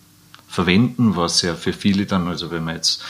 [0.48, 3.02] verwenden, was ja für viele dann, also wenn man jetzt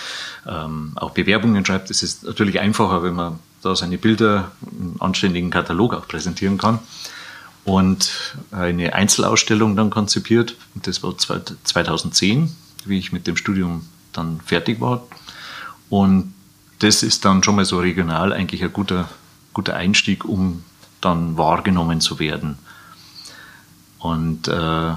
[0.47, 5.49] ähm, auch Bewerbungen schreibt, ist es natürlich einfacher, wenn man da seine Bilder im anständigen
[5.49, 6.79] Katalog auch präsentieren kann.
[7.63, 12.55] Und eine Einzelausstellung dann konzipiert, das war 2010
[12.85, 15.03] wie ich mit dem Studium dann fertig war.
[15.89, 16.33] Und
[16.79, 19.09] das ist dann schon mal so regional eigentlich ein guter,
[19.53, 20.63] guter Einstieg, um
[21.01, 22.57] dann wahrgenommen zu werden.
[24.05, 24.93] Und äh,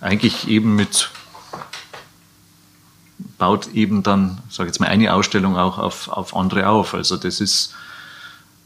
[0.00, 1.10] eigentlich eben mit
[3.38, 6.92] baut eben dann, sage jetzt mal, eine Ausstellung auch auf, auf andere auf.
[6.94, 7.72] Also das ist,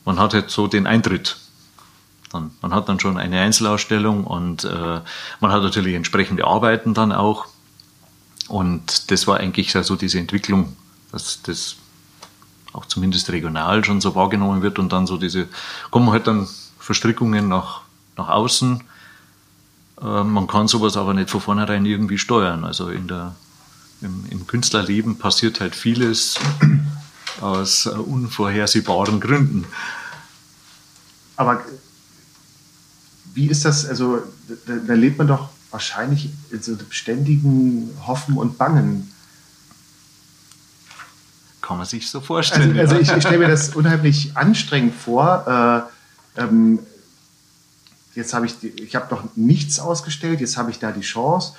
[0.07, 1.37] man hat halt so den Eintritt.
[2.33, 5.01] Dann, man hat dann schon eine Einzelausstellung und äh,
[5.41, 7.47] man hat natürlich entsprechende Arbeiten dann auch.
[8.49, 10.75] Und das war eigentlich so diese Entwicklung,
[11.13, 11.77] dass das
[12.73, 15.49] auch zumindest regional schon so wahrgenommen wird und dann so diese,
[15.91, 16.49] kommen halt dann
[16.79, 17.83] Verstrickungen nach,
[18.17, 18.85] nach außen.
[20.03, 22.65] Äh, man kann sowas aber nicht von vornherein irgendwie steuern.
[22.65, 23.35] Also in der,
[24.01, 26.39] im, im Künstlerleben passiert halt vieles
[27.41, 29.67] aus unvorhersehbaren Gründen.
[31.37, 31.63] Aber
[33.35, 34.19] wie ist das, also
[34.67, 39.11] da, da lebt man doch wahrscheinlich in so ständigen Hoffen und Bangen.
[41.61, 42.79] Kann man sich so vorstellen.
[42.79, 45.89] Also, also ich, ich stelle mir das unheimlich anstrengend vor.
[46.37, 46.81] Äh, ähm,
[48.21, 51.55] jetzt habe ich, die, ich habe noch nichts ausgestellt, jetzt habe ich da die Chance.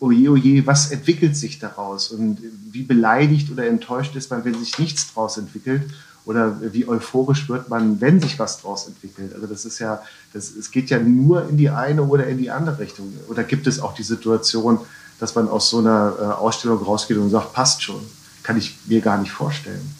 [0.00, 2.10] Oje, oje, was entwickelt sich daraus?
[2.10, 2.38] Und
[2.70, 5.82] wie beleidigt oder enttäuscht ist man, wenn sich nichts daraus entwickelt?
[6.24, 9.34] Oder wie euphorisch wird man, wenn sich was daraus entwickelt?
[9.34, 10.02] Also das ist ja,
[10.32, 13.12] das, es geht ja nur in die eine oder in die andere Richtung.
[13.28, 14.78] Oder gibt es auch die Situation,
[15.20, 18.00] dass man aus so einer äh, Ausstellung rausgeht und sagt, passt schon?
[18.42, 19.94] Kann ich mir gar nicht vorstellen.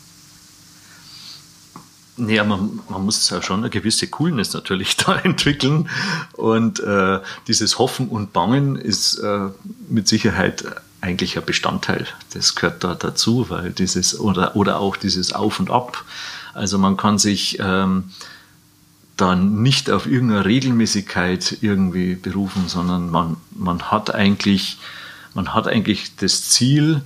[2.19, 5.89] Ja, man, man muss ja schon eine gewisse Coolness natürlich da entwickeln.
[6.33, 9.49] Und äh, dieses Hoffen und Bangen ist äh,
[9.89, 10.65] mit Sicherheit
[11.01, 12.07] eigentlich ein Bestandteil.
[12.33, 16.05] Das gehört da dazu, weil dieses oder, oder auch dieses Auf und Ab.
[16.55, 18.11] Also man kann sich ähm,
[19.17, 24.79] dann nicht auf irgendeine Regelmäßigkeit irgendwie berufen, sondern man, man hat eigentlich,
[25.35, 27.03] man hat eigentlich das Ziel,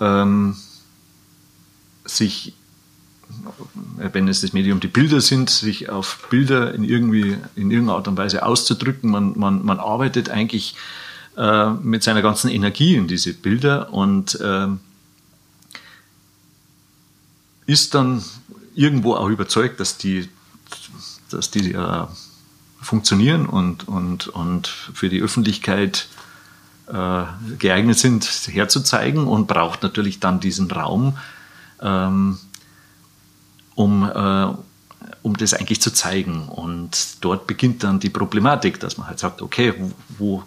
[0.00, 0.56] ähm,
[2.04, 2.54] sich,
[3.96, 8.08] wenn es das Medium die Bilder sind, sich auf Bilder in irgendwie in irgendeiner Art
[8.08, 9.10] und Weise auszudrücken.
[9.10, 10.74] Man, man, man arbeitet eigentlich
[11.36, 14.68] äh, mit seiner ganzen Energie in diese Bilder und äh,
[17.66, 18.22] ist dann
[18.74, 20.28] irgendwo auch überzeugt, dass die,
[21.30, 22.06] dass die äh,
[22.80, 26.08] funktionieren und, und, und für die Öffentlichkeit
[26.88, 27.24] äh,
[27.58, 31.16] geeignet sind, herzuzeigen und braucht natürlich dann diesen Raum,
[31.80, 32.38] ähm,
[33.80, 34.46] um, äh,
[35.22, 36.48] um das eigentlich zu zeigen.
[36.48, 39.72] Und dort beginnt dann die Problematik, dass man halt sagt, okay,
[40.18, 40.44] wo,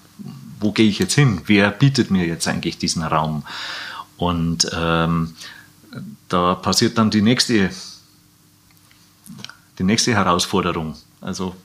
[0.60, 1.42] wo gehe ich jetzt hin?
[1.48, 3.44] Wer bietet mir jetzt eigentlich diesen Raum?
[4.18, 5.34] Und ähm,
[6.30, 7.72] da passiert dann die nächste,
[9.80, 10.96] die nächste Herausforderung.
[11.20, 11.56] Also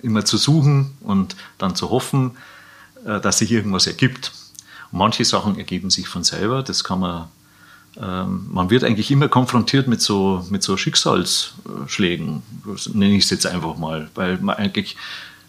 [0.00, 2.38] immer zu suchen und dann zu hoffen,
[3.04, 4.32] äh, dass sich irgendwas ergibt.
[4.92, 6.62] Manche Sachen ergeben sich von selber.
[6.62, 7.28] Das kann man.
[8.00, 12.42] Ähm, man wird eigentlich immer konfrontiert mit so, mit so Schicksalsschlägen,
[12.92, 14.96] nenne ich es jetzt einfach mal, weil man eigentlich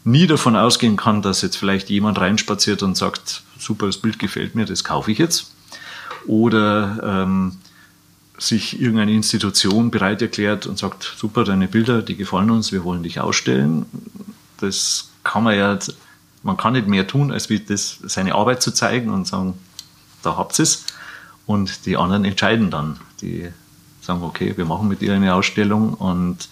[0.03, 4.55] nie davon ausgehen kann, dass jetzt vielleicht jemand reinspaziert und sagt, super, das Bild gefällt
[4.55, 5.51] mir, das kaufe ich jetzt.
[6.25, 7.57] Oder ähm,
[8.37, 13.03] sich irgendeine Institution bereit erklärt und sagt, super, deine Bilder, die gefallen uns, wir wollen
[13.03, 13.85] dich ausstellen.
[14.59, 15.77] Das kann man ja,
[16.43, 19.53] man kann nicht mehr tun, als wie das, seine Arbeit zu zeigen und sagen,
[20.23, 20.85] da habt ihr es.
[21.49, 22.99] Und die anderen entscheiden dann.
[23.21, 23.49] Die
[24.01, 26.47] sagen, okay, wir machen mit dir eine Ausstellung und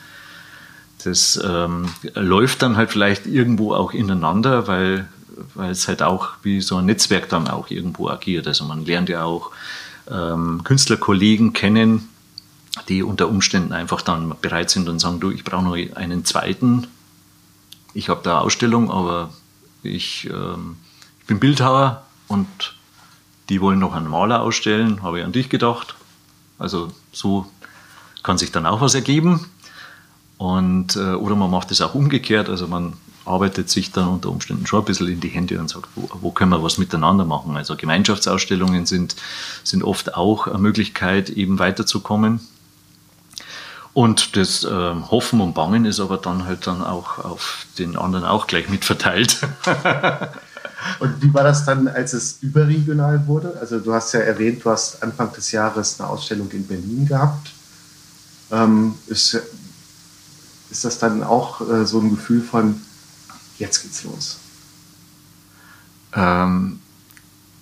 [1.04, 1.86] das ähm,
[2.16, 5.08] läuft dann halt vielleicht irgendwo auch ineinander, weil,
[5.54, 8.48] weil es halt auch wie so ein Netzwerk dann auch irgendwo agiert.
[8.48, 9.52] Also man lernt ja auch
[10.10, 12.10] ähm, Künstlerkollegen kennen,
[12.90, 16.88] die unter Umständen einfach dann bereit sind und sagen, du, ich brauche noch einen zweiten.
[17.94, 19.30] Ich habe da Ausstellung, aber
[19.84, 20.78] ich, ähm,
[21.20, 22.77] ich bin Bildhauer und
[23.50, 25.96] die wollen noch einen Maler ausstellen, habe ich an dich gedacht.
[26.60, 27.46] Also so
[28.24, 29.50] kann sich dann auch was ergeben.
[30.38, 32.94] Und, äh, oder man macht es auch umgekehrt, also man
[33.26, 36.32] arbeitet sich dann unter Umständen schon ein bisschen in die Hände und sagt, wo, wo
[36.32, 37.58] können wir was miteinander machen.
[37.58, 39.16] Also Gemeinschaftsausstellungen sind,
[39.64, 42.40] sind oft auch eine Möglichkeit, eben weiterzukommen.
[43.94, 48.26] Und das äh, Hoffen und Bangen ist aber dann halt dann auch auf den anderen
[48.26, 49.40] auch gleich mitverteilt.
[51.00, 53.58] und wie war das dann, als es überregional wurde?
[53.60, 57.52] Also du hast ja erwähnt, du hast Anfang des Jahres eine Ausstellung in Berlin gehabt.
[58.52, 59.40] Ähm, ist,
[60.70, 62.82] ist das dann auch äh, so ein Gefühl von,
[63.58, 64.38] jetzt geht's los?
[66.14, 66.80] Ähm,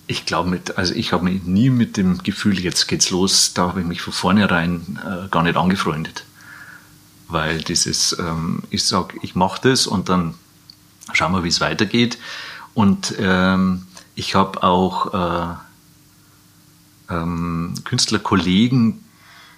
[0.08, 3.82] ich glaube, also ich habe mich nie mit dem Gefühl, jetzt geht's los, da habe
[3.82, 6.26] ich mich von vornherein äh, gar nicht angefreundet.
[7.28, 10.36] Weil dieses, ähm, ich sage, ich mache das und dann
[11.14, 12.20] schauen wir, wie es weitergeht.
[12.76, 15.56] Und ähm, ich habe auch äh,
[17.10, 19.04] ähm, Künstlerkollegen,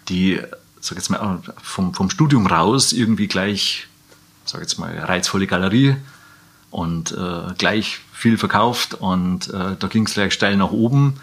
[0.07, 0.39] die
[0.80, 3.88] sag jetzt mal, vom, vom Studium raus irgendwie gleich,
[4.45, 5.97] sag jetzt mal, reizvolle Galerie
[6.72, 11.20] und äh, gleich viel verkauft und äh, da ging es gleich steil nach oben.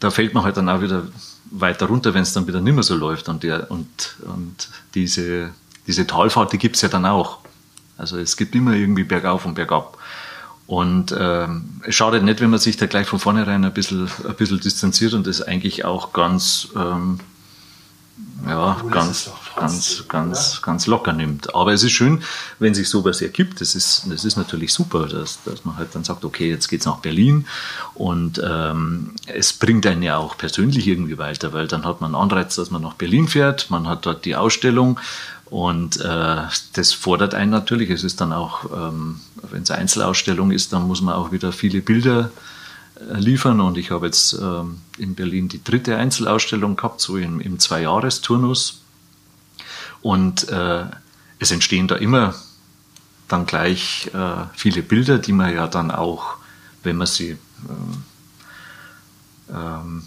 [0.00, 1.08] Da fällt man halt dann auch wieder
[1.50, 3.28] weiter runter, wenn es dann wieder nicht mehr so läuft.
[3.28, 5.50] Und, der, und, und diese,
[5.86, 7.38] diese Talfahrt, die gibt es ja dann auch.
[7.96, 9.97] Also es gibt immer irgendwie bergauf und bergab.
[10.68, 14.34] Und ähm, es schadet nicht, wenn man sich da gleich von vornherein ein bisschen, ein
[14.34, 17.20] bisschen distanziert und das eigentlich auch ganz ähm,
[18.46, 21.54] ja, ganz, ganz, ganz, ganz locker nimmt.
[21.54, 22.22] Aber es ist schön,
[22.58, 23.60] wenn sich sowas ergibt.
[23.60, 26.86] Das ist, das ist natürlich super, dass, dass man halt dann sagt, okay, jetzt geht's
[26.86, 27.46] nach Berlin
[27.94, 32.22] und ähm, es bringt einen ja auch persönlich irgendwie weiter, weil dann hat man einen
[32.22, 35.00] Anreiz, dass man nach Berlin fährt, man hat dort die Ausstellung
[35.46, 36.36] und äh,
[36.74, 37.90] das fordert einen natürlich.
[37.90, 39.20] Es ist dann auch, ähm,
[39.50, 42.30] wenn es Einzelausstellung ist, dann muss man auch wieder viele Bilder
[42.96, 43.60] äh, liefern.
[43.60, 48.82] Und ich habe jetzt ähm, in Berlin die dritte Einzelausstellung gehabt, so im, im Zwei-Jahres-Turnus.
[50.02, 50.84] Und äh,
[51.38, 52.34] es entstehen da immer
[53.28, 56.36] dann gleich äh, viele Bilder, die man ja dann auch,
[56.82, 57.36] wenn man sie,
[57.68, 58.02] ähm,
[59.50, 60.02] ähm,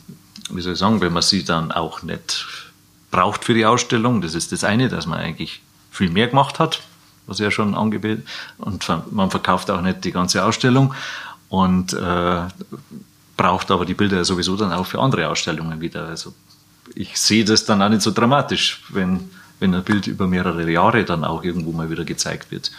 [0.50, 2.72] wie soll ich sagen, wenn man sie dann auch nicht
[3.12, 5.62] braucht für die Ausstellung, das ist das eine, dass man eigentlich
[5.92, 6.82] viel mehr gemacht hat,
[7.32, 8.26] was ja schon angebeten,
[8.58, 10.94] und man verkauft auch nicht die ganze Ausstellung
[11.50, 12.42] und äh,
[13.38, 16.06] braucht aber die Bilder sowieso dann auch für andere Ausstellungen wieder.
[16.06, 16.34] Also
[16.94, 19.30] ich sehe das dann auch nicht so dramatisch, wenn,
[19.60, 22.72] wenn ein Bild über mehrere Jahre dann auch irgendwo mal wieder gezeigt wird.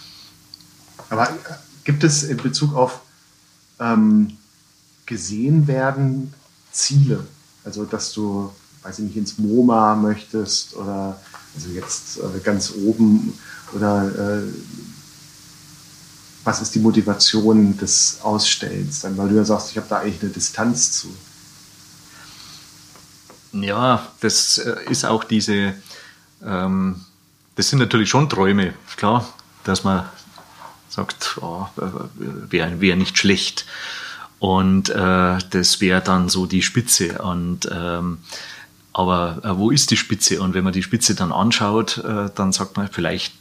[1.08, 1.28] Aber
[1.84, 3.00] gibt es in Bezug auf
[3.80, 4.36] ähm,
[5.06, 6.34] gesehen werden
[6.70, 7.26] Ziele?
[7.64, 11.18] Also dass du, weiß ich nicht, ins MoMA möchtest oder
[11.54, 13.38] also jetzt äh, ganz oben
[13.72, 14.42] oder äh,
[16.44, 20.22] was ist die Motivation des Ausstellens dann, weil du ja sagst, ich habe da eigentlich
[20.22, 21.14] eine Distanz zu.
[23.52, 25.74] Ja, das äh, ist auch diese,
[26.44, 27.00] ähm,
[27.54, 29.28] das sind natürlich schon Träume, klar,
[29.64, 30.06] dass man
[30.88, 31.66] sagt, oh,
[32.16, 33.66] wäre wär nicht schlecht.
[34.38, 37.22] Und äh, das wäre dann so die Spitze.
[37.22, 38.18] Und ähm,
[38.92, 40.40] aber äh, wo ist die Spitze?
[40.40, 43.32] Und wenn man die Spitze dann anschaut, äh, dann sagt man, vielleicht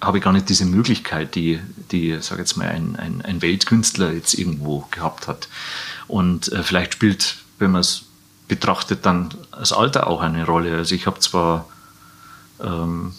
[0.00, 1.60] habe ich gar nicht diese Möglichkeit, die,
[1.90, 5.48] die sage jetzt mal, ein, ein, ein, Weltkünstler jetzt irgendwo gehabt hat.
[6.08, 8.04] Und äh, vielleicht spielt, wenn man es
[8.48, 10.76] betrachtet, dann das Alter auch eine Rolle.
[10.76, 11.66] Also ich habe zwar,
[12.60, 13.14] ähm,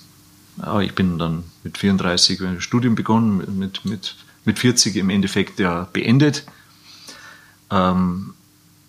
[0.61, 5.59] ja, ich bin dann mit 34 ein Studium begonnen, mit, mit, mit 40 im Endeffekt
[5.59, 6.45] ja beendet.
[7.71, 8.35] Ähm,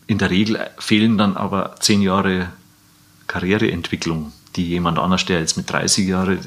[0.06, 2.52] in der Regel fehlen dann aber zehn Jahre
[3.26, 6.38] Karriereentwicklung, die jemand anders, der jetzt mit 30 Jahren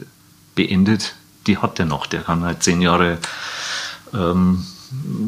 [0.55, 1.15] beendet,
[1.47, 2.05] die hat er noch.
[2.05, 3.17] Der kann halt zehn Jahre
[4.13, 4.65] ähm,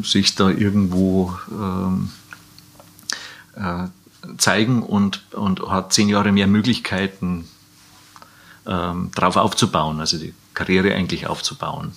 [0.02, 2.10] sich da irgendwo ähm,
[3.56, 3.86] äh,
[4.38, 7.48] zeigen und, und hat zehn Jahre mehr Möglichkeiten,
[8.66, 11.92] ähm, darauf aufzubauen, also die Karriere eigentlich aufzubauen.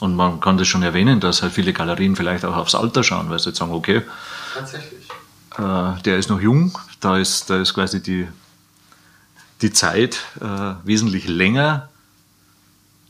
[0.00, 3.30] Und man kann das schon erwähnen, dass halt viele Galerien vielleicht auch aufs Alter schauen,
[3.30, 4.02] weil sie jetzt sagen, okay,
[5.58, 8.28] äh, der ist noch jung, da ist, da ist quasi die,
[9.60, 11.88] die Zeit äh, wesentlich länger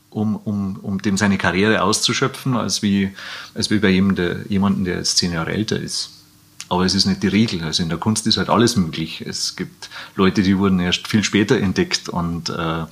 [0.09, 3.11] um, um, um dem seine Karriere auszuschöpfen, als wie,
[3.53, 6.11] als wie bei jemandem, jemanden, der jetzt zehn Jahre älter ist.
[6.69, 7.63] Aber es ist nicht die Regel.
[7.63, 9.21] Also in der Kunst ist halt alles möglich.
[9.25, 12.85] Es gibt Leute, die wurden erst viel später entdeckt und äh,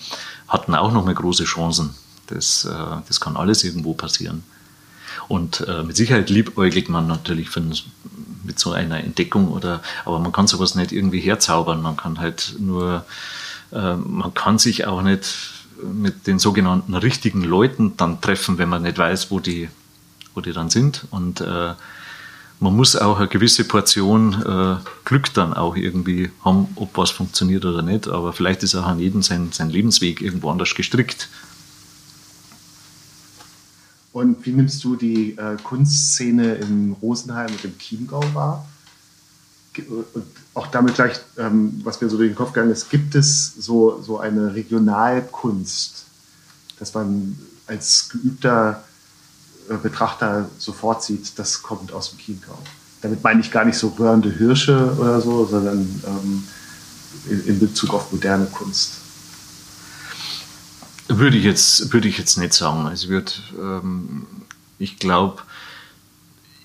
[0.48, 1.96] hatten auch noch mal große Chancen.
[2.28, 4.44] Das, äh, das kann alles irgendwo passieren.
[5.28, 7.74] Und äh, mit Sicherheit liebäugelt man natürlich von,
[8.48, 11.82] mit so einer Entdeckung oder, aber man kann sowas nicht irgendwie herzaubern.
[11.82, 13.06] Man kann halt nur,
[13.72, 15.36] äh, man kann sich auch nicht
[15.84, 19.70] mit den sogenannten richtigen Leuten dann treffen, wenn man nicht weiß, wo die,
[20.34, 21.06] wo die dann sind.
[21.12, 21.74] Und äh,
[22.60, 27.66] man muss auch eine gewisse Portion äh, Glück dann auch irgendwie haben, ob was funktioniert
[27.66, 28.08] oder nicht.
[28.08, 31.30] Aber vielleicht ist auch an jedem sein, sein Lebensweg irgendwo anders gestrickt.
[34.18, 38.68] Und wie nimmst du die äh, Kunstszene in Rosenheim und im Chiemgau wahr?
[39.78, 43.54] Und auch damit gleich, ähm, was mir so durch den Kopf gegangen ist, gibt es
[43.60, 46.06] so, so eine Regionalkunst,
[46.80, 47.38] dass man
[47.68, 48.84] als geübter
[49.70, 52.58] äh, Betrachter sofort sieht, das kommt aus dem Chiemgau.
[53.04, 56.44] Damit meine ich gar nicht so röhrende Hirsche oder so, sondern ähm,
[57.30, 58.94] in, in, Bezug auf moderne Kunst.
[61.08, 62.86] Würde ich jetzt, würde ich jetzt nicht sagen.
[62.86, 64.28] Also würde, ähm,
[64.78, 65.42] ich glaube,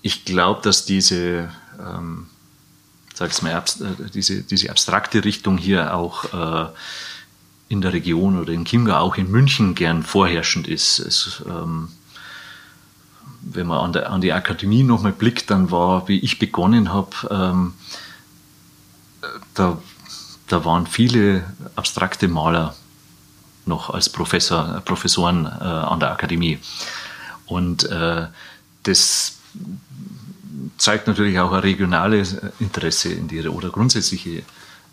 [0.01, 2.27] ich glaube, dass diese ähm,
[3.13, 6.69] sag ich mal, äh, diese, diese abstrakte Richtung hier auch äh,
[7.69, 10.99] in der Region oder in Chiemgau, auch in München gern vorherrschend ist.
[10.99, 11.89] Es, ähm,
[13.41, 17.11] wenn man an, der, an die Akademie nochmal blickt, dann war, wie ich begonnen habe,
[17.29, 17.73] ähm,
[19.53, 19.77] da,
[20.47, 21.43] da waren viele
[21.75, 22.75] abstrakte Maler
[23.67, 26.59] noch als Professor, Professoren äh, an der Akademie.
[27.45, 28.27] Und äh,
[28.83, 29.37] das
[30.77, 34.43] zeigt natürlich auch ein regionales Interesse in die oder grundsätzliche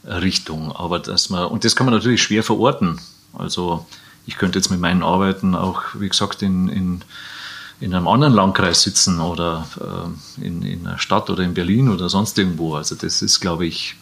[0.04, 0.72] Richtung.
[0.72, 3.00] Aber dass man, und das kann man natürlich schwer verorten.
[3.32, 3.86] Also
[4.26, 7.02] ich könnte jetzt mit meinen Arbeiten auch, wie gesagt, in, in,
[7.80, 12.08] in einem anderen Landkreis sitzen oder äh, in, in einer Stadt oder in Berlin oder
[12.08, 12.74] sonst irgendwo.
[12.74, 13.96] Also das ist, glaube ich,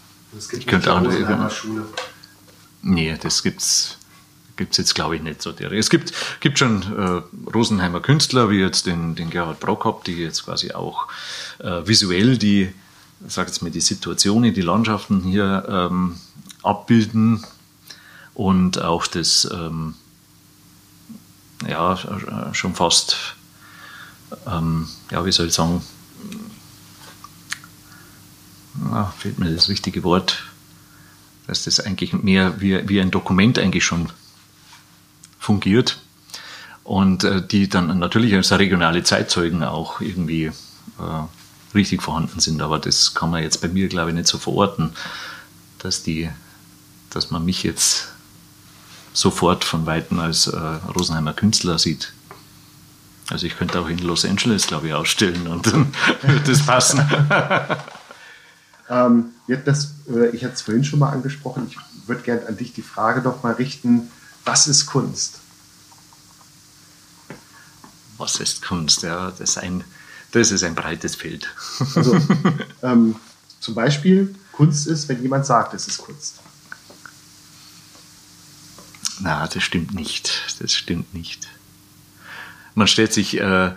[0.52, 1.86] ich könnte auch eine Schule.
[2.82, 3.97] Nee, das gibt's
[4.58, 5.52] gibt es jetzt, glaube ich, nicht so.
[5.52, 7.22] Es gibt, gibt schon äh,
[7.54, 11.08] Rosenheimer Künstler, wie jetzt den, den Gerhard Brockhoff, die jetzt quasi auch
[11.60, 12.74] äh, visuell die,
[13.26, 16.16] sag jetzt mal, die Situationen, die Landschaften hier ähm,
[16.62, 17.44] abbilden
[18.34, 19.94] und auch das, ähm,
[21.66, 21.98] ja,
[22.52, 23.16] schon fast,
[24.46, 25.82] ähm, ja, wie soll ich sagen,
[28.92, 30.44] ja, fehlt mir das richtige Wort,
[31.46, 34.10] dass das eigentlich mehr wie, wie ein Dokument eigentlich schon
[35.38, 35.98] fungiert
[36.84, 40.52] und äh, die dann natürlich als regionale Zeitzeugen auch irgendwie äh,
[41.74, 42.62] richtig vorhanden sind.
[42.62, 44.92] Aber das kann man jetzt bei mir, glaube ich, nicht so verorten,
[45.78, 46.30] dass, die,
[47.10, 48.08] dass man mich jetzt
[49.12, 52.12] sofort von Weitem als äh, Rosenheimer Künstler sieht.
[53.30, 57.00] Also ich könnte auch in Los Angeles, glaube ich, ausstellen und dann würde das passen.
[58.88, 59.26] ähm,
[59.64, 59.94] das,
[60.32, 61.66] ich hatte es vorhin schon mal angesprochen.
[61.68, 64.10] Ich würde gerne an dich die Frage doch mal richten,
[64.48, 65.40] was ist Kunst?
[68.16, 69.02] Was ist Kunst?
[69.02, 69.84] Ja, das ist ein,
[70.32, 71.48] das ist ein breites Feld.
[71.94, 72.18] Also,
[72.82, 73.16] ähm,
[73.60, 76.40] zum Beispiel, Kunst ist, wenn jemand sagt, es ist Kunst.
[79.20, 80.56] Na, das stimmt nicht.
[80.60, 81.46] Das stimmt nicht.
[82.74, 83.72] Man stellt sich, äh,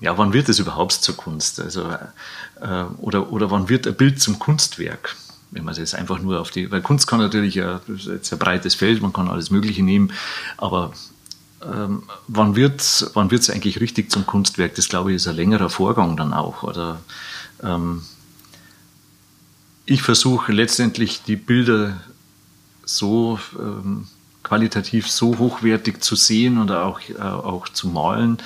[0.00, 1.58] ja, wann wird es überhaupt zur Kunst?
[1.58, 1.90] Also,
[2.60, 5.16] äh, oder, oder wann wird ein Bild zum Kunstwerk?
[5.50, 8.32] Wenn man das einfach nur auf die, weil Kunst kann natürlich ja, das ist jetzt
[8.32, 10.12] ein breites Feld, man kann alles Mögliche nehmen,
[10.56, 10.92] aber
[11.62, 14.74] ähm, wann wird es wann wird's eigentlich richtig zum Kunstwerk?
[14.76, 16.62] Das glaube ich ist ein längerer Vorgang dann auch.
[16.62, 17.00] Oder
[17.62, 18.02] ähm,
[19.84, 22.00] ich versuche letztendlich die Bilder
[22.84, 24.06] so ähm,
[24.42, 28.38] qualitativ so hochwertig zu sehen und auch, äh, auch zu malen,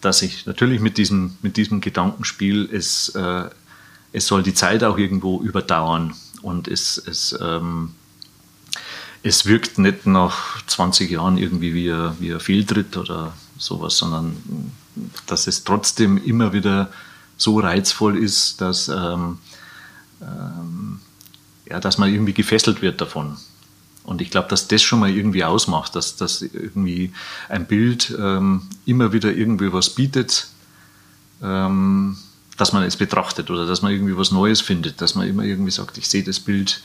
[0.00, 3.44] dass ich natürlich mit diesem, mit diesem Gedankenspiel es, äh,
[4.12, 6.14] es soll die Zeit auch irgendwo überdauern
[6.46, 7.90] und es, es, ähm,
[9.24, 14.36] es wirkt nicht nach 20 Jahren irgendwie wie ein, wie ein Fehltritt oder sowas, sondern
[15.26, 16.88] dass es trotzdem immer wieder
[17.36, 19.38] so reizvoll ist, dass, ähm,
[20.22, 21.00] ähm,
[21.68, 23.36] ja, dass man irgendwie gefesselt wird davon.
[24.04, 27.12] Und ich glaube, dass das schon mal irgendwie ausmacht, dass, dass irgendwie
[27.48, 30.46] ein Bild ähm, immer wieder irgendwie was bietet,
[31.42, 32.16] ähm,
[32.56, 35.70] dass man es betrachtet oder dass man irgendwie was Neues findet, dass man immer irgendwie
[35.70, 36.82] sagt, ich sehe das Bild,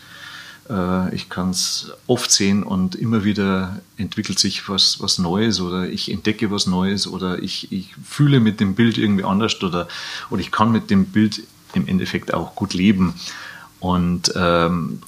[0.70, 5.88] äh, ich kann es oft sehen und immer wieder entwickelt sich was, was Neues oder
[5.88, 9.88] ich entdecke was Neues oder ich, ich fühle mit dem Bild irgendwie anders oder,
[10.30, 11.42] oder ich kann mit dem Bild
[11.74, 13.16] im Endeffekt auch gut leben.
[13.80, 15.02] Und ähm,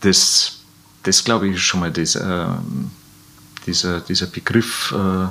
[0.00, 0.60] das,
[1.02, 2.46] das glaube ich, schon mal das, äh,
[3.66, 5.26] dieser, dieser Begriff, äh,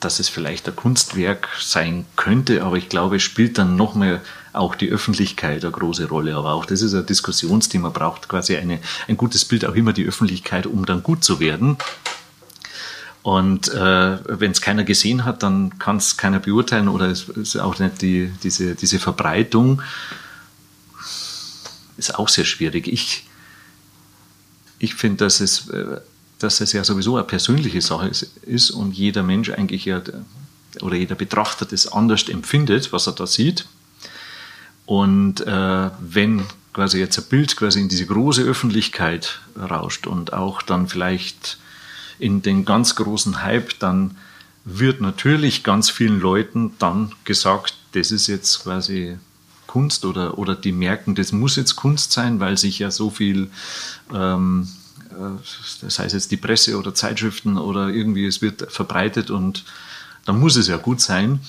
[0.00, 4.20] dass es vielleicht ein Kunstwerk sein könnte, aber ich glaube, spielt dann nochmal
[4.52, 6.34] auch die Öffentlichkeit eine große Rolle.
[6.34, 10.06] Aber auch das ist ein Diskussionsthema, braucht quasi eine, ein gutes Bild auch immer die
[10.06, 11.76] Öffentlichkeit, um dann gut zu werden.
[13.22, 17.56] Und äh, wenn es keiner gesehen hat, dann kann es keiner beurteilen oder es ist
[17.56, 19.82] auch nicht die, diese, diese Verbreitung.
[21.98, 22.88] Ist auch sehr schwierig.
[22.88, 23.26] Ich,
[24.78, 26.00] ich finde, dass es äh,
[26.40, 28.10] dass es ja sowieso eine persönliche Sache
[28.42, 30.02] ist und jeder Mensch eigentlich ja
[30.80, 33.66] oder jeder Betrachter das anders empfindet, was er da sieht.
[34.86, 40.62] Und äh, wenn quasi jetzt ein Bild quasi in diese große Öffentlichkeit rauscht und auch
[40.62, 41.58] dann vielleicht
[42.18, 44.16] in den ganz großen Hype, dann
[44.64, 49.18] wird natürlich ganz vielen Leuten dann gesagt, das ist jetzt quasi
[49.66, 53.50] Kunst oder, oder die merken, das muss jetzt Kunst sein, weil sich ja so viel
[54.12, 54.68] ähm,
[55.82, 59.64] das heißt jetzt die Presse oder Zeitschriften oder irgendwie, es wird verbreitet und
[60.24, 61.40] dann muss es ja gut sein.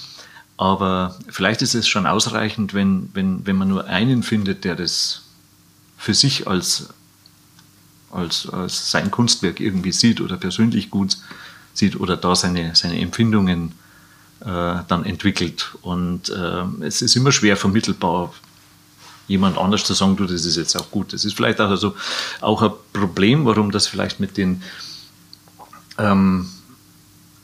[0.58, 5.24] Aber vielleicht ist es schon ausreichend, wenn, wenn, wenn man nur einen findet, der das
[5.98, 6.90] für sich als,
[8.12, 11.18] als, als sein Kunstwerk irgendwie sieht oder persönlich gut
[11.74, 13.74] sieht oder da seine, seine Empfindungen
[14.42, 15.76] äh, dann entwickelt.
[15.82, 18.34] Und äh, es ist immer schwer vermittelbar,
[19.32, 21.14] jemand anders zu sagen, du, das ist jetzt auch gut.
[21.14, 21.96] Das ist vielleicht auch, also,
[22.42, 24.62] auch ein Problem, warum das vielleicht mit den
[25.98, 26.50] ähm,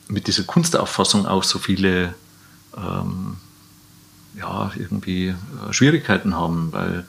[0.08, 2.14] mit dieser Kunstauffassung auch so viele
[2.78, 3.38] ähm,
[4.38, 7.06] ja, irgendwie äh, Schwierigkeiten haben, weil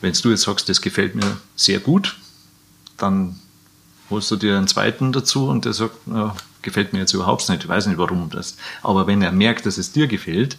[0.00, 2.16] wenn du jetzt sagst, das gefällt mir sehr gut,
[2.96, 3.38] dann
[4.10, 7.62] holst du dir einen zweiten dazu und der sagt, ja, gefällt mir jetzt überhaupt nicht,
[7.62, 8.56] ich weiß nicht warum das.
[8.82, 10.56] Aber wenn er merkt, dass es dir gefällt,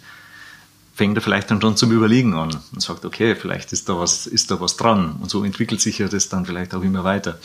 [0.94, 4.26] fängt er vielleicht dann schon zum Überlegen an und sagt, okay, vielleicht ist da was,
[4.26, 5.16] ist da was dran.
[5.20, 7.38] Und so entwickelt sich ja das dann vielleicht auch immer weiter.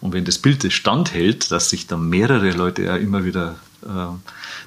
[0.00, 4.06] Und wenn das Bild das standhält, dass sich dann mehrere Leute ja immer wieder äh,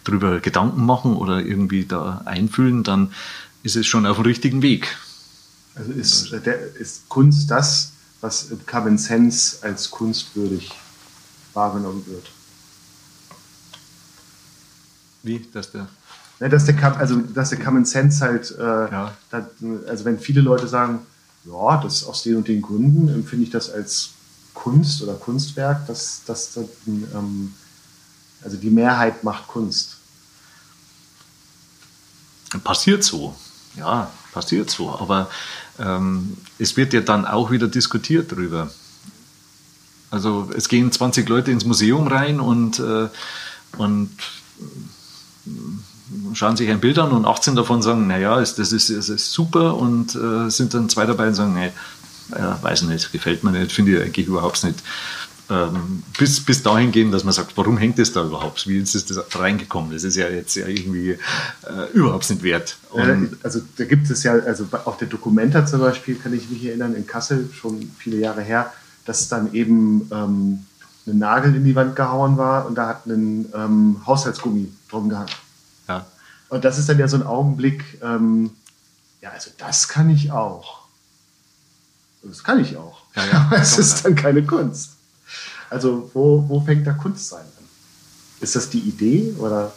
[0.03, 3.13] darüber Gedanken machen oder irgendwie da einfühlen, dann
[3.63, 4.97] ist es schon auf dem richtigen Weg.
[5.75, 10.71] Also ist, der, ist Kunst das, was im Common Sense als kunstwürdig
[11.53, 12.25] wahrgenommen wird?
[15.23, 15.87] Wie, dass der
[16.39, 19.13] Ne, dass, der, also, dass der Common Sense halt, äh, ja.
[19.31, 19.49] dat,
[19.87, 20.99] also wenn viele Leute sagen,
[21.45, 24.09] ja, das aus den und den Gründen empfinde ich das als
[24.53, 26.57] Kunst oder Kunstwerk, dass das,
[26.87, 27.53] ähm,
[28.43, 29.97] also die Mehrheit macht Kunst.
[32.63, 33.35] Passiert so,
[33.75, 35.29] ja, passiert so, aber
[35.79, 38.69] ähm, es wird ja dann auch wieder diskutiert darüber.
[40.09, 43.09] Also es gehen 20 Leute ins Museum rein und, äh,
[43.77, 44.11] und
[46.33, 49.75] schauen sich ein Bild an und 18 davon sagen, naja, das ist, das ist super
[49.75, 51.71] und äh, sind dann zwei dabei und sagen, nee,
[52.37, 54.79] ja, weiß nicht, gefällt mir nicht, finde ich eigentlich überhaupt nicht.
[55.49, 58.67] Ähm, bis, bis dahin gehen, dass man sagt, warum hängt das da überhaupt?
[58.67, 59.93] Wie ist das da reingekommen?
[59.93, 61.17] Das ist ja jetzt ja irgendwie äh,
[61.93, 62.77] überhaupt nicht wert.
[62.91, 66.65] Und also da gibt es ja, also auf der Documenta zum Beispiel kann ich mich
[66.65, 68.73] erinnern, in Kassel, schon viele Jahre her,
[69.05, 70.65] dass dann eben ähm,
[71.07, 75.29] ein Nagel in die Wand gehauen war und da hat ein ähm, Haushaltsgummi drum gehangen.
[75.87, 76.05] Ja.
[76.49, 78.51] Und das ist dann ja so ein Augenblick, ähm,
[79.21, 80.87] ja, also das kann ich auch.
[82.23, 83.01] Das kann ich auch.
[83.15, 84.91] Ja, ja, Aber es ist dann keine Kunst.
[85.69, 87.65] Also wo, wo fängt da Kunst sein an?
[88.39, 89.73] Ist das die Idee oder?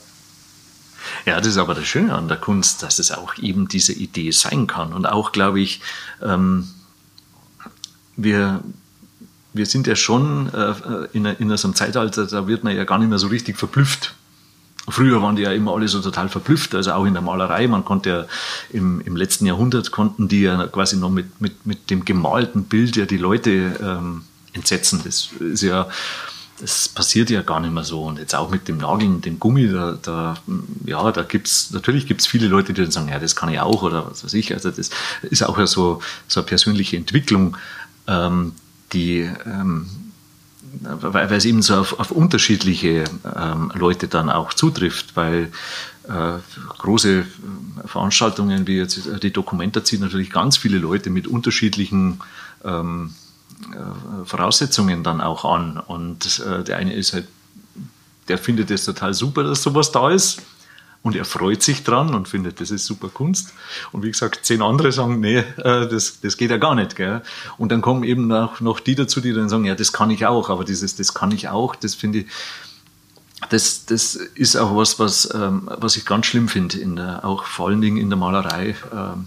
[1.24, 4.30] Ja, das ist aber das Schöne an der Kunst, dass es auch eben diese Idee
[4.30, 4.92] sein kann.
[4.92, 5.80] Und auch, glaube ich,
[6.22, 6.68] ähm,
[8.16, 8.60] wir,
[9.52, 12.98] wir sind ja schon äh, in, in so einem Zeitalter, da wird man ja gar
[12.98, 14.14] nicht mehr so richtig verblüfft
[14.90, 17.66] Früher waren die ja immer alle so total verblüfft, also auch in der Malerei.
[17.68, 18.26] Man konnte ja
[18.70, 22.96] im, im letzten Jahrhundert konnten die ja quasi noch mit, mit, mit dem gemalten Bild
[22.96, 23.50] ja die Leute
[23.82, 24.22] ähm,
[24.52, 25.00] entsetzen.
[25.04, 25.88] Das ist ja,
[26.60, 28.04] das passiert ja gar nicht mehr so.
[28.04, 30.36] Und jetzt auch mit dem Nageln, dem Gummi, da, da
[30.84, 33.82] ja, da gibt's, natürlich gibt's viele Leute, die dann sagen, ja, das kann ich auch
[33.82, 34.52] oder was weiß ich.
[34.52, 34.90] Also das
[35.22, 37.56] ist auch ja so, so eine persönliche Entwicklung,
[38.06, 38.52] ähm,
[38.92, 39.86] die, ähm,
[40.82, 43.04] weil, es eben so auf, auf unterschiedliche
[43.36, 45.50] ähm, Leute dann auch zutrifft, weil
[46.08, 46.38] äh,
[46.78, 47.24] große
[47.86, 52.20] Veranstaltungen wie jetzt die Dokumenta ziehen natürlich ganz viele Leute mit unterschiedlichen
[52.64, 53.14] ähm,
[53.72, 55.78] äh, Voraussetzungen dann auch an.
[55.78, 57.26] Und äh, der eine ist halt,
[58.28, 60.42] der findet es total super, dass sowas da ist
[61.02, 63.54] und er freut sich dran und findet, das ist super Kunst.
[63.90, 66.94] Und wie gesagt, zehn andere sagen, nee, äh, das, das geht ja gar nicht.
[66.94, 67.22] Gell?
[67.56, 70.26] Und dann kommen eben auch noch die dazu, die dann sagen, ja, das kann ich
[70.26, 72.26] auch, aber dieses, das kann ich auch, das finde ich,
[73.48, 77.80] das, das ist auch was, was, ähm, was ich ganz schlimm finde, auch vor allen
[77.80, 79.26] Dingen in der Malerei, ähm,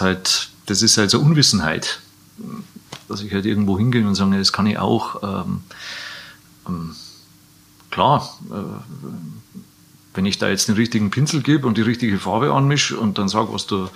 [0.00, 2.00] halt, das ist halt so Unwissenheit,
[3.08, 5.22] dass ich halt irgendwo hingehe und sage, das kann ich auch.
[5.22, 5.62] Ähm,
[6.66, 6.96] ähm,
[7.90, 9.39] klar, äh,
[10.14, 13.28] wenn ich da jetzt den richtigen Pinsel gebe und die richtige Farbe anmische und dann
[13.28, 13.88] sage, was du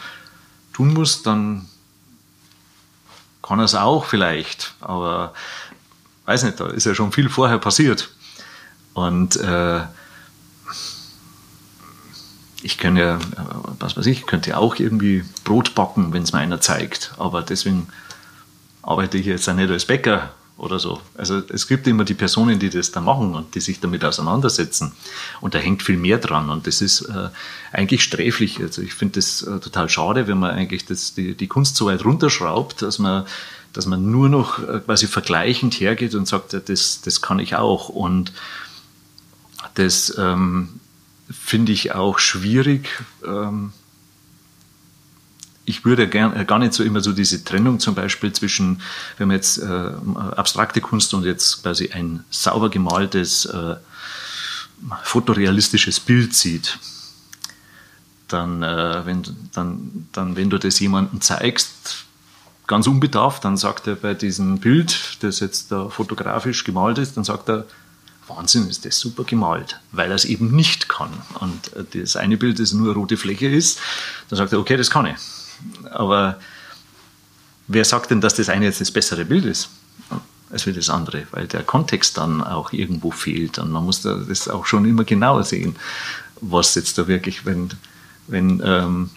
[0.72, 1.66] tun musst, dann
[3.42, 4.74] kann er es auch vielleicht.
[4.80, 5.34] Aber
[6.26, 8.10] weiß nicht, da ist ja schon viel vorher passiert.
[8.94, 9.80] Und äh,
[12.62, 13.18] ich könnte ja,
[13.78, 17.12] was weiß ich, könnte ja auch irgendwie Brot backen, wenn es mir einer zeigt.
[17.18, 17.88] Aber deswegen
[18.82, 21.00] arbeite ich jetzt auch nicht als Bäcker oder so.
[21.16, 24.92] Also es gibt immer die Personen, die das da machen und die sich damit auseinandersetzen.
[25.40, 26.48] Und da hängt viel mehr dran.
[26.48, 27.30] Und das ist äh,
[27.72, 28.60] eigentlich sträflich.
[28.60, 31.86] Also ich finde das äh, total schade, wenn man eigentlich das, die, die Kunst so
[31.86, 33.26] weit runterschraubt, dass man,
[33.72, 37.56] dass man nur noch äh, quasi vergleichend hergeht und sagt, ja, das, das kann ich
[37.56, 37.88] auch.
[37.88, 38.32] Und
[39.74, 40.80] das ähm,
[41.28, 43.02] finde ich auch schwierig.
[43.26, 43.72] Ähm,
[45.66, 48.80] ich würde gern, äh, gar nicht so immer so diese Trennung zum Beispiel zwischen,
[49.18, 49.90] wenn man jetzt äh,
[50.36, 53.76] abstrakte Kunst und jetzt quasi ein sauber gemaltes, äh,
[55.02, 56.78] fotorealistisches Bild sieht,
[58.28, 62.04] dann, äh, wenn, dann, dann, wenn du das jemandem zeigst,
[62.66, 67.24] ganz unbedarft, dann sagt er bei diesem Bild, das jetzt da fotografisch gemalt ist, dann
[67.24, 67.66] sagt er,
[68.26, 71.10] Wahnsinn, ist das super gemalt, weil er es eben nicht kann.
[71.40, 73.78] Und äh, das eine Bild, das nur rote Fläche ist,
[74.28, 75.16] dann sagt er, okay, das kann ich.
[75.90, 76.38] Aber
[77.66, 79.68] wer sagt denn, dass das eine jetzt das bessere Bild ist?
[80.50, 84.48] als wie das andere, weil der Kontext dann auch irgendwo fehlt und man muss das
[84.48, 85.74] auch schon immer genauer sehen,
[86.40, 87.70] was jetzt da wirklich, wenn,
[88.28, 89.10] wenn ähm,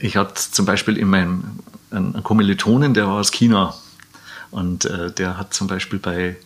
[0.00, 1.44] ich hatte zum Beispiel in meinem
[1.90, 3.74] einen Kommilitonen, der war aus China
[4.50, 6.36] und äh, der hat zum Beispiel bei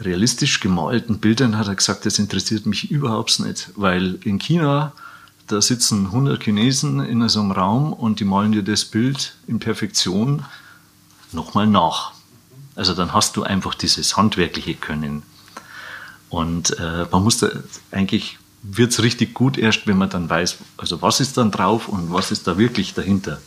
[0.00, 4.92] realistisch gemalten Bildern hat er gesagt, das interessiert mich überhaupt nicht, weil in China
[5.50, 9.58] da sitzen 100 Chinesen in so einem Raum und die malen dir das Bild in
[9.58, 10.44] Perfektion
[11.32, 12.12] nochmal nach.
[12.76, 15.22] Also dann hast du einfach dieses handwerkliche Können.
[16.28, 17.48] Und äh, man muss da
[17.90, 21.88] eigentlich wird es richtig gut erst, wenn man dann weiß, also was ist dann drauf
[21.88, 23.40] und was ist da wirklich dahinter.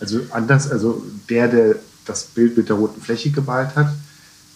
[0.00, 3.92] Also anders, also der, der das Bild mit der roten Fläche gemalt hat,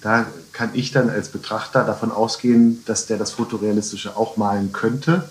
[0.02, 5.28] da kann ich dann als Betrachter davon ausgehen, dass der das Fotorealistische auch malen könnte,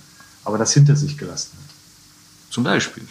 [0.50, 2.54] aber das hinter sich gelassen hat.
[2.54, 3.08] Zum Beispiel.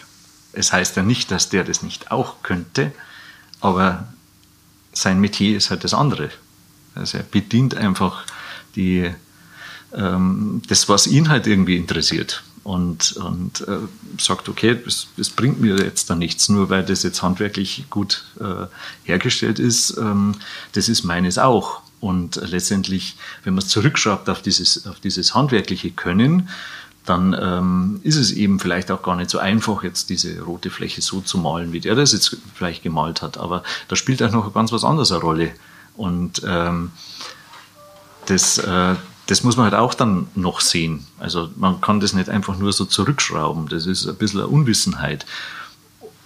[0.53, 2.91] Es heißt ja nicht, dass der das nicht auch könnte,
[3.61, 4.07] aber
[4.93, 6.29] sein Metier ist halt das andere.
[6.95, 8.25] Also er bedient einfach
[8.75, 9.09] die,
[9.93, 13.77] ähm, das, was ihn halt irgendwie interessiert und, und äh,
[14.19, 18.25] sagt, okay, das, das, bringt mir jetzt da nichts, nur weil das jetzt handwerklich gut
[18.39, 18.65] äh,
[19.03, 19.97] hergestellt ist.
[19.97, 20.35] Ähm,
[20.73, 21.81] das ist meines auch.
[21.99, 26.49] Und letztendlich, wenn man es zurückschraubt auf dieses, auf dieses handwerkliche Können,
[27.09, 31.01] dann ähm, ist es eben vielleicht auch gar nicht so einfach, jetzt diese rote Fläche
[31.01, 33.37] so zu malen, wie der das jetzt vielleicht gemalt hat.
[33.37, 35.51] Aber da spielt auch noch ganz was anderes eine Rolle.
[35.97, 36.91] Und ähm,
[38.27, 38.95] das, äh,
[39.25, 41.07] das muss man halt auch dann noch sehen.
[41.17, 43.67] Also man kann das nicht einfach nur so zurückschrauben.
[43.69, 45.25] Das ist ein bisschen eine Unwissenheit.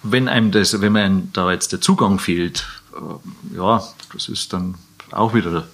[0.02, 3.82] Wenn einem das, wenn einem da jetzt der Zugang fehlt, äh, ja,
[4.12, 4.74] das ist dann
[5.12, 5.64] auch wieder eine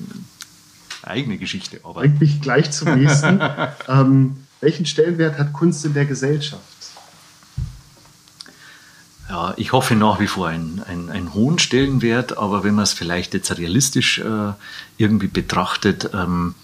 [1.02, 1.80] eigene Geschichte.
[1.82, 3.40] Aber Bringt mich gleich zum nächsten.
[3.88, 6.62] ähm, welchen Stellenwert hat Kunst in der Gesellschaft?
[9.28, 12.92] Ja, ich hoffe nach wie vor einen, einen, einen hohen Stellenwert, aber wenn man es
[12.92, 14.52] vielleicht jetzt realistisch äh,
[14.96, 16.54] irgendwie betrachtet, ähm,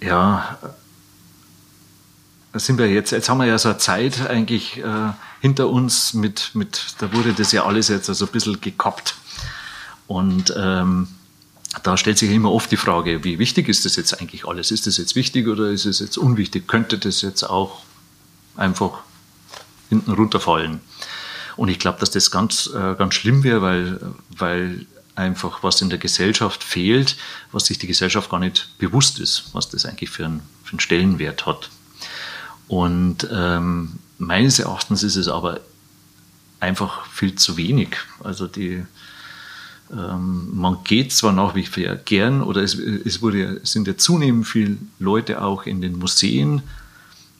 [0.00, 0.58] ja,
[2.54, 6.50] sind wir jetzt, jetzt haben wir ja so eine Zeit eigentlich äh, hinter uns mit,
[6.54, 9.14] mit, da wurde das ja alles jetzt also ein bisschen gekappt.
[10.08, 11.06] Und ähm,
[11.82, 14.70] da stellt sich immer oft die Frage, wie wichtig ist das jetzt eigentlich alles?
[14.70, 16.66] Ist das jetzt wichtig oder ist es jetzt unwichtig?
[16.66, 17.82] Könnte das jetzt auch
[18.56, 19.00] einfach
[19.88, 20.80] hinten runterfallen?
[21.56, 24.00] Und ich glaube, dass das ganz, äh, ganz schlimm wäre, weil,
[24.30, 27.16] weil einfach was in der Gesellschaft fehlt,
[27.52, 30.80] was sich die Gesellschaft gar nicht bewusst ist, was das eigentlich für einen, für einen
[30.80, 31.68] Stellenwert hat.
[32.68, 35.60] Und ähm, meines Erachtens ist es aber
[36.60, 37.96] einfach viel zu wenig.
[38.22, 38.84] Also die,
[39.90, 44.46] ähm, man geht zwar nach wie vor gern, oder es, es wurde, sind ja zunehmend
[44.46, 46.62] viele Leute auch in den Museen.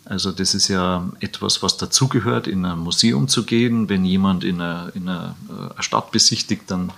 [0.05, 3.91] Also das ist ja etwas, was dazugehört, in ein Museum zu gehen.
[3.91, 6.91] Wenn jemand in einer, in einer äh, Stadt besichtigt, dann,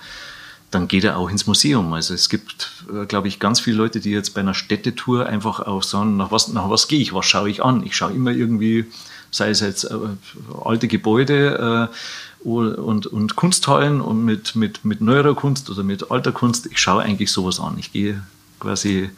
[0.71, 1.91] dann geht er auch ins Museum.
[1.91, 5.59] Also es gibt, äh, glaube ich, ganz viele Leute, die jetzt bei einer Städtetour einfach
[5.59, 7.85] auch sagen, nach was, nach was gehe ich, was schaue ich an?
[7.85, 8.85] Ich schaue immer irgendwie,
[9.31, 9.95] sei es jetzt äh,
[10.63, 11.95] alte Gebäude, äh,
[12.43, 16.67] und, und Kunsthallen und mit, mit, mit neuerer Kunst oder mit alter Kunst.
[16.71, 17.77] Ich schaue eigentlich sowas an.
[17.77, 18.23] Ich gehe
[18.59, 19.09] quasi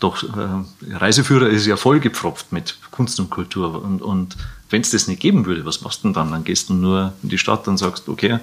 [0.00, 3.82] doch, äh, Reiseführer ist ja vollgepfropft mit Kunst und Kultur.
[3.82, 4.36] Und, und
[4.70, 6.30] wenn es das nicht geben würde, was machst du denn dann?
[6.30, 8.38] Dann gehst du nur in die Stadt und sagst, okay,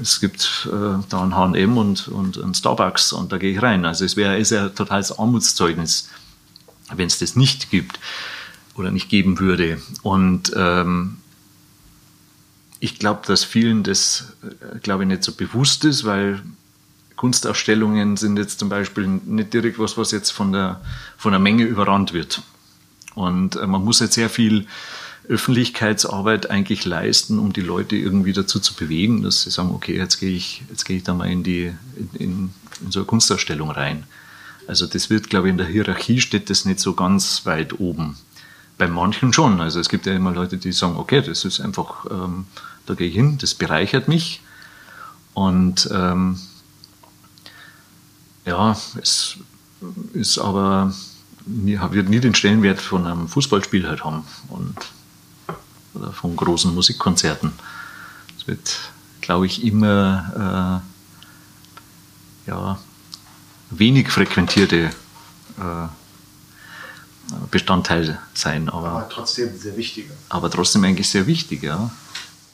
[0.00, 3.84] es gibt äh, da ein H&M und, und ein Starbucks und da gehe ich rein.
[3.84, 6.10] Also es wäre ist ja totales Armutszeugnis,
[6.94, 7.98] wenn es das nicht gibt
[8.78, 9.80] oder nicht geben würde.
[10.02, 11.18] Und ähm,
[12.80, 16.42] ich glaube, dass vielen das, äh, glaube ich, nicht so bewusst ist, weil
[17.16, 20.80] Kunstausstellungen sind jetzt zum Beispiel nicht direkt was, was jetzt von der,
[21.16, 22.42] von der Menge überrannt wird.
[23.14, 24.66] Und äh, man muss jetzt sehr viel
[25.28, 30.20] Öffentlichkeitsarbeit eigentlich leisten, um die Leute irgendwie dazu zu bewegen, dass sie sagen, okay, jetzt
[30.20, 31.72] gehe ich, jetzt ich da mal in die,
[32.14, 32.50] in,
[32.80, 34.04] in so eine Kunstausstellung rein.
[34.66, 38.16] Also das wird, glaube ich, in der Hierarchie steht das nicht so ganz weit oben.
[38.78, 39.60] Bei manchen schon.
[39.60, 42.46] Also es gibt ja immer Leute, die sagen, okay, das ist einfach ähm,
[42.88, 44.40] da gehe ich hin, das bereichert mich.
[45.34, 46.40] Und ähm,
[48.44, 49.36] ja, es
[50.14, 50.92] ist aber,
[51.44, 54.76] wird nie den Stellenwert von einem Fußballspiel halt haben und,
[55.94, 57.52] oder von großen Musikkonzerten.
[58.38, 58.78] Es wird,
[59.20, 60.82] glaube ich, immer
[62.46, 62.78] äh, ja,
[63.70, 64.90] wenig frequentierte
[65.58, 65.88] äh,
[67.50, 68.68] Bestandteil sein.
[68.68, 70.14] Aber, aber trotzdem sehr wichtiger.
[70.28, 71.90] Aber trotzdem eigentlich sehr wichtig, ja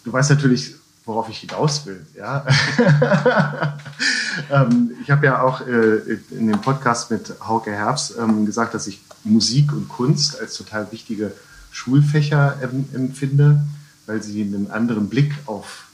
[0.04, 2.06] du weißt natürlich, worauf ich hinaus will.
[2.16, 2.46] Ja?
[4.50, 8.86] ähm, ich habe ja auch äh, in dem Podcast mit Hauke Herbst ähm, gesagt, dass
[8.86, 11.32] ich Musik und Kunst als total wichtige
[11.72, 13.64] Schulfächer empfinde,
[14.06, 15.86] weil sie einen anderen Blick auf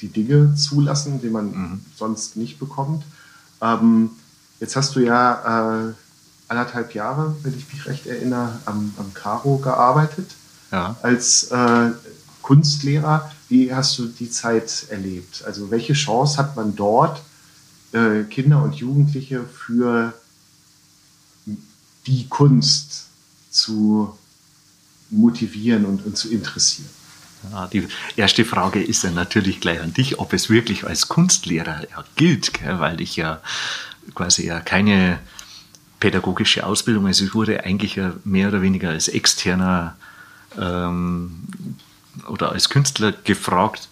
[0.00, 1.80] die Dinge zulassen, den man mhm.
[1.96, 3.04] sonst nicht bekommt.
[3.60, 4.10] Ähm,
[4.60, 5.92] jetzt hast du ja äh,
[6.48, 10.30] anderthalb Jahre, wenn ich mich recht erinnere, am, am Caro gearbeitet
[10.72, 10.96] ja.
[11.02, 11.90] als äh,
[12.42, 13.30] Kunstlehrer.
[13.48, 15.44] Wie hast du die Zeit erlebt?
[15.46, 17.22] Also welche Chance hat man dort,
[17.92, 20.14] äh, Kinder und Jugendliche für
[22.06, 23.06] die Kunst
[23.50, 24.16] zu
[25.10, 26.88] motivieren und, und zu interessieren?
[27.52, 31.82] Ja, die erste Frage ist ja natürlich gleich an dich, ob es wirklich als Kunstlehrer
[31.88, 32.80] ja gilt, gell?
[32.80, 33.40] weil ich ja
[34.14, 35.20] quasi ja keine
[36.00, 39.96] pädagogische Ausbildung, also ich wurde eigentlich mehr oder weniger als externer
[40.58, 41.44] ähm,
[42.28, 43.88] oder als Künstler gefragt,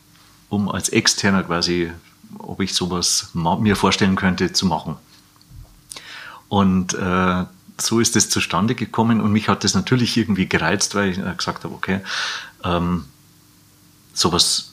[0.48, 1.90] um als Externer quasi,
[2.38, 4.96] ob ich sowas mir vorstellen könnte zu machen.
[6.48, 7.44] Und äh,
[7.80, 11.64] so ist es zustande gekommen und mich hat das natürlich irgendwie gereizt, weil ich gesagt
[11.64, 12.00] habe, okay,
[12.64, 13.04] ähm,
[14.14, 14.72] sowas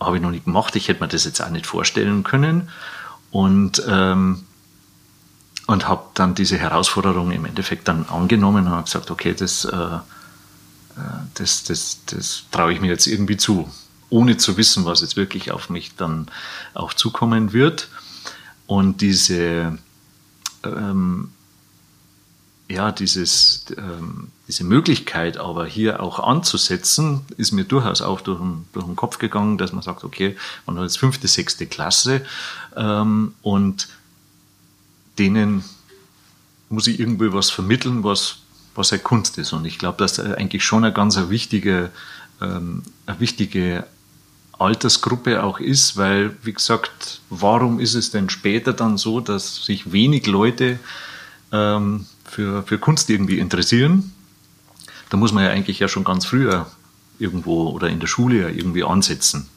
[0.00, 2.68] habe ich noch nicht gemacht, ich hätte mir das jetzt auch nicht vorstellen können
[3.30, 4.44] und, ähm,
[5.66, 9.76] und habe dann diese Herausforderung im Endeffekt dann angenommen und habe gesagt, okay, das, äh,
[9.76, 10.00] äh,
[11.34, 13.70] das, das, das traue ich mir jetzt irgendwie zu,
[14.10, 16.28] ohne zu wissen, was jetzt wirklich auf mich dann
[16.74, 17.88] auch zukommen wird.
[18.66, 19.78] Und diese
[20.64, 21.30] ähm,
[22.68, 28.66] ja, dieses, ähm, diese Möglichkeit aber hier auch anzusetzen, ist mir durchaus auch durch den,
[28.72, 30.36] durch den Kopf gegangen, dass man sagt, okay,
[30.66, 32.24] man hat jetzt fünfte, sechste Klasse
[32.74, 33.88] ähm, und
[35.18, 35.64] denen
[36.68, 38.38] muss ich irgendwie was vermitteln, was,
[38.74, 39.52] was eine Kunst ist.
[39.52, 41.90] Und ich glaube, dass das eigentlich schon eine ganz wichtige,
[42.40, 43.86] ähm, eine wichtige
[44.58, 49.92] Altersgruppe auch ist, weil, wie gesagt, warum ist es denn später dann so, dass sich
[49.92, 50.78] wenig Leute
[51.52, 54.12] ähm, für, für Kunst irgendwie interessieren,
[55.10, 56.66] da muss man ja eigentlich ja schon ganz früher
[57.18, 59.48] irgendwo oder in der Schule ja irgendwie ansetzen.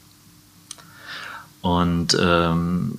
[1.60, 2.98] Und ähm,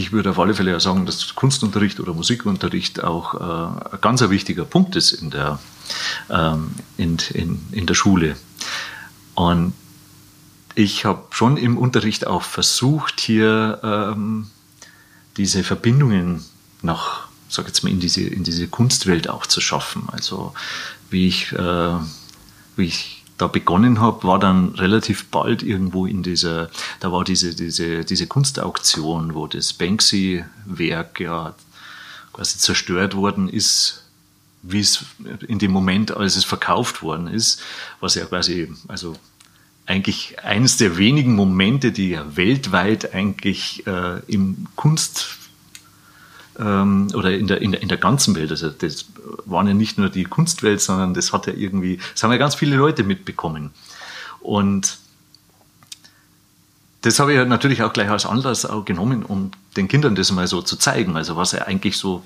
[0.00, 4.22] ich würde auf alle Fälle ja sagen, dass Kunstunterricht oder Musikunterricht auch äh, ein ganz
[4.22, 5.58] wichtiger Punkt ist in der,
[6.30, 8.36] ähm, in, in, in der Schule.
[9.34, 9.74] Und
[10.74, 14.46] ich habe schon im Unterricht auch versucht, hier ähm,
[15.36, 16.44] diese Verbindungen
[16.82, 20.04] nach sag jetzt mal, in diese, in diese Kunstwelt auch zu schaffen.
[20.12, 20.54] Also
[21.10, 21.94] wie ich, äh,
[22.76, 27.54] wie ich da begonnen habe, war dann relativ bald irgendwo in dieser, da war diese,
[27.54, 31.54] diese, diese Kunstauktion, wo das Banksy-Werk ja
[32.32, 34.04] quasi zerstört worden ist,
[34.62, 35.06] wie es
[35.48, 37.62] in dem Moment, als es verkauft worden ist,
[38.00, 39.16] was ja quasi, also
[39.86, 45.39] eigentlich eines der wenigen Momente, die ja weltweit eigentlich äh, im Kunst
[46.58, 48.50] ähm, oder in der, in, der, in der ganzen Welt.
[48.50, 49.06] Also das
[49.44, 52.54] waren ja nicht nur die Kunstwelt, sondern das hat ja irgendwie, das haben ja ganz
[52.54, 53.70] viele Leute mitbekommen.
[54.40, 54.98] Und
[57.02, 60.46] das habe ich natürlich auch gleich als Anlass auch genommen, um den Kindern das mal
[60.46, 61.16] so zu zeigen.
[61.16, 62.22] Also was er eigentlich so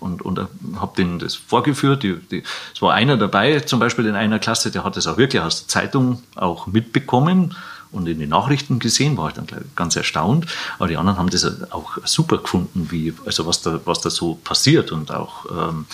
[0.00, 0.38] und, und
[0.76, 2.02] habe denen das vorgeführt.
[2.02, 2.42] Die, die,
[2.74, 5.60] es war einer dabei, zum Beispiel in einer Klasse, der hat das auch wirklich aus
[5.60, 7.54] der Zeitung auch mitbekommen
[7.92, 10.46] und in den Nachrichten gesehen, war ich dann ganz erstaunt.
[10.78, 14.34] Aber die anderen haben das auch super gefunden, wie, also was da, was da so
[14.34, 15.86] passiert und auch, ähm,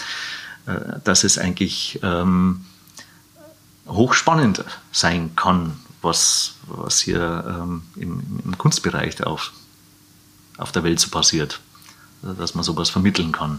[0.67, 2.65] äh, dass es eigentlich ähm,
[3.87, 9.53] hochspannend sein kann, was, was hier ähm, im, im, Kunstbereich auf,
[10.59, 11.61] auf der Welt so passiert.
[12.39, 13.59] Dass man sowas vermitteln kann.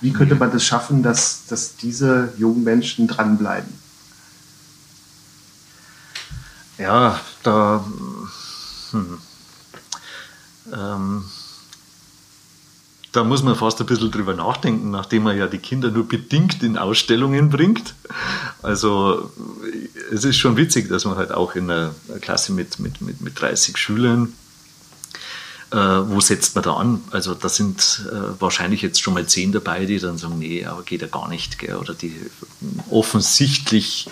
[0.00, 3.72] Wie könnte man das schaffen, dass, dass diese jungen Menschen dranbleiben?
[6.78, 7.84] Ja, da.
[8.90, 9.18] Hm,
[10.72, 11.24] ähm,
[13.12, 16.62] da muss man fast ein bisschen drüber nachdenken, nachdem man ja die Kinder nur bedingt
[16.62, 17.94] in Ausstellungen bringt.
[18.60, 19.30] Also
[20.12, 23.40] es ist schon witzig, dass man halt auch in einer Klasse mit, mit, mit, mit
[23.40, 24.34] 30 Schülern,
[25.70, 27.02] äh, wo setzt man da an?
[27.10, 30.82] Also da sind äh, wahrscheinlich jetzt schon mal zehn dabei, die dann sagen, nee, aber
[30.82, 31.58] geht ja gar nicht.
[31.58, 31.76] Gell?
[31.76, 32.14] Oder die
[32.90, 34.08] offensichtlich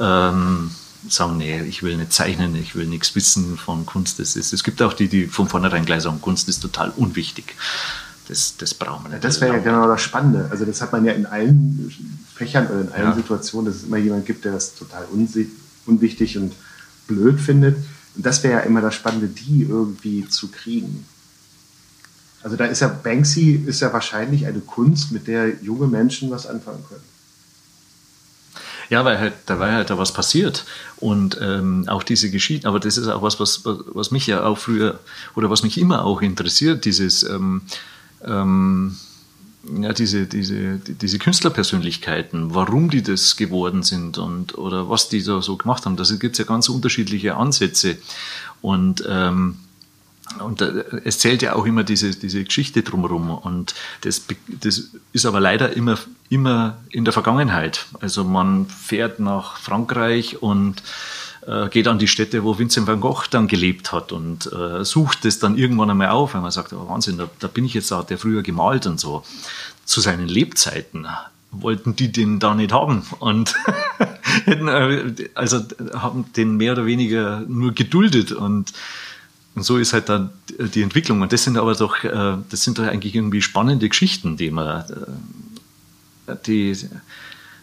[0.00, 0.70] ähm,
[1.12, 4.18] sagen, nee, ich will nicht zeichnen, ich will nichts wissen von Kunst.
[4.18, 7.54] Das ist, es gibt auch die, die von vornherein gleich sagen, Kunst ist total unwichtig.
[8.28, 9.22] Das, das brauchen wir nicht.
[9.22, 10.48] Ja, das wäre ja genau das Spannende.
[10.50, 11.92] Also das hat man ja in allen
[12.34, 13.14] Fächern oder in allen ja.
[13.14, 15.06] Situationen, dass es immer jemand gibt, der das total
[15.86, 16.52] unwichtig und
[17.06, 17.76] blöd findet.
[18.16, 21.06] Und das wäre ja immer das Spannende, die irgendwie zu kriegen.
[22.42, 26.46] Also da ist ja Banksy ist ja wahrscheinlich eine Kunst, mit der junge Menschen was
[26.46, 27.02] anfangen können.
[28.88, 30.64] Ja, weil halt, da war halt da was passiert.
[30.96, 34.58] Und ähm, auch diese Geschichte, aber das ist auch was, was, was mich ja auch
[34.58, 35.00] früher
[35.34, 37.62] oder was mich immer auch interessiert, dieses ähm,
[38.24, 38.96] ähm,
[39.80, 45.42] ja, diese, diese, diese Künstlerpersönlichkeiten, warum die das geworden sind und oder was die da
[45.42, 45.96] so gemacht haben.
[45.96, 47.96] Da gibt es ja ganz unterschiedliche Ansätze.
[48.62, 49.56] Und ähm,
[50.40, 53.30] und es zählt ja auch immer diese, diese Geschichte drumherum.
[53.30, 55.98] Und das, das ist aber leider immer,
[56.28, 57.86] immer in der Vergangenheit.
[58.00, 60.82] Also man fährt nach Frankreich und
[61.46, 65.24] äh, geht an die Städte, wo Vincent van Gogh dann gelebt hat und äh, sucht
[65.24, 67.90] es dann irgendwann einmal auf, wenn man sagt, oh Wahnsinn, da, da bin ich jetzt,
[67.90, 69.24] da hat der früher gemalt und so.
[69.84, 71.06] Zu seinen Lebzeiten
[71.52, 73.54] wollten die den da nicht haben und
[74.44, 75.60] hätten, äh, also
[75.94, 78.72] haben den mehr oder weniger nur geduldet und
[79.56, 81.22] und so ist halt dann die Entwicklung.
[81.22, 84.84] Und das sind aber doch, äh, das sind doch eigentlich irgendwie spannende Geschichten, die man,
[86.26, 86.76] äh, die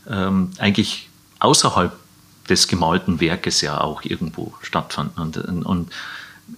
[0.10, 1.08] ähm, eigentlich
[1.38, 1.96] außerhalb
[2.50, 5.22] des gemalten Werkes ja auch irgendwo stattfanden.
[5.22, 5.92] Und, und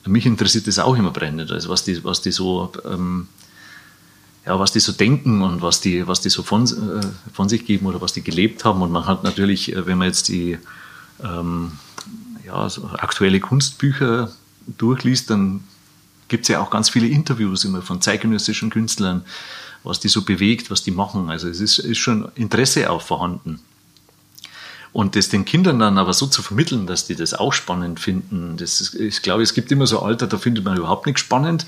[0.05, 3.27] mich interessiert das auch immer brennend, also was die, was die so ähm,
[4.45, 7.65] ja, was die so denken und was die, was die so von, äh, von sich
[7.65, 8.81] geben oder was die gelebt haben.
[8.81, 10.59] Und man hat natürlich, wenn man jetzt die
[11.21, 11.73] ähm,
[12.45, 14.31] ja, so aktuelle Kunstbücher
[14.67, 15.63] durchliest, dann
[16.27, 19.23] gibt es ja auch ganz viele Interviews immer von zeitgenössischen Künstlern,
[19.83, 21.29] was die so bewegt, was die machen.
[21.29, 23.59] Also es ist, ist schon Interesse auch vorhanden.
[24.91, 28.55] Und das den Kindern dann aber so zu vermitteln, dass die das auch spannend finden,
[28.57, 31.65] das ist, ich glaube, es gibt immer so Alter, da findet man überhaupt nichts spannend.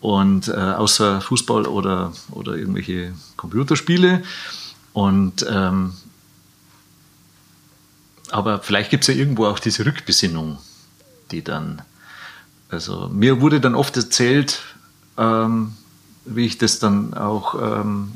[0.00, 4.22] Und äh, außer Fußball oder, oder irgendwelche Computerspiele.
[4.92, 5.94] Und ähm,
[8.30, 10.58] aber vielleicht gibt es ja irgendwo auch diese Rückbesinnung,
[11.30, 11.82] die dann,
[12.70, 14.60] also mir wurde dann oft erzählt,
[15.18, 15.74] ähm,
[16.24, 18.12] wie ich das dann auch, ähm,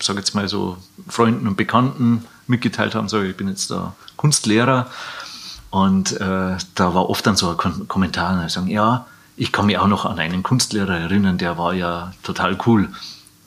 [0.00, 0.76] sage jetzt mal so,
[1.08, 4.88] Freunden und Bekannten mitgeteilt habe, sage ich bin jetzt da Kunstlehrer.
[5.70, 9.06] Und äh, da war oft dann so ein Kommentar, die sagen, ja,
[9.36, 12.88] ich kann mich auch noch an einen Kunstlehrer erinnern, der war ja total cool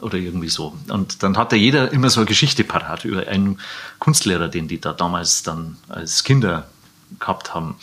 [0.01, 0.73] oder irgendwie so.
[0.89, 3.59] Und dann hatte jeder immer so eine Geschichte parat über einen
[3.99, 6.67] Kunstlehrer, den die da damals dann als Kinder
[7.19, 7.75] gehabt haben.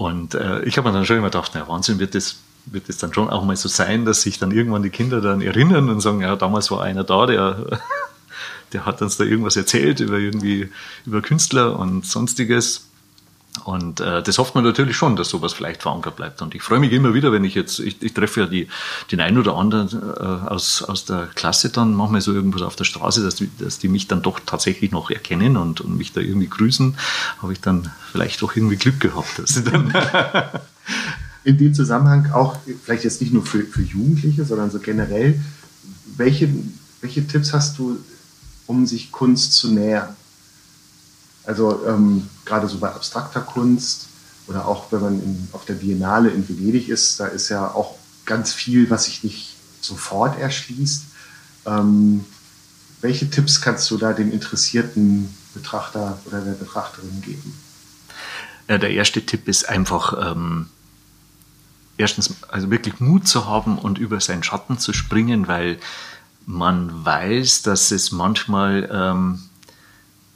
[0.00, 2.96] Und äh, ich habe mir dann schon immer gedacht, na Wahnsinn, wird das, wird das
[2.96, 6.00] dann schon auch mal so sein, dass sich dann irgendwann die Kinder dann erinnern und
[6.00, 7.78] sagen, ja, damals war einer da, der,
[8.72, 10.70] der hat uns da irgendwas erzählt über irgendwie,
[11.04, 12.88] über Künstler und sonstiges.
[13.64, 16.40] Und äh, das hofft man natürlich schon, dass sowas vielleicht verankert bleibt.
[16.40, 18.68] Und ich freue mich immer wieder, wenn ich jetzt, ich, ich treffe ja die,
[19.10, 22.84] den einen oder anderen äh, aus, aus der Klasse dann manchmal so irgendwas auf der
[22.84, 26.20] Straße, dass die, dass die mich dann doch tatsächlich noch erkennen und, und mich da
[26.20, 26.96] irgendwie grüßen,
[27.42, 29.38] habe ich dann vielleicht doch irgendwie Glück gehabt.
[29.38, 29.92] Dass sie dann
[31.42, 35.40] In dem Zusammenhang auch, vielleicht jetzt nicht nur für, für Jugendliche, sondern so generell,
[36.16, 36.48] welche,
[37.00, 37.98] welche Tipps hast du,
[38.66, 40.14] um sich Kunst zu nähern?
[41.50, 44.06] Also ähm, gerade so bei abstrakter Kunst
[44.46, 47.98] oder auch wenn man in, auf der Biennale in Venedig ist, da ist ja auch
[48.24, 51.06] ganz viel, was sich nicht sofort erschließt.
[51.66, 52.24] Ähm,
[53.00, 57.52] welche Tipps kannst du da dem interessierten Betrachter oder der Betrachterin geben?
[58.68, 60.68] Ja, der erste Tipp ist einfach, ähm,
[61.96, 65.80] erstens, also wirklich Mut zu haben und über seinen Schatten zu springen, weil
[66.46, 69.49] man weiß, dass es manchmal ähm,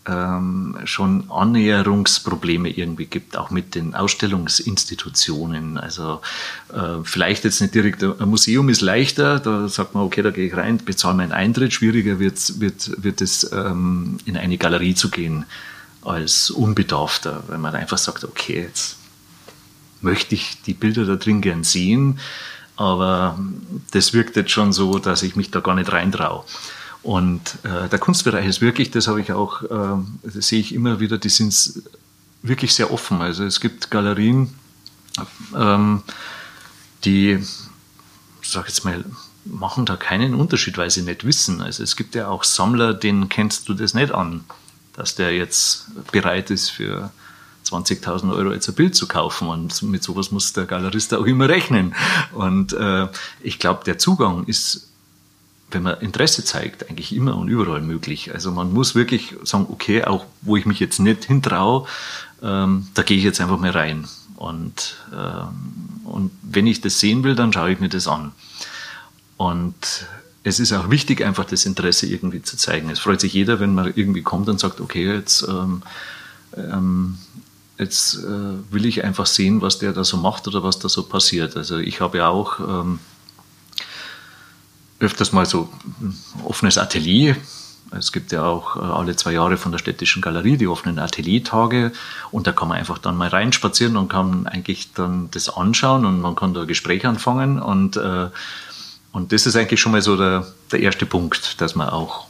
[0.07, 5.79] ähm, schon Annäherungsprobleme irgendwie gibt, auch mit den Ausstellungsinstitutionen.
[5.79, 6.21] Also
[6.73, 10.47] äh, vielleicht jetzt nicht direkt, ein Museum ist leichter, da sagt man, okay, da gehe
[10.47, 11.73] ich rein, bezahle meinen Eintritt.
[11.73, 15.47] Schwieriger wird, wird, wird es, ähm, in eine Galerie zu gehen
[16.03, 18.97] als Unbedarfter, wenn man einfach sagt, okay, jetzt
[20.03, 22.19] möchte ich die Bilder da drin gern sehen,
[22.77, 23.39] aber
[23.93, 26.45] das wirkt jetzt schon so, dass ich mich da gar nicht reintraue.
[27.05, 31.19] Und äh, der Kunstbereich ist wirklich, das habe ich auch, äh, sehe ich immer wieder,
[31.19, 31.83] die sind
[32.43, 33.21] wirklich sehr offen.
[33.21, 34.55] Also es gibt Galerien,
[35.55, 36.03] ähm,
[37.05, 37.39] die,
[38.43, 39.05] sag jetzt mal,
[39.45, 41.61] machen da keinen Unterschied, weil sie nicht wissen.
[41.61, 44.45] Also es gibt ja auch Sammler, denen kennst du das nicht an,
[44.95, 47.11] dass der jetzt bereit ist für
[47.67, 51.51] 20.000 Euro jetzt ein Bild zu kaufen und mit sowas muss der Galerist auch immer
[51.51, 51.95] rechnen.
[52.33, 53.09] Und äh,
[53.43, 54.89] ich glaube, der Zugang ist
[55.75, 58.33] wenn man Interesse zeigt, eigentlich immer und überall möglich.
[58.33, 61.87] Also man muss wirklich sagen, okay, auch wo ich mich jetzt nicht hintraue,
[62.43, 64.07] ähm, da gehe ich jetzt einfach mal rein.
[64.37, 68.33] Und, ähm, und wenn ich das sehen will, dann schaue ich mir das an.
[69.37, 70.07] Und
[70.43, 72.91] es ist auch wichtig, einfach das Interesse irgendwie zu zeigen.
[72.91, 75.83] Es freut sich jeder, wenn man irgendwie kommt und sagt, okay, jetzt, ähm,
[76.57, 77.19] ähm,
[77.79, 81.05] jetzt äh, will ich einfach sehen, was der da so macht oder was da so
[81.05, 81.57] passiert.
[81.57, 82.99] Also ich habe ja auch ähm,
[85.01, 85.69] öfters mal so
[86.01, 87.37] ein offenes Atelier.
[87.91, 91.93] Es gibt ja auch äh, alle zwei Jahre von der Städtischen Galerie die offenen Ateliertage
[92.31, 96.21] und da kann man einfach dann mal reinspazieren und kann eigentlich dann das anschauen und
[96.21, 98.31] man kann da ein Gespräch anfangen und, äh,
[99.13, 102.27] und das ist eigentlich schon mal so der, der erste Punkt, dass man auch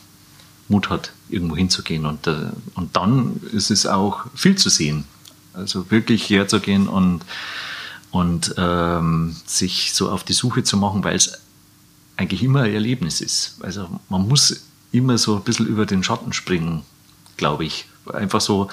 [0.69, 2.36] Mut hat, irgendwo hinzugehen und, äh,
[2.74, 5.05] und dann ist es auch viel zu sehen.
[5.53, 7.20] Also wirklich herzugehen und,
[8.11, 11.44] und ähm, sich so auf die Suche zu machen, weil es
[12.16, 13.57] eigentlich immer ein Erlebnis ist.
[13.62, 16.82] Also man muss immer so ein bisschen über den Schatten springen,
[17.36, 17.86] glaube ich.
[18.12, 18.69] Einfach so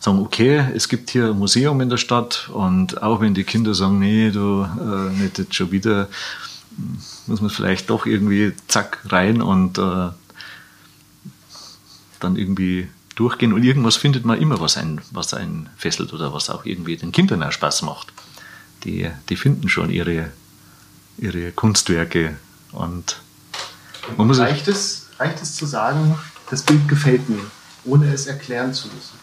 [0.00, 3.74] sagen, okay, es gibt hier ein Museum in der Stadt und auch wenn die Kinder
[3.74, 6.08] sagen, nee, du äh, nicht jetzt schon wieder,
[7.26, 10.08] muss man vielleicht doch irgendwie zack rein und äh,
[12.20, 16.50] dann irgendwie durchgehen und irgendwas findet man immer, was einen, was einen fesselt oder was
[16.50, 18.12] auch irgendwie den Kindern auch Spaß macht.
[18.84, 20.30] Die, die finden schon ihre,
[21.18, 22.36] ihre Kunstwerke
[22.72, 23.20] und
[24.16, 26.18] man muss reicht, es, reicht es zu sagen,
[26.50, 27.44] das Bild gefällt mir,
[27.84, 29.22] ohne es erklären zu müssen?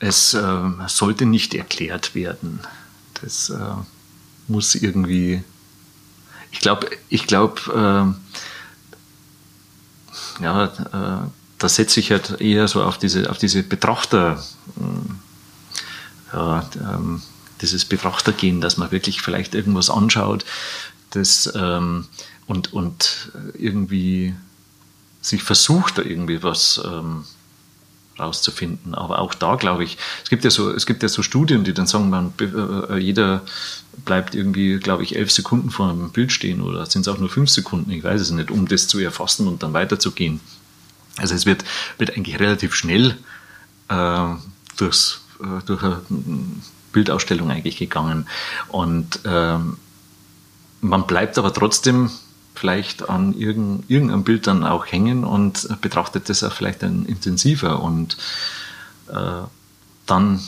[0.00, 2.60] es äh, sollte nicht erklärt werden.
[3.22, 3.74] Das äh,
[4.48, 5.44] muss irgendwie,
[6.50, 8.14] ich glaube, ich glaube,
[10.40, 11.28] äh, ja, äh,
[11.58, 14.42] da setze ich halt eher so auf diese, auf diese Betrachter,
[14.78, 17.22] äh, ja, ähm,
[17.60, 20.46] dieses Betrachtergehen, dass man wirklich vielleicht irgendwas anschaut,
[21.10, 22.06] das ähm,
[22.46, 24.34] und, und irgendwie
[25.20, 27.24] sich versucht, da irgendwie was ähm,
[28.18, 28.94] rauszufinden.
[28.94, 31.74] Aber auch da glaube ich, es gibt ja so, es gibt ja so Studien, die
[31.74, 33.42] dann sagen, man, äh, jeder
[34.04, 37.28] bleibt irgendwie, glaube ich, elf Sekunden vor einem Bild stehen oder sind es auch nur
[37.28, 40.40] fünf Sekunden, ich weiß es nicht, um das zu erfassen und dann weiterzugehen.
[41.16, 41.64] Also es wird,
[41.98, 43.16] wird eigentlich relativ schnell
[43.88, 44.26] äh,
[44.76, 46.00] durchs, äh, durch eine
[46.92, 48.26] Bildausstellung eigentlich gegangen.
[48.68, 49.76] Und ähm,
[50.80, 52.10] man bleibt aber trotzdem
[52.54, 58.16] vielleicht an irgendeinem Bild dann auch hängen und betrachtet das auch vielleicht dann intensiver und
[59.08, 59.42] äh,
[60.06, 60.40] dann,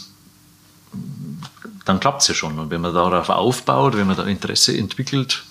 [1.85, 2.59] dann klappt es ja schon.
[2.59, 5.45] Und wenn man darauf aufbaut, wenn man da Interesse entwickelt,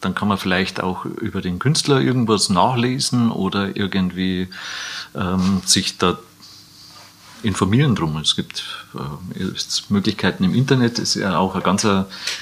[0.00, 4.48] dann kann man vielleicht auch über den Künstler irgendwas nachlesen oder irgendwie
[5.14, 6.18] ähm, sich da
[7.42, 8.16] informieren drum.
[8.16, 8.64] Es gibt
[8.94, 9.44] äh,
[9.88, 11.86] Möglichkeiten im Internet, ist ja auch eine ganz,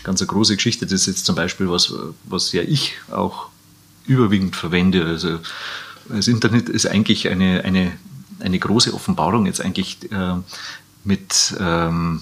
[0.02, 0.86] ganz große Geschichte.
[0.86, 1.92] Das ist jetzt zum Beispiel was,
[2.24, 3.48] was ja ich auch
[4.06, 5.04] überwiegend verwende.
[5.04, 5.38] Also
[6.08, 7.92] das Internet ist eigentlich eine, eine,
[8.40, 10.36] eine große Offenbarung jetzt eigentlich äh,
[11.04, 12.20] mit ähm,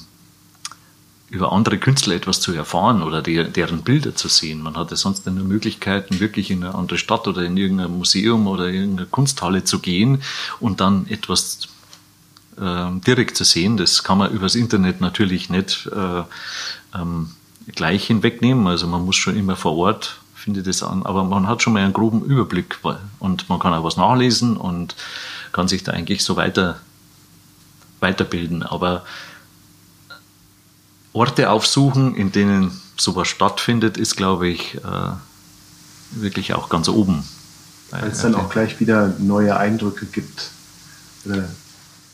[1.30, 4.62] über andere Künstler etwas zu erfahren oder die, deren Bilder zu sehen.
[4.62, 8.68] Man hatte sonst nur Möglichkeiten, wirklich in eine andere Stadt oder in irgendein Museum oder
[8.68, 10.22] in irgendeine Kunsthalle zu gehen
[10.60, 11.68] und dann etwas
[12.60, 13.76] äh, direkt zu sehen.
[13.76, 16.22] Das kann man übers Internet natürlich nicht äh,
[16.94, 17.30] ähm,
[17.74, 18.66] gleich hinwegnehmen.
[18.66, 21.82] Also man muss schon immer vor Ort, finde das an, aber man hat schon mal
[21.82, 22.78] einen groben Überblick
[23.20, 24.96] und man kann auch was nachlesen und
[25.52, 26.80] kann sich da eigentlich so weiter
[28.00, 28.62] weiterbilden.
[28.64, 29.04] Aber
[31.12, 35.12] Orte aufsuchen, in denen sowas stattfindet, ist, glaube ich, äh,
[36.10, 37.24] wirklich auch ganz oben.
[37.90, 40.50] Weil es dann auch gleich wieder neue Eindrücke gibt.
[41.24, 41.48] Oder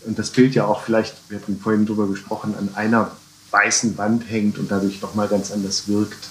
[0.07, 3.11] und das Bild ja auch vielleicht, wir hatten vorhin drüber gesprochen, an einer
[3.51, 6.29] weißen Wand hängt und dadurch nochmal ganz anders wirkt,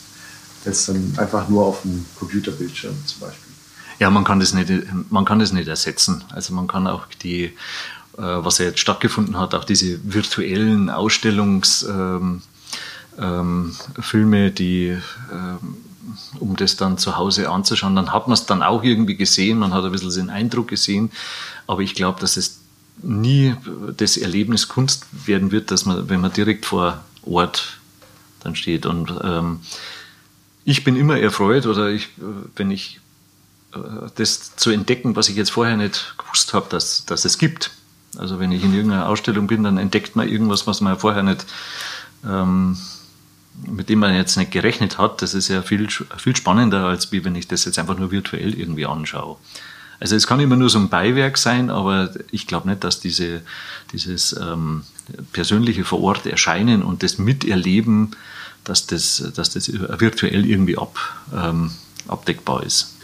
[0.65, 3.53] als dann einfach nur auf einem Computerbildschirm zum Beispiel.
[3.99, 4.71] Ja, man kann das nicht,
[5.09, 6.23] man kann das nicht ersetzen.
[6.31, 7.51] Also man kann auch die, äh,
[8.17, 12.41] was ja jetzt stattgefunden hat, auch diese virtuellen Ausstellungsfilme,
[13.17, 13.73] ähm,
[14.03, 14.97] ähm, die
[15.31, 15.77] ähm,
[16.39, 17.95] um das dann zu Hause anzuschauen.
[17.95, 21.11] Dann hat man es dann auch irgendwie gesehen, man hat ein bisschen den Eindruck gesehen,
[21.65, 22.59] aber ich glaube, dass es
[23.01, 23.55] nie
[23.95, 27.77] das Erlebnis Kunst werden wird, dass man, wenn man direkt vor Ort
[28.41, 28.85] dann steht.
[28.85, 29.59] Und ähm,
[30.65, 32.09] ich bin immer erfreut oder ich,
[32.55, 32.99] wenn ich
[33.73, 33.79] äh,
[34.15, 37.71] das zu entdecken, was ich jetzt vorher nicht gewusst habe, dass, dass es gibt.
[38.17, 41.45] Also wenn ich in irgendeiner Ausstellung bin, dann entdeckt man irgendwas, was man vorher nicht,
[42.25, 42.77] ähm,
[43.65, 45.21] mit dem man jetzt nicht gerechnet hat.
[45.21, 48.53] Das ist ja viel, viel spannender, als wie wenn ich das jetzt einfach nur virtuell
[48.53, 49.37] irgendwie anschaue.
[49.99, 53.41] Also es kann immer nur so ein Beiwerk sein, aber ich glaube nicht, dass diese,
[53.91, 54.83] dieses ähm,
[55.31, 58.11] persönliche vor Ort erscheinen und das Miterleben,
[58.63, 60.97] dass das, dass das virtuell irgendwie ab,
[61.33, 61.71] ähm,
[62.07, 62.95] abdeckbar ist.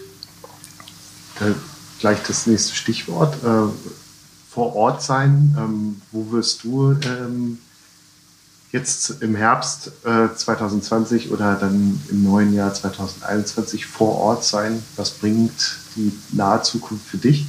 [1.40, 1.54] Äh,
[2.00, 3.44] gleich das nächste Stichwort.
[3.44, 3.72] Äh,
[4.54, 5.56] vor Ort sein.
[5.58, 7.58] Ähm, wo wirst du ähm,
[8.74, 14.84] jetzt im Herbst äh, 2020 oder dann im neuen Jahr 2021 vor Ort sein?
[14.98, 17.46] Was bringt die nahe Zukunft für dich?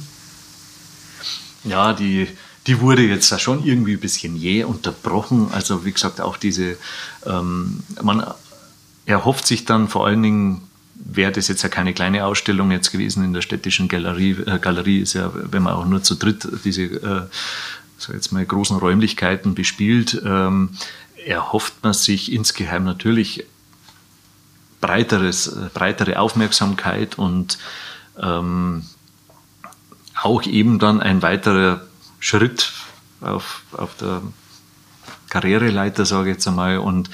[1.63, 2.27] Ja, die,
[2.67, 5.49] die wurde jetzt schon irgendwie ein bisschen jäh unterbrochen.
[5.51, 6.77] Also wie gesagt, auch diese,
[7.25, 8.23] ähm, man
[9.07, 10.61] erhofft sich dann vor allen Dingen,
[10.93, 14.37] wäre das jetzt ja keine kleine Ausstellung jetzt gewesen in der städtischen Galerie.
[14.45, 17.21] Äh, Galerie ist ja, wenn man auch nur zu dritt diese, äh,
[17.97, 20.69] so jetzt mal großen Räumlichkeiten bespielt, ähm,
[21.25, 23.45] erhofft man sich insgeheim natürlich
[24.81, 27.57] breiteres, breitere Aufmerksamkeit und
[28.21, 28.85] ähm,
[30.21, 31.81] auch eben dann ein weiterer
[32.19, 32.71] Schritt
[33.21, 34.21] auf, auf der
[35.29, 36.77] Karriereleiter, sage ich jetzt einmal.
[36.77, 37.09] Und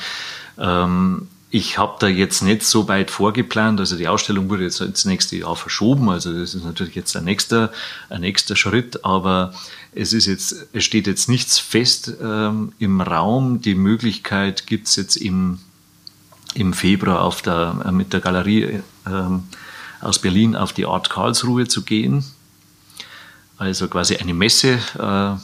[0.58, 3.80] ähm, ich habe da jetzt nicht so weit vorgeplant.
[3.80, 6.10] Also die Ausstellung wurde jetzt ins nächste Jahr verschoben.
[6.10, 7.72] Also das ist natürlich jetzt ein nächster,
[8.10, 9.04] ein nächster Schritt.
[9.04, 9.54] Aber
[9.94, 13.62] es ist jetzt, es steht jetzt nichts fest ähm, im Raum.
[13.62, 15.60] Die Möglichkeit gibt es jetzt im,
[16.54, 19.44] im Februar auf der, äh, mit der Galerie ähm,
[20.00, 22.24] aus Berlin auf die Art Karlsruhe zu gehen.
[23.58, 25.40] Also quasi eine Messe, äh,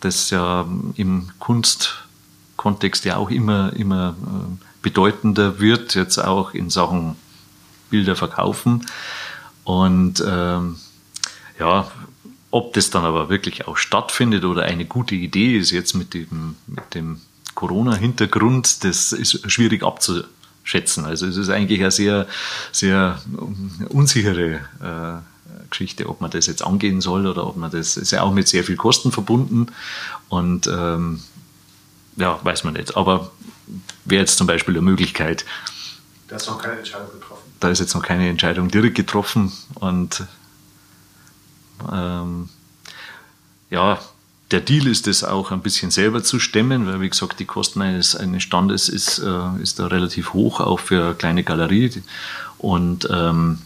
[0.00, 0.66] das ja
[0.96, 7.16] im Kunstkontext ja auch immer, immer äh, bedeutender wird, jetzt auch in Sachen
[7.90, 8.86] Bilder verkaufen.
[9.64, 10.76] Und ähm,
[11.60, 11.90] ja,
[12.52, 16.54] ob das dann aber wirklich auch stattfindet oder eine gute Idee ist jetzt mit dem,
[16.66, 17.20] mit dem
[17.54, 21.06] Corona-Hintergrund, das ist schwierig abzuschätzen.
[21.06, 22.28] Also es ist eigentlich eine sehr,
[22.70, 23.20] sehr
[23.88, 28.20] unsichere äh, Geschichte, ob man das jetzt angehen soll oder ob man das, ist ja
[28.20, 29.68] auch mit sehr viel Kosten verbunden
[30.28, 31.22] und ähm,
[32.16, 32.98] ja, weiß man nicht.
[32.98, 33.32] Aber
[34.04, 35.46] wäre jetzt zum Beispiel eine Möglichkeit.
[36.28, 37.50] Da ist noch keine Entscheidung getroffen.
[37.60, 40.26] Da ist jetzt noch keine Entscheidung direkt getroffen und
[41.90, 42.48] ähm,
[43.70, 43.98] ja,
[44.50, 47.80] der Deal ist es auch ein bisschen selber zu stemmen, weil wie gesagt, die Kosten
[47.80, 52.02] eines, eines Standes ist, äh, ist da relativ hoch, auch für eine kleine Galerie.
[52.58, 53.58] Und ähm,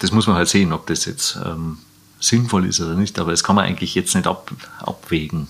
[0.00, 1.78] das muss man halt sehen, ob das jetzt ähm,
[2.18, 3.18] sinnvoll ist oder nicht.
[3.18, 5.46] Aber das kann man eigentlich jetzt nicht ab, abwägen.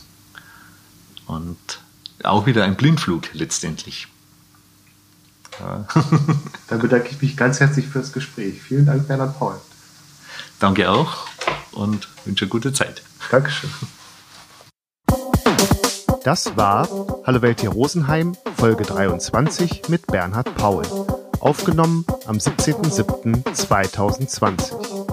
[1.26, 1.56] Und
[2.22, 4.06] auch wieder ein Blindflug letztendlich.
[5.60, 5.86] Ja.
[6.68, 8.62] Dann bedanke ich mich ganz herzlich fürs Gespräch.
[8.62, 9.56] Vielen Dank, Bernhard Paul.
[10.59, 11.26] Danke auch
[11.72, 13.02] und wünsche gute Zeit.
[13.31, 13.68] Dankeschön.
[16.24, 16.89] Das war
[17.26, 20.85] Hallo Welt hier Rosenheim, Folge 23 mit Bernhard Paul.
[21.40, 25.03] Aufgenommen am 17.07.2020.